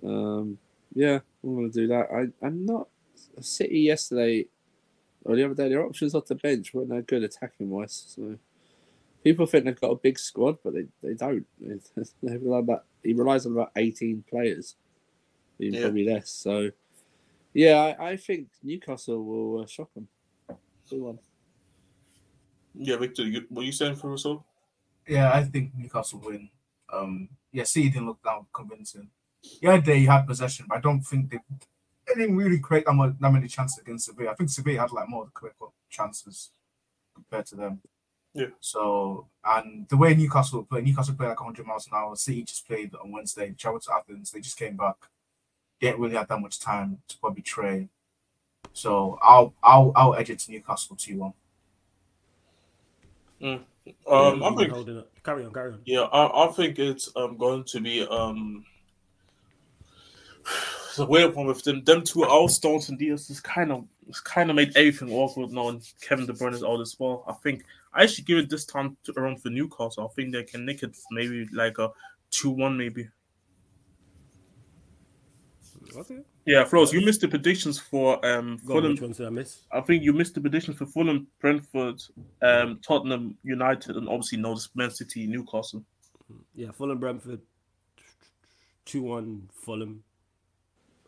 [0.03, 0.57] Um,
[0.93, 2.07] yeah, I'm going to do that.
[2.11, 2.87] I I'm not
[3.37, 4.45] a City yesterday
[5.23, 5.69] or the other day.
[5.69, 8.03] Their options off the bench weren't that good attacking wise.
[8.15, 8.37] So
[9.23, 11.45] people think they've got a big squad, but they, they don't.
[12.21, 14.75] They rely about, he relies on about 18 players,
[15.59, 15.81] even Yeah.
[15.83, 16.29] probably less.
[16.29, 16.71] So,
[17.53, 20.07] yeah, I, I think Newcastle will uh, shock them.
[20.89, 21.19] 2 1.
[22.75, 24.45] Yeah, Victor, you, what are you saying for Russell?
[25.07, 26.49] Yeah, I think Newcastle win.
[26.93, 29.09] Um, yeah, City didn't look that convincing.
[29.61, 31.39] Yeah, they had possession, but I don't think they,
[32.07, 34.31] they didn't really create that, much, that many chances against Sevilla.
[34.31, 35.53] I think Sevilla had like more cut
[35.89, 36.51] chances
[37.13, 37.81] compared to them.
[38.33, 38.47] Yeah.
[38.59, 42.15] So, and the way Newcastle play, Newcastle played like 100 miles an hour.
[42.15, 44.31] City just played on Wednesday, traveled to Athens.
[44.31, 44.95] They just came back.
[45.79, 47.89] They Didn't really have that much time to probably train.
[48.71, 51.33] So I'll I'll I'll edge it to Newcastle two one.
[54.07, 55.09] Um, Yeah, I think holding up.
[55.23, 55.81] Carry on, carry on.
[55.85, 58.65] Yeah, I, I think it's um going to be um
[60.87, 61.83] it's a weird one with them.
[61.83, 65.51] Them two out, Stones and Dias, is kind of it's kind of made everything awkward
[65.51, 65.69] now.
[65.69, 67.23] And Kevin De Bruyne is out as well.
[67.27, 67.63] I think
[67.93, 70.09] I should give it this time to, around for Newcastle.
[70.09, 71.91] I think they can nick it maybe like a
[72.31, 73.09] two one maybe.
[75.95, 76.19] Okay.
[76.45, 78.91] Yeah, Flows, you missed the predictions for um Go on, Fulham.
[78.91, 79.61] which ones did I miss?
[79.71, 82.01] I think you missed the predictions for Fulham, Brentford,
[82.41, 85.83] um Tottenham, United, and obviously this Man City, Newcastle.
[86.55, 87.39] Yeah, Fulham, Brentford,
[88.85, 90.03] two one Fulham.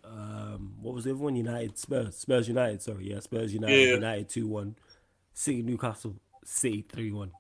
[0.06, 1.36] Um, what was the other one?
[1.36, 2.82] United, Spurs, Spurs, United.
[2.82, 3.96] Sorry, yeah, Spurs, United, Yeah.
[3.96, 4.76] United, two one.
[5.34, 6.16] City, Newcastle,
[6.46, 7.32] City, three one.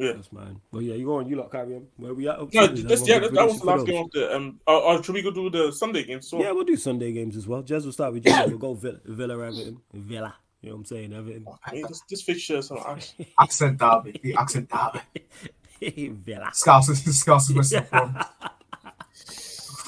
[0.00, 0.12] Yeah.
[0.12, 0.58] That's mine.
[0.72, 1.28] Well, yeah, you go on.
[1.28, 1.86] You lot carry on.
[1.98, 2.38] Where we at?
[2.54, 4.58] No, Is this, yeah, that, that was the last game of the um.
[4.66, 6.26] Uh, uh, should we go do the Sunday games?
[6.26, 7.62] So Yeah, we'll do Sunday games as well.
[7.62, 8.32] Jez will start with you.
[8.46, 10.34] we'll go Villa, Villa, Everton, Villa.
[10.62, 11.12] You know what I'm saying?
[11.12, 13.28] Everton, I mean, this, this fixture is so actually.
[13.38, 16.08] Accent derby, the accent derby.
[16.24, 16.48] Villa.
[16.54, 18.16] Scouse is Scouse is Western Front.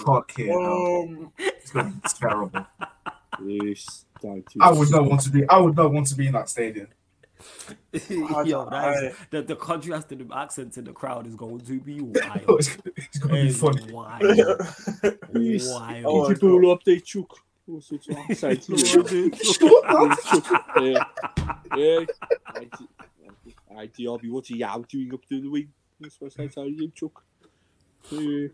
[0.04, 0.52] Fuck yeah.
[0.52, 2.66] Um, it's gonna be terrible.
[3.40, 4.04] Loose.
[4.60, 5.48] I would not want to be.
[5.48, 6.88] I would not want to be in that stadium.
[8.44, 11.80] Yo, that is, the, the contrast in the accents in the crowd is going to
[11.80, 12.60] be Oh, wild.
[12.60, 13.92] it's, gonna- it's gonna be It's funny.
[13.92, 14.22] wild.
[15.34, 16.04] Wild.
[16.06, 17.36] Oh, Easy ball update, Chuck.
[17.66, 18.04] What's it
[18.36, 19.30] say to you?
[20.80, 21.04] Yeah.
[21.76, 22.04] Yeah.
[23.74, 25.68] Hi, DRB, what are you doing up to the wing?
[26.00, 27.22] That's what I tell you, Chuck.
[28.10, 28.48] Yeah.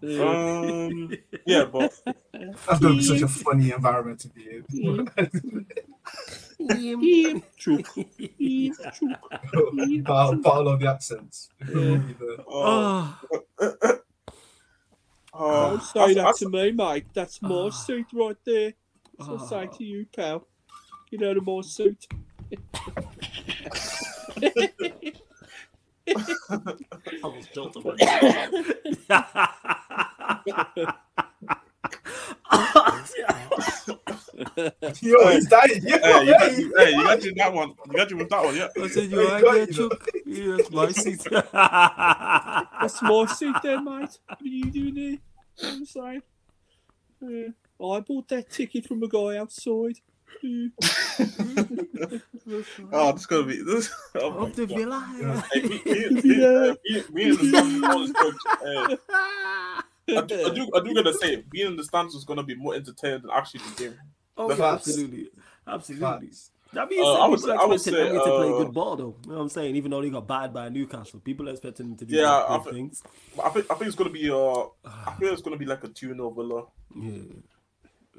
[0.00, 0.22] Yeah.
[0.22, 1.10] um,
[1.46, 1.98] yeah, but
[2.32, 5.66] That's gonna be such a funny environment to be in.
[6.58, 7.86] Yeah, Chuck.
[8.38, 9.30] Yeah, Chuck.
[10.04, 11.48] battle, battle of the accents.
[11.62, 11.98] uh,
[12.48, 13.18] Oh,
[13.60, 13.72] uh,
[15.70, 17.06] Don't say that to me, mate.
[17.12, 17.70] That's my Ah.
[17.70, 18.74] suit right there.
[19.18, 19.76] That's what I say Ah.
[19.76, 20.46] to you, pal.
[21.10, 22.06] You know the my suit.
[26.06, 26.10] I
[27.22, 27.84] was built up.
[35.00, 35.82] Yo, he's dying.
[35.86, 37.74] Yo, Hey, you got, you, hey, you got you that one.
[37.86, 38.68] You got you with that one, yeah.
[38.80, 39.72] I said, you right got there, you.
[39.72, 40.08] Chuck?
[40.26, 41.26] Yeah, that's my seat.
[42.80, 44.18] That's my suit there, mate.
[44.26, 45.04] What are you doing there?
[45.04, 45.18] You know
[45.58, 46.22] what I'm saying?
[47.20, 47.48] Yeah.
[47.86, 49.98] I bought that ticket from a guy outside.
[52.92, 53.88] Oh, this is gonna be this.
[54.16, 54.76] Oh my Of the God.
[54.76, 55.46] villa.
[55.52, 56.08] Hey, me, me,
[57.12, 57.38] me, me,
[60.06, 62.54] I, do, I do, I do gotta say, being in the stands is gonna be
[62.54, 63.98] more entertaining than actually the game.
[64.36, 64.88] Oh, That's yeah, facts.
[64.88, 65.28] absolutely.
[65.66, 66.26] Absolutely.
[66.28, 66.50] Facts.
[66.72, 68.74] That being Uh, I would people say- I would say, Emery to play uh, good
[68.74, 69.14] ball, though.
[69.22, 69.76] You know what I'm saying?
[69.76, 72.54] Even though they got battered by Newcastle, people are expecting them to do Yeah, good
[72.54, 73.02] I thi- things.
[73.36, 75.84] But I think, I think it's gonna be, uh, I think it's gonna be like
[75.84, 76.64] a 2 0 Villa.
[76.96, 77.22] Yeah.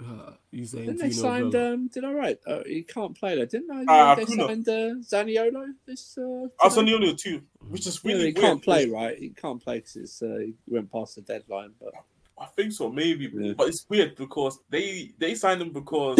[0.02, 1.52] Uh, you saying Didn't they 2 signed?
[1.52, 1.74] Villa?
[1.74, 2.40] Um, did I right?
[2.48, 3.86] Uh, he can't play there, didn't they?
[3.90, 4.48] Ah, they Acuna.
[4.48, 6.18] signed uh, Zaniolo this.
[6.18, 6.94] Uh, I today?
[6.94, 8.36] only 2, which is Yeah, he weird.
[8.38, 9.18] can't play, right?
[9.18, 11.72] He can't play because uh, he went past the deadline.
[11.82, 11.94] But
[12.38, 13.32] I think so, maybe.
[13.34, 13.54] Yeah.
[13.58, 16.18] But it's weird because they they signed him because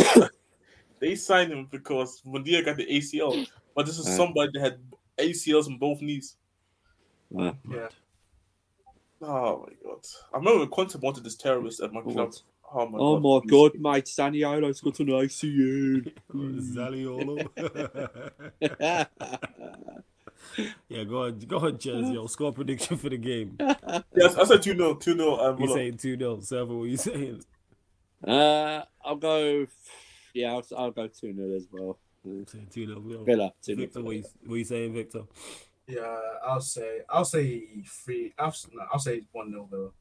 [1.00, 3.46] they signed him because Mundia got the ACL.
[3.76, 4.16] But this is Right.
[4.16, 4.80] somebody that had
[5.18, 6.38] ACLs in both knees.
[7.32, 7.54] Yeah.
[9.22, 10.06] Oh my god!
[10.34, 12.34] I remember when Conte wanted this terrorist at my club.
[12.74, 13.24] Oh my oh god!
[13.46, 16.12] my god, mate, Zaniolo's got an ACL.
[16.34, 17.48] Zaliolo.
[20.90, 22.14] yeah, go on, go on, Jez.
[22.14, 23.58] Yo, score prediction for the game.
[24.16, 25.36] Yes, I said 2 0, 2 0.
[25.38, 25.78] Um, You Villa.
[25.78, 26.40] saying 2 0.
[26.42, 27.44] Seven, what are you saying?
[28.28, 29.66] uh, I'll go.
[30.34, 31.98] Yeah, I'll, I'll go two 0 as well.
[32.26, 33.24] I'm saying 2 0.
[33.24, 35.22] Villa two Victor, what 0 you, what you saying, Victor?
[35.88, 38.34] Yeah, I'll say, I'll say three.
[38.40, 39.94] I'll, no, I'll say one nil though.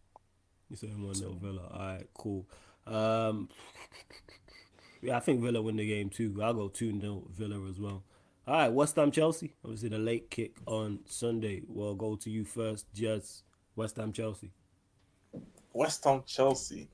[0.70, 1.62] You're saying 1 0 Villa.
[1.72, 2.46] All right, cool.
[2.86, 3.48] Um,
[5.02, 6.40] yeah, I think Villa win the game too.
[6.42, 8.02] I'll go 2 0 Villa as well.
[8.46, 9.54] All right, West Ham Chelsea.
[9.64, 11.62] Obviously, the late kick on Sunday.
[11.66, 13.42] We'll go to you first, Jez.
[13.74, 14.50] West Ham Chelsea.
[15.72, 16.88] West Ham Chelsea.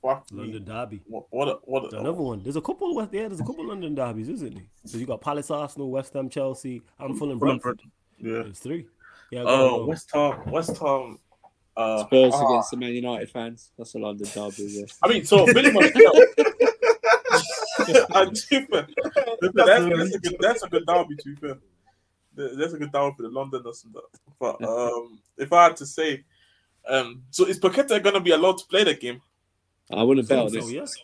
[0.00, 0.40] Fuck me.
[0.40, 1.02] London Derby.
[1.06, 2.42] What, what, a, what a, Another one.
[2.42, 4.64] There's a couple of West, yeah, there's a couple of London derbies, isn't there?
[4.86, 7.82] So you got Palace, Arsenal, West Ham, Chelsea, and Fulham, Fulham, Brentford.
[8.18, 8.42] Yeah.
[8.44, 8.86] There's three.
[9.30, 9.42] Yeah.
[9.42, 9.86] Go, Oh, go.
[9.86, 10.50] West Ham.
[10.50, 11.18] West Ham.
[11.76, 13.70] Uh, Spurs ah, against the Man United fans.
[13.76, 14.54] That's a London derby.
[14.68, 14.84] Yeah.
[15.02, 16.12] I mean, so Billy Marcel.
[18.14, 18.86] I do, man.
[19.40, 21.58] That's, that's, a good, that's a good derby, to be fair.
[22.36, 24.02] That's a good derby for the Londoners and that.
[24.38, 26.24] But um, if I had to say,
[26.88, 29.20] um, so is Paqueta going to be allowed to play the game?
[29.92, 30.70] I wouldn't bet on So, this.
[30.70, 30.94] yes.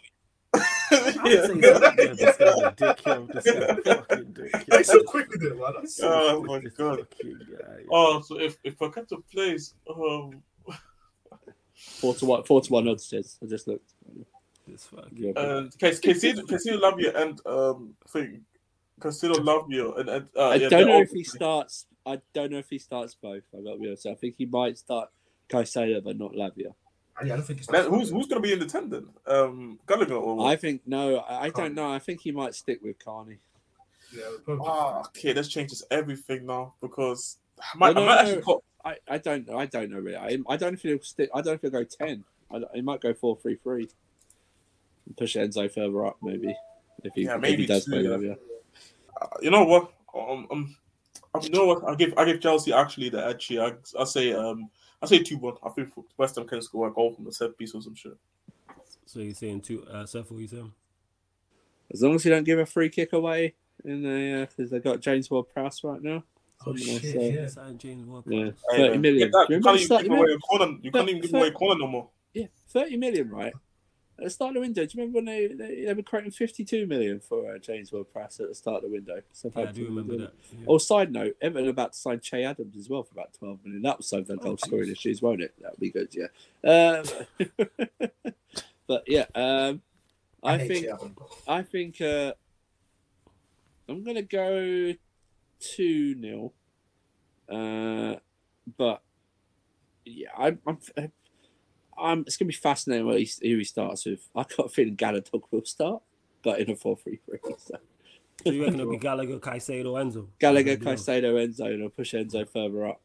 [0.55, 0.61] yeah.
[0.93, 1.55] I'd say so.
[1.55, 3.27] Yeah, this guy's a dick, yo.
[3.27, 4.83] This guy's a dick, yo.
[4.83, 5.73] So quick with it, man.
[5.77, 7.07] That's so Oh my god.
[7.11, 7.85] Fucking guy.
[7.91, 10.43] Oh, so if if Paqueta plays, um,
[11.75, 12.43] Four to one.
[12.45, 13.07] Four to one odds.
[13.07, 13.39] Says.
[13.43, 13.93] I just looked.
[14.81, 15.17] This fucking.
[15.17, 15.33] Yeah.
[15.37, 18.43] and Casino Casino Lavia and um thing,
[19.01, 21.87] Casino Lavia and, and uh, I yeah, don't know if he starts.
[22.07, 23.43] I don't know if he starts both.
[23.55, 24.07] I got to be honest.
[24.07, 25.11] I think he might start
[25.51, 26.75] Caicedo, but not Lavia.
[27.23, 27.69] Yeah, I don't think it's.
[27.87, 29.07] Who's who's gonna be in the ten then?
[29.27, 30.47] Um, Gallagher or what?
[30.47, 31.19] I think no.
[31.19, 31.93] I, I don't know.
[31.93, 33.39] I think he might stick with Carney.
[34.13, 34.67] Yeah, probably.
[34.67, 38.21] Ah, okay, this changes everything now because I might, No, I might no.
[38.21, 39.59] actually call, I, I don't know.
[39.59, 40.17] I don't know really.
[40.17, 41.29] I, I don't know if he'll stick.
[41.35, 42.25] I don't know if he'll go ten.
[42.51, 43.89] I, don't- he might go four three three.
[45.11, 46.55] And push Enzo further up maybe.
[47.03, 48.09] If he, Yeah, if maybe he does two, play yeah.
[48.11, 48.37] Lavia.
[49.21, 49.93] uh, you know what?
[50.15, 50.77] Um, um,
[51.35, 51.83] um, you know what?
[51.85, 53.63] I give I give Chelsea actually the edge here.
[53.63, 54.71] I I say um
[55.03, 55.55] I say two one.
[55.65, 58.17] I think West Ham can score a goal from the set piece or some shit.
[59.07, 59.85] So you're saying two?
[59.87, 60.73] Uh, Seth, what you saying?
[61.93, 63.55] As long as you don't give a free kick away
[63.85, 66.23] in the because they've got James Ward Prowse right now.
[66.65, 67.73] Oh, shit, uh, yeah.
[67.79, 68.25] James Ward.
[68.29, 69.31] Yeah, Hey, thirty man, million.
[69.31, 69.47] get that.
[69.49, 70.79] You you can't even give away a corner.
[70.83, 72.09] You can't even give away a corner no more.
[72.35, 73.53] Yeah, thirty million, right?
[74.21, 76.31] At the start of the window, do you remember when they, they, they were quoting
[76.31, 79.23] fifty-two million for uh, James Ward-Prowse at the start of the window?
[79.43, 80.33] Yeah, I do remember that.
[80.53, 80.67] Yeah.
[80.69, 83.81] Oh, side note, Everton about to sign Che Adams as well for about twelve million.
[83.81, 84.93] That will solve their Oh, goal scoring jeez.
[84.93, 85.55] issues, won't it?
[85.59, 86.27] That'll be good, yeah.
[86.63, 87.05] Um,
[88.87, 89.81] but yeah, um,
[90.43, 90.87] I, hate think
[91.49, 92.35] I think uh,
[93.89, 94.93] I'm gonna go
[95.61, 96.53] two 0
[97.49, 98.17] uh,
[98.77, 99.03] but
[100.05, 100.79] yeah, I'm, I'm,
[102.01, 102.21] I'm.
[102.21, 104.29] It's gonna be fascinating what he, who he starts with.
[104.35, 106.03] I got a feeling Galadog will start,
[106.43, 107.39] but in a four-three-three.
[107.59, 107.79] So.
[108.45, 110.27] So you reckon it'll be Gallagher, Caicedo, Enzo?
[110.39, 113.03] Gallagher, Caicedo, Enzo, and I'll push Enzo further up.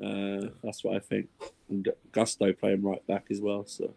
[0.00, 1.28] Uh, that's what I think.
[1.68, 3.92] And Gusto playing right back as well, so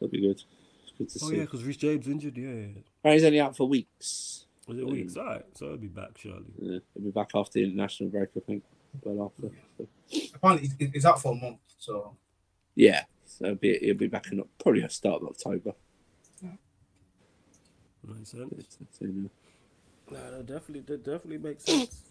[0.00, 0.42] that'll be good.
[0.96, 1.36] Good to Oh see.
[1.36, 2.38] yeah, because Reece James injured.
[2.38, 2.66] Yeah, yeah.
[3.04, 4.46] Right, he's only out for weeks.
[4.66, 5.16] Was it weeks?
[5.18, 6.46] All right, so he'll be back shortly.
[6.58, 8.62] Yeah, he'll be back after the international break, I think.
[9.02, 9.50] Well after.
[9.76, 9.88] So,
[10.34, 11.58] Apparently, he's- he's out for a month.
[11.78, 12.16] So
[12.74, 13.04] yeah,
[13.38, 15.72] so he'll be he'll be back in probably a start of October.
[18.04, 18.52] Makes sense.
[18.52, 19.30] It's- it's, you know.
[20.10, 22.02] Nah, that definitely, that definitely makes sense.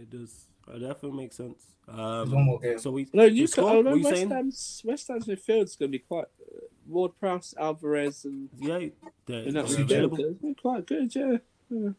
[0.00, 0.46] It does.
[0.66, 1.64] That definitely makes sense.
[1.88, 3.06] Um, so we.
[3.12, 4.30] No, you score, oh, no, West saying?
[4.30, 8.88] Ham's West Ham's midfield's going to be quite uh, Ward Prowse, Alvarez, and, Yeah,
[9.26, 10.18] they're, and that they're available.
[10.18, 10.40] midfield.
[10.42, 11.14] They're quite good.
[11.14, 11.90] Yeah.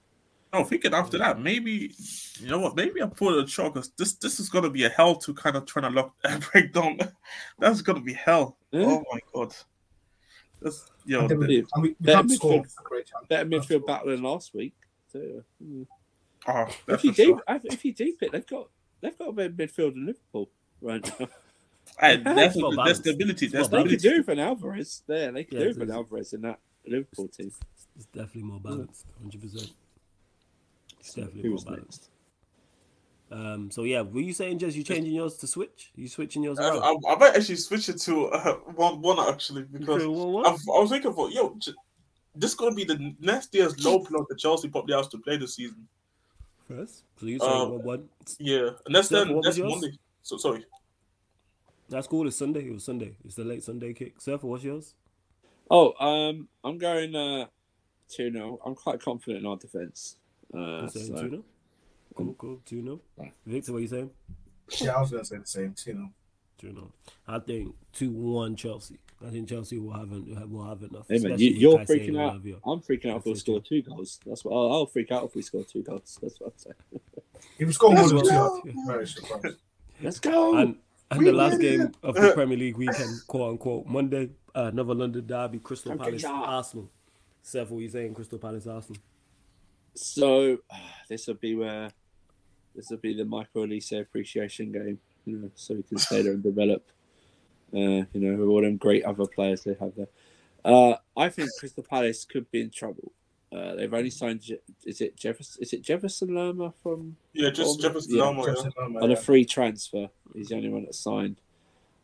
[0.57, 1.93] No, thinking after that, maybe
[2.39, 2.75] you know what?
[2.75, 5.55] Maybe I put a shot because this this is gonna be a hell to kind
[5.55, 6.13] of trying to lock
[6.51, 6.99] break down.
[7.59, 8.57] That's gonna be hell.
[8.71, 8.85] Yeah.
[8.85, 9.53] Oh my god.
[10.61, 11.21] That's yo.
[11.21, 12.51] And then we, the- and we, we that can't score.
[12.63, 13.25] midfield- a great chance.
[13.27, 13.79] Better Can't midfield score.
[13.87, 14.73] battle than last week.
[15.11, 15.19] So,
[15.63, 15.85] mm.
[16.47, 17.59] oh, if that's you for deep, sure.
[17.65, 18.69] if you deep it, they've got
[19.01, 20.49] they've got a better midfield than Liverpool
[20.81, 21.27] right now.
[22.01, 23.01] And there's, It's not there's balanced.
[23.01, 23.47] stability.
[23.47, 24.21] There's It's not they could stability.
[24.23, 25.31] do with an Alvarez there.
[25.31, 27.51] They could Yeah, do it's- with an Alvarez in that Liverpool team.
[27.95, 29.71] It's definitely more balanced, hundred percent.
[30.99, 32.09] It's definitely who more was balanced.
[33.29, 35.91] Um, so yeah, were you saying just you changing yours to switch?
[35.95, 36.83] You switching yours I, around?
[36.83, 40.53] I, I might actually switch it to uh, one one actually because Okay, well, I've.
[40.53, 41.73] I was thinking for yo, j-
[42.35, 45.55] this gonna be the next year's low block that Chelsea probably has to play this
[45.55, 45.87] season.
[46.67, 48.09] First, so you saying Um, one, one?
[48.39, 49.57] Yeah, and that's Steph, then that's?
[49.57, 49.91] Monday.
[50.21, 50.65] So sorry.
[51.89, 52.27] That's cool.
[52.27, 52.67] It's Sunday.
[52.67, 53.15] It was Sunday.
[53.23, 54.19] It's the late Sunday kick.
[54.19, 54.93] Surfer, what's yours?
[55.69, 57.47] Oh, um, I'm going uh,
[58.09, 60.17] two 0 I'm quite confident in our defense.
[60.53, 61.43] Uh, You saying so- two 0
[62.15, 62.61] Cool, cool.
[62.65, 62.99] Two 0
[63.45, 64.09] Victor, what you saying?
[64.81, 65.75] Yeah, I was gonna say the same.
[65.85, 66.09] You know,
[66.57, 66.91] Two 0
[67.27, 68.97] I think two one Chelsea.
[69.25, 71.05] I think Chelsea will have en- will have enough.
[71.09, 72.41] Hey man, you, you're freaking out.
[72.41, 72.59] Lavia.
[72.65, 74.19] I'm freaking out if we That's it, score two goals.
[74.25, 76.17] That's what I'll, I'll freak out if we score two goals.
[76.21, 77.01] That's what I'm saying.
[77.59, 78.61] if we score more than Let's two, go.
[78.63, 79.57] Be very surprised.
[80.01, 80.57] Let's go.
[80.57, 80.75] And
[81.11, 85.25] and the last game of the Premier League weekend, quote unquote, Monday, uh, another London
[85.25, 86.23] derby, Crystal Palace.
[86.25, 86.89] Arsenal.
[87.41, 88.13] Seth, what you saying?
[88.13, 89.01] Crystal Palace, Arsenal.
[89.97, 90.59] So
[91.09, 91.89] this will be where
[92.75, 96.33] this will be the Michael Olise appreciation game, you know, so we can stay there
[96.33, 96.85] and develop.
[97.73, 100.07] Uh, you know, all them great other players they have there.
[100.63, 103.11] Uh, I think Crystal Palace could be in trouble.
[103.51, 104.41] Uh, they've only signed.
[104.41, 105.61] Je- Is it Jefferson?
[105.61, 109.01] Is it Jefferson Lerma from Yeah, just Jefferson yeah, Lerma, yeah.
[109.01, 110.09] On a free transfer?
[110.33, 111.37] He's the only one that signed.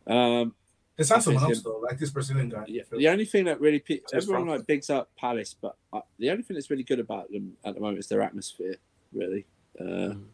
[0.06, 0.54] Um,
[0.96, 2.64] There's not someone else though, like this Brazilian guy.
[2.68, 6.30] Yeah, the only thing that really pe- everyone like bigs up Palace, but uh, the
[6.30, 8.76] only thing that's really good about them at the moment is their atmosphere.
[9.12, 9.46] Really,
[9.80, 9.84] uh,
[10.14, 10.24] Mm.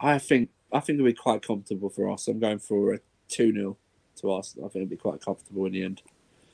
[0.00, 2.28] I think I think it'll be quite comfortable for us.
[2.28, 3.76] I'm going for a two 0
[4.20, 4.66] to Arsenal.
[4.66, 6.02] I think it'll be quite comfortable in the end.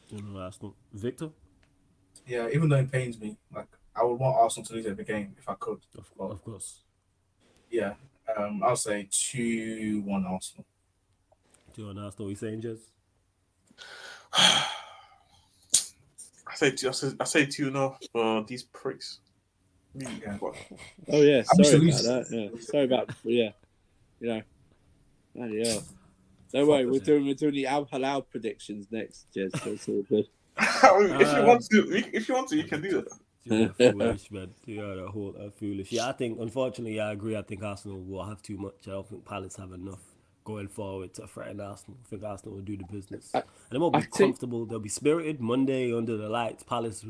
[0.09, 0.75] You know, Arsenal.
[0.95, 1.31] Victor,
[2.27, 5.35] Yeah, even though it pains me, like I would want Arsenal to lose every game
[5.39, 5.81] if I could.
[5.99, 6.81] of, Well, of course.
[7.71, 7.95] Yeah,
[8.37, 10.65] um, I'll say two one Arsenal.
[11.75, 12.27] Two on Arsenal.
[12.27, 12.79] What you saying, Jez?
[14.32, 14.66] I
[16.55, 19.19] say two, I say, I say two no for these pricks.
[19.94, 20.39] Yeah.
[20.40, 22.27] Oh yeah, I'm sorry about that.
[22.31, 23.51] Yeah, sorry about yeah,
[24.20, 24.43] you know.
[25.35, 25.82] Bloody hell.
[26.53, 29.59] Don't worry, we're doing we're doing the Al Hilal predictions next, Jez.
[29.62, 30.27] So it's all good.
[30.59, 33.09] if you Uh, want to, if you want to, you can do that.
[33.44, 34.51] You're foolish, man.
[34.65, 35.93] You're a whole uh, foolish.
[35.93, 37.36] Yeah, I think unfortunately, I agree.
[37.36, 38.74] I think Arsenal will have too much.
[38.86, 40.01] I don't think Palace have enough
[40.47, 41.98] going forward to threaten Arsenal.
[42.02, 44.64] I think Arsenal will do the business, I- and they won't be I think- comfortable.
[44.64, 46.62] They'll be spirited Monday under the lights.
[46.62, 47.05] Palace,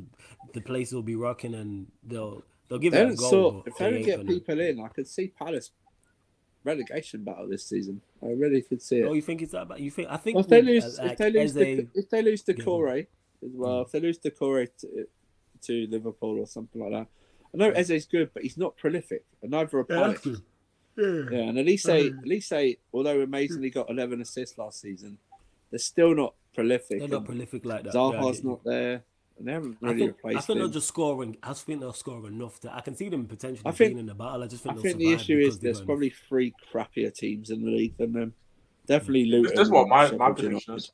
[0.55, 3.31] the place will be rocking, and they'll they'll give They it a don't go.
[3.31, 5.71] sort, if they don't get gonna- people in, I could see Palace
[6.65, 8.01] relegation battle this season.
[8.23, 9.05] I really could see it.
[9.05, 9.79] Oh, you think it's that bad?
[9.79, 10.09] You think?
[10.11, 12.23] I think Well, if they with, lose, uh, if they lose, Eze- the, if they
[12.23, 13.07] lose to Corey
[13.45, 15.07] as well, if they lose to Corey to,
[15.63, 17.07] to Liverpool or something like that,
[17.55, 19.97] I know Eze's good, but he's not prolific, and neither are Yeah,
[20.97, 21.29] Palace.
[21.29, 21.33] that's good.
[21.33, 21.39] Yeah.
[21.39, 22.23] Yeah, and Olise, uh.
[22.27, 25.19] Olise, although amazingly got 11 assists last season,
[25.71, 27.01] they're still not prolific.
[27.01, 27.93] They're not and prolific like that.
[27.93, 28.51] Zaha's get you.
[28.51, 29.03] not there,
[29.39, 30.73] and they haven't I really think, I replaced think they'll him.
[30.73, 31.37] just scoring.
[31.43, 32.75] I think they'll score enough to.
[32.75, 34.43] I can see them potentially I think- being in the battle.
[34.43, 37.65] I just I think, think the issue is they've there's probably three crappier teams in
[37.65, 38.35] the league than them.
[38.87, 39.33] Definitely hmm.
[39.33, 39.57] Luton.
[39.57, 40.93] That's what my, and my prediction is.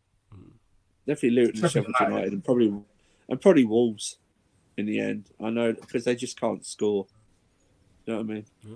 [1.07, 2.11] Definitely Luton and Sheffield Sheffield United.
[2.11, 2.83] United, and probably
[3.29, 4.19] and probably Wolves
[4.77, 5.31] in the end.
[5.41, 7.07] I know because they just can't score.
[8.07, 8.45] You know what I mean?
[8.67, 8.75] Yeah.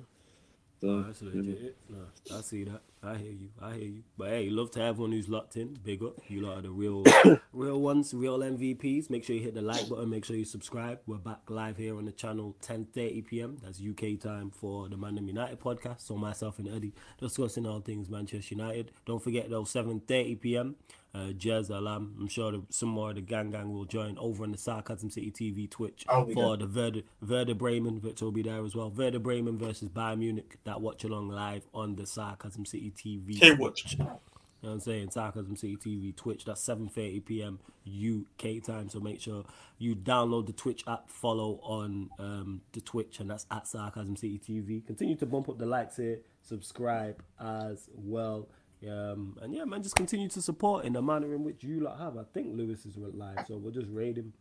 [0.80, 1.76] So, that's legit.
[1.88, 2.82] No, I see that.
[3.02, 3.48] I hear you.
[3.62, 4.02] I hear you.
[4.18, 5.78] But hey, love to everyone who's locked in.
[5.84, 6.14] Big up.
[6.28, 7.04] You lot are the real,
[7.52, 9.08] real ones, real MVPs.
[9.08, 10.10] Make sure you hit the like button.
[10.10, 10.98] Make sure you subscribe.
[11.06, 13.58] We're back live here on the channel 10:30 p.m.
[13.62, 16.00] That's UK time for the Man United podcast.
[16.00, 18.90] So myself and Eddie discussing all things Manchester United.
[19.06, 20.74] Don't forget though, 7:30 p.m.
[21.16, 22.14] Uh, Jez Alam.
[22.20, 25.08] I'm sure the, some more of the gang gang will join over on the Sarcasm
[25.08, 28.00] City TV Twitch I'll for the Werder, Werder Bremen.
[28.00, 28.90] Victor will be there as well.
[28.90, 30.58] Werder Bremen versus Bayern Munich.
[30.64, 33.40] That watch along live on the Sarcasm City TV.
[33.40, 33.96] K watch.
[33.98, 34.20] You know
[34.60, 35.10] what I'm saying?
[35.10, 36.44] Sarcasm City TV Twitch.
[36.44, 37.60] That's 7:30 p.m.
[37.86, 38.90] UK time.
[38.90, 39.44] So make sure
[39.78, 44.38] you download the Twitch app, follow on um, the Twitch, and that's at Sarcasm City
[44.38, 44.86] TV.
[44.86, 48.48] Continue to bump up the likes here, subscribe as well.
[48.84, 51.98] Um, and yeah, man, just continue to support in the manner in which you lot
[51.98, 52.16] have.
[52.16, 54.32] I think Lewis is live, so we'll just raid him.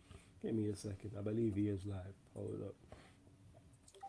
[0.41, 1.11] Give me a second.
[1.17, 2.13] I believe he is live.
[2.35, 2.75] Hold up.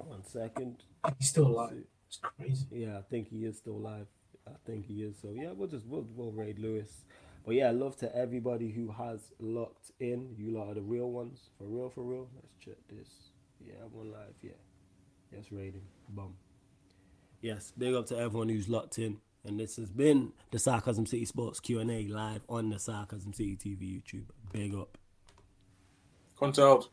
[0.06, 0.82] One second.
[1.18, 1.84] He's still alive.
[2.08, 2.66] It's crazy.
[2.70, 4.06] Yeah, I think he is still live.
[4.46, 5.16] I think he is.
[5.20, 7.04] So yeah, we'll just we'll, we'll raid Lewis.
[7.44, 10.34] But yeah, love to everybody who has locked in.
[10.36, 11.50] You lot are the real ones.
[11.58, 12.28] For real, for real.
[12.34, 13.08] Let's check this.
[13.64, 14.34] Yeah, one live.
[14.42, 14.50] Yeah.
[15.32, 15.86] Yes, rating.
[16.08, 16.34] Bum.
[17.40, 19.18] Yes, big up to everyone who's locked in.
[19.46, 24.02] And this has been the Sarcasm City Sports Q&A live on the Sarcasm City TV
[24.02, 24.24] YouTube.
[24.52, 24.98] Big up.
[26.36, 26.84] Conte out.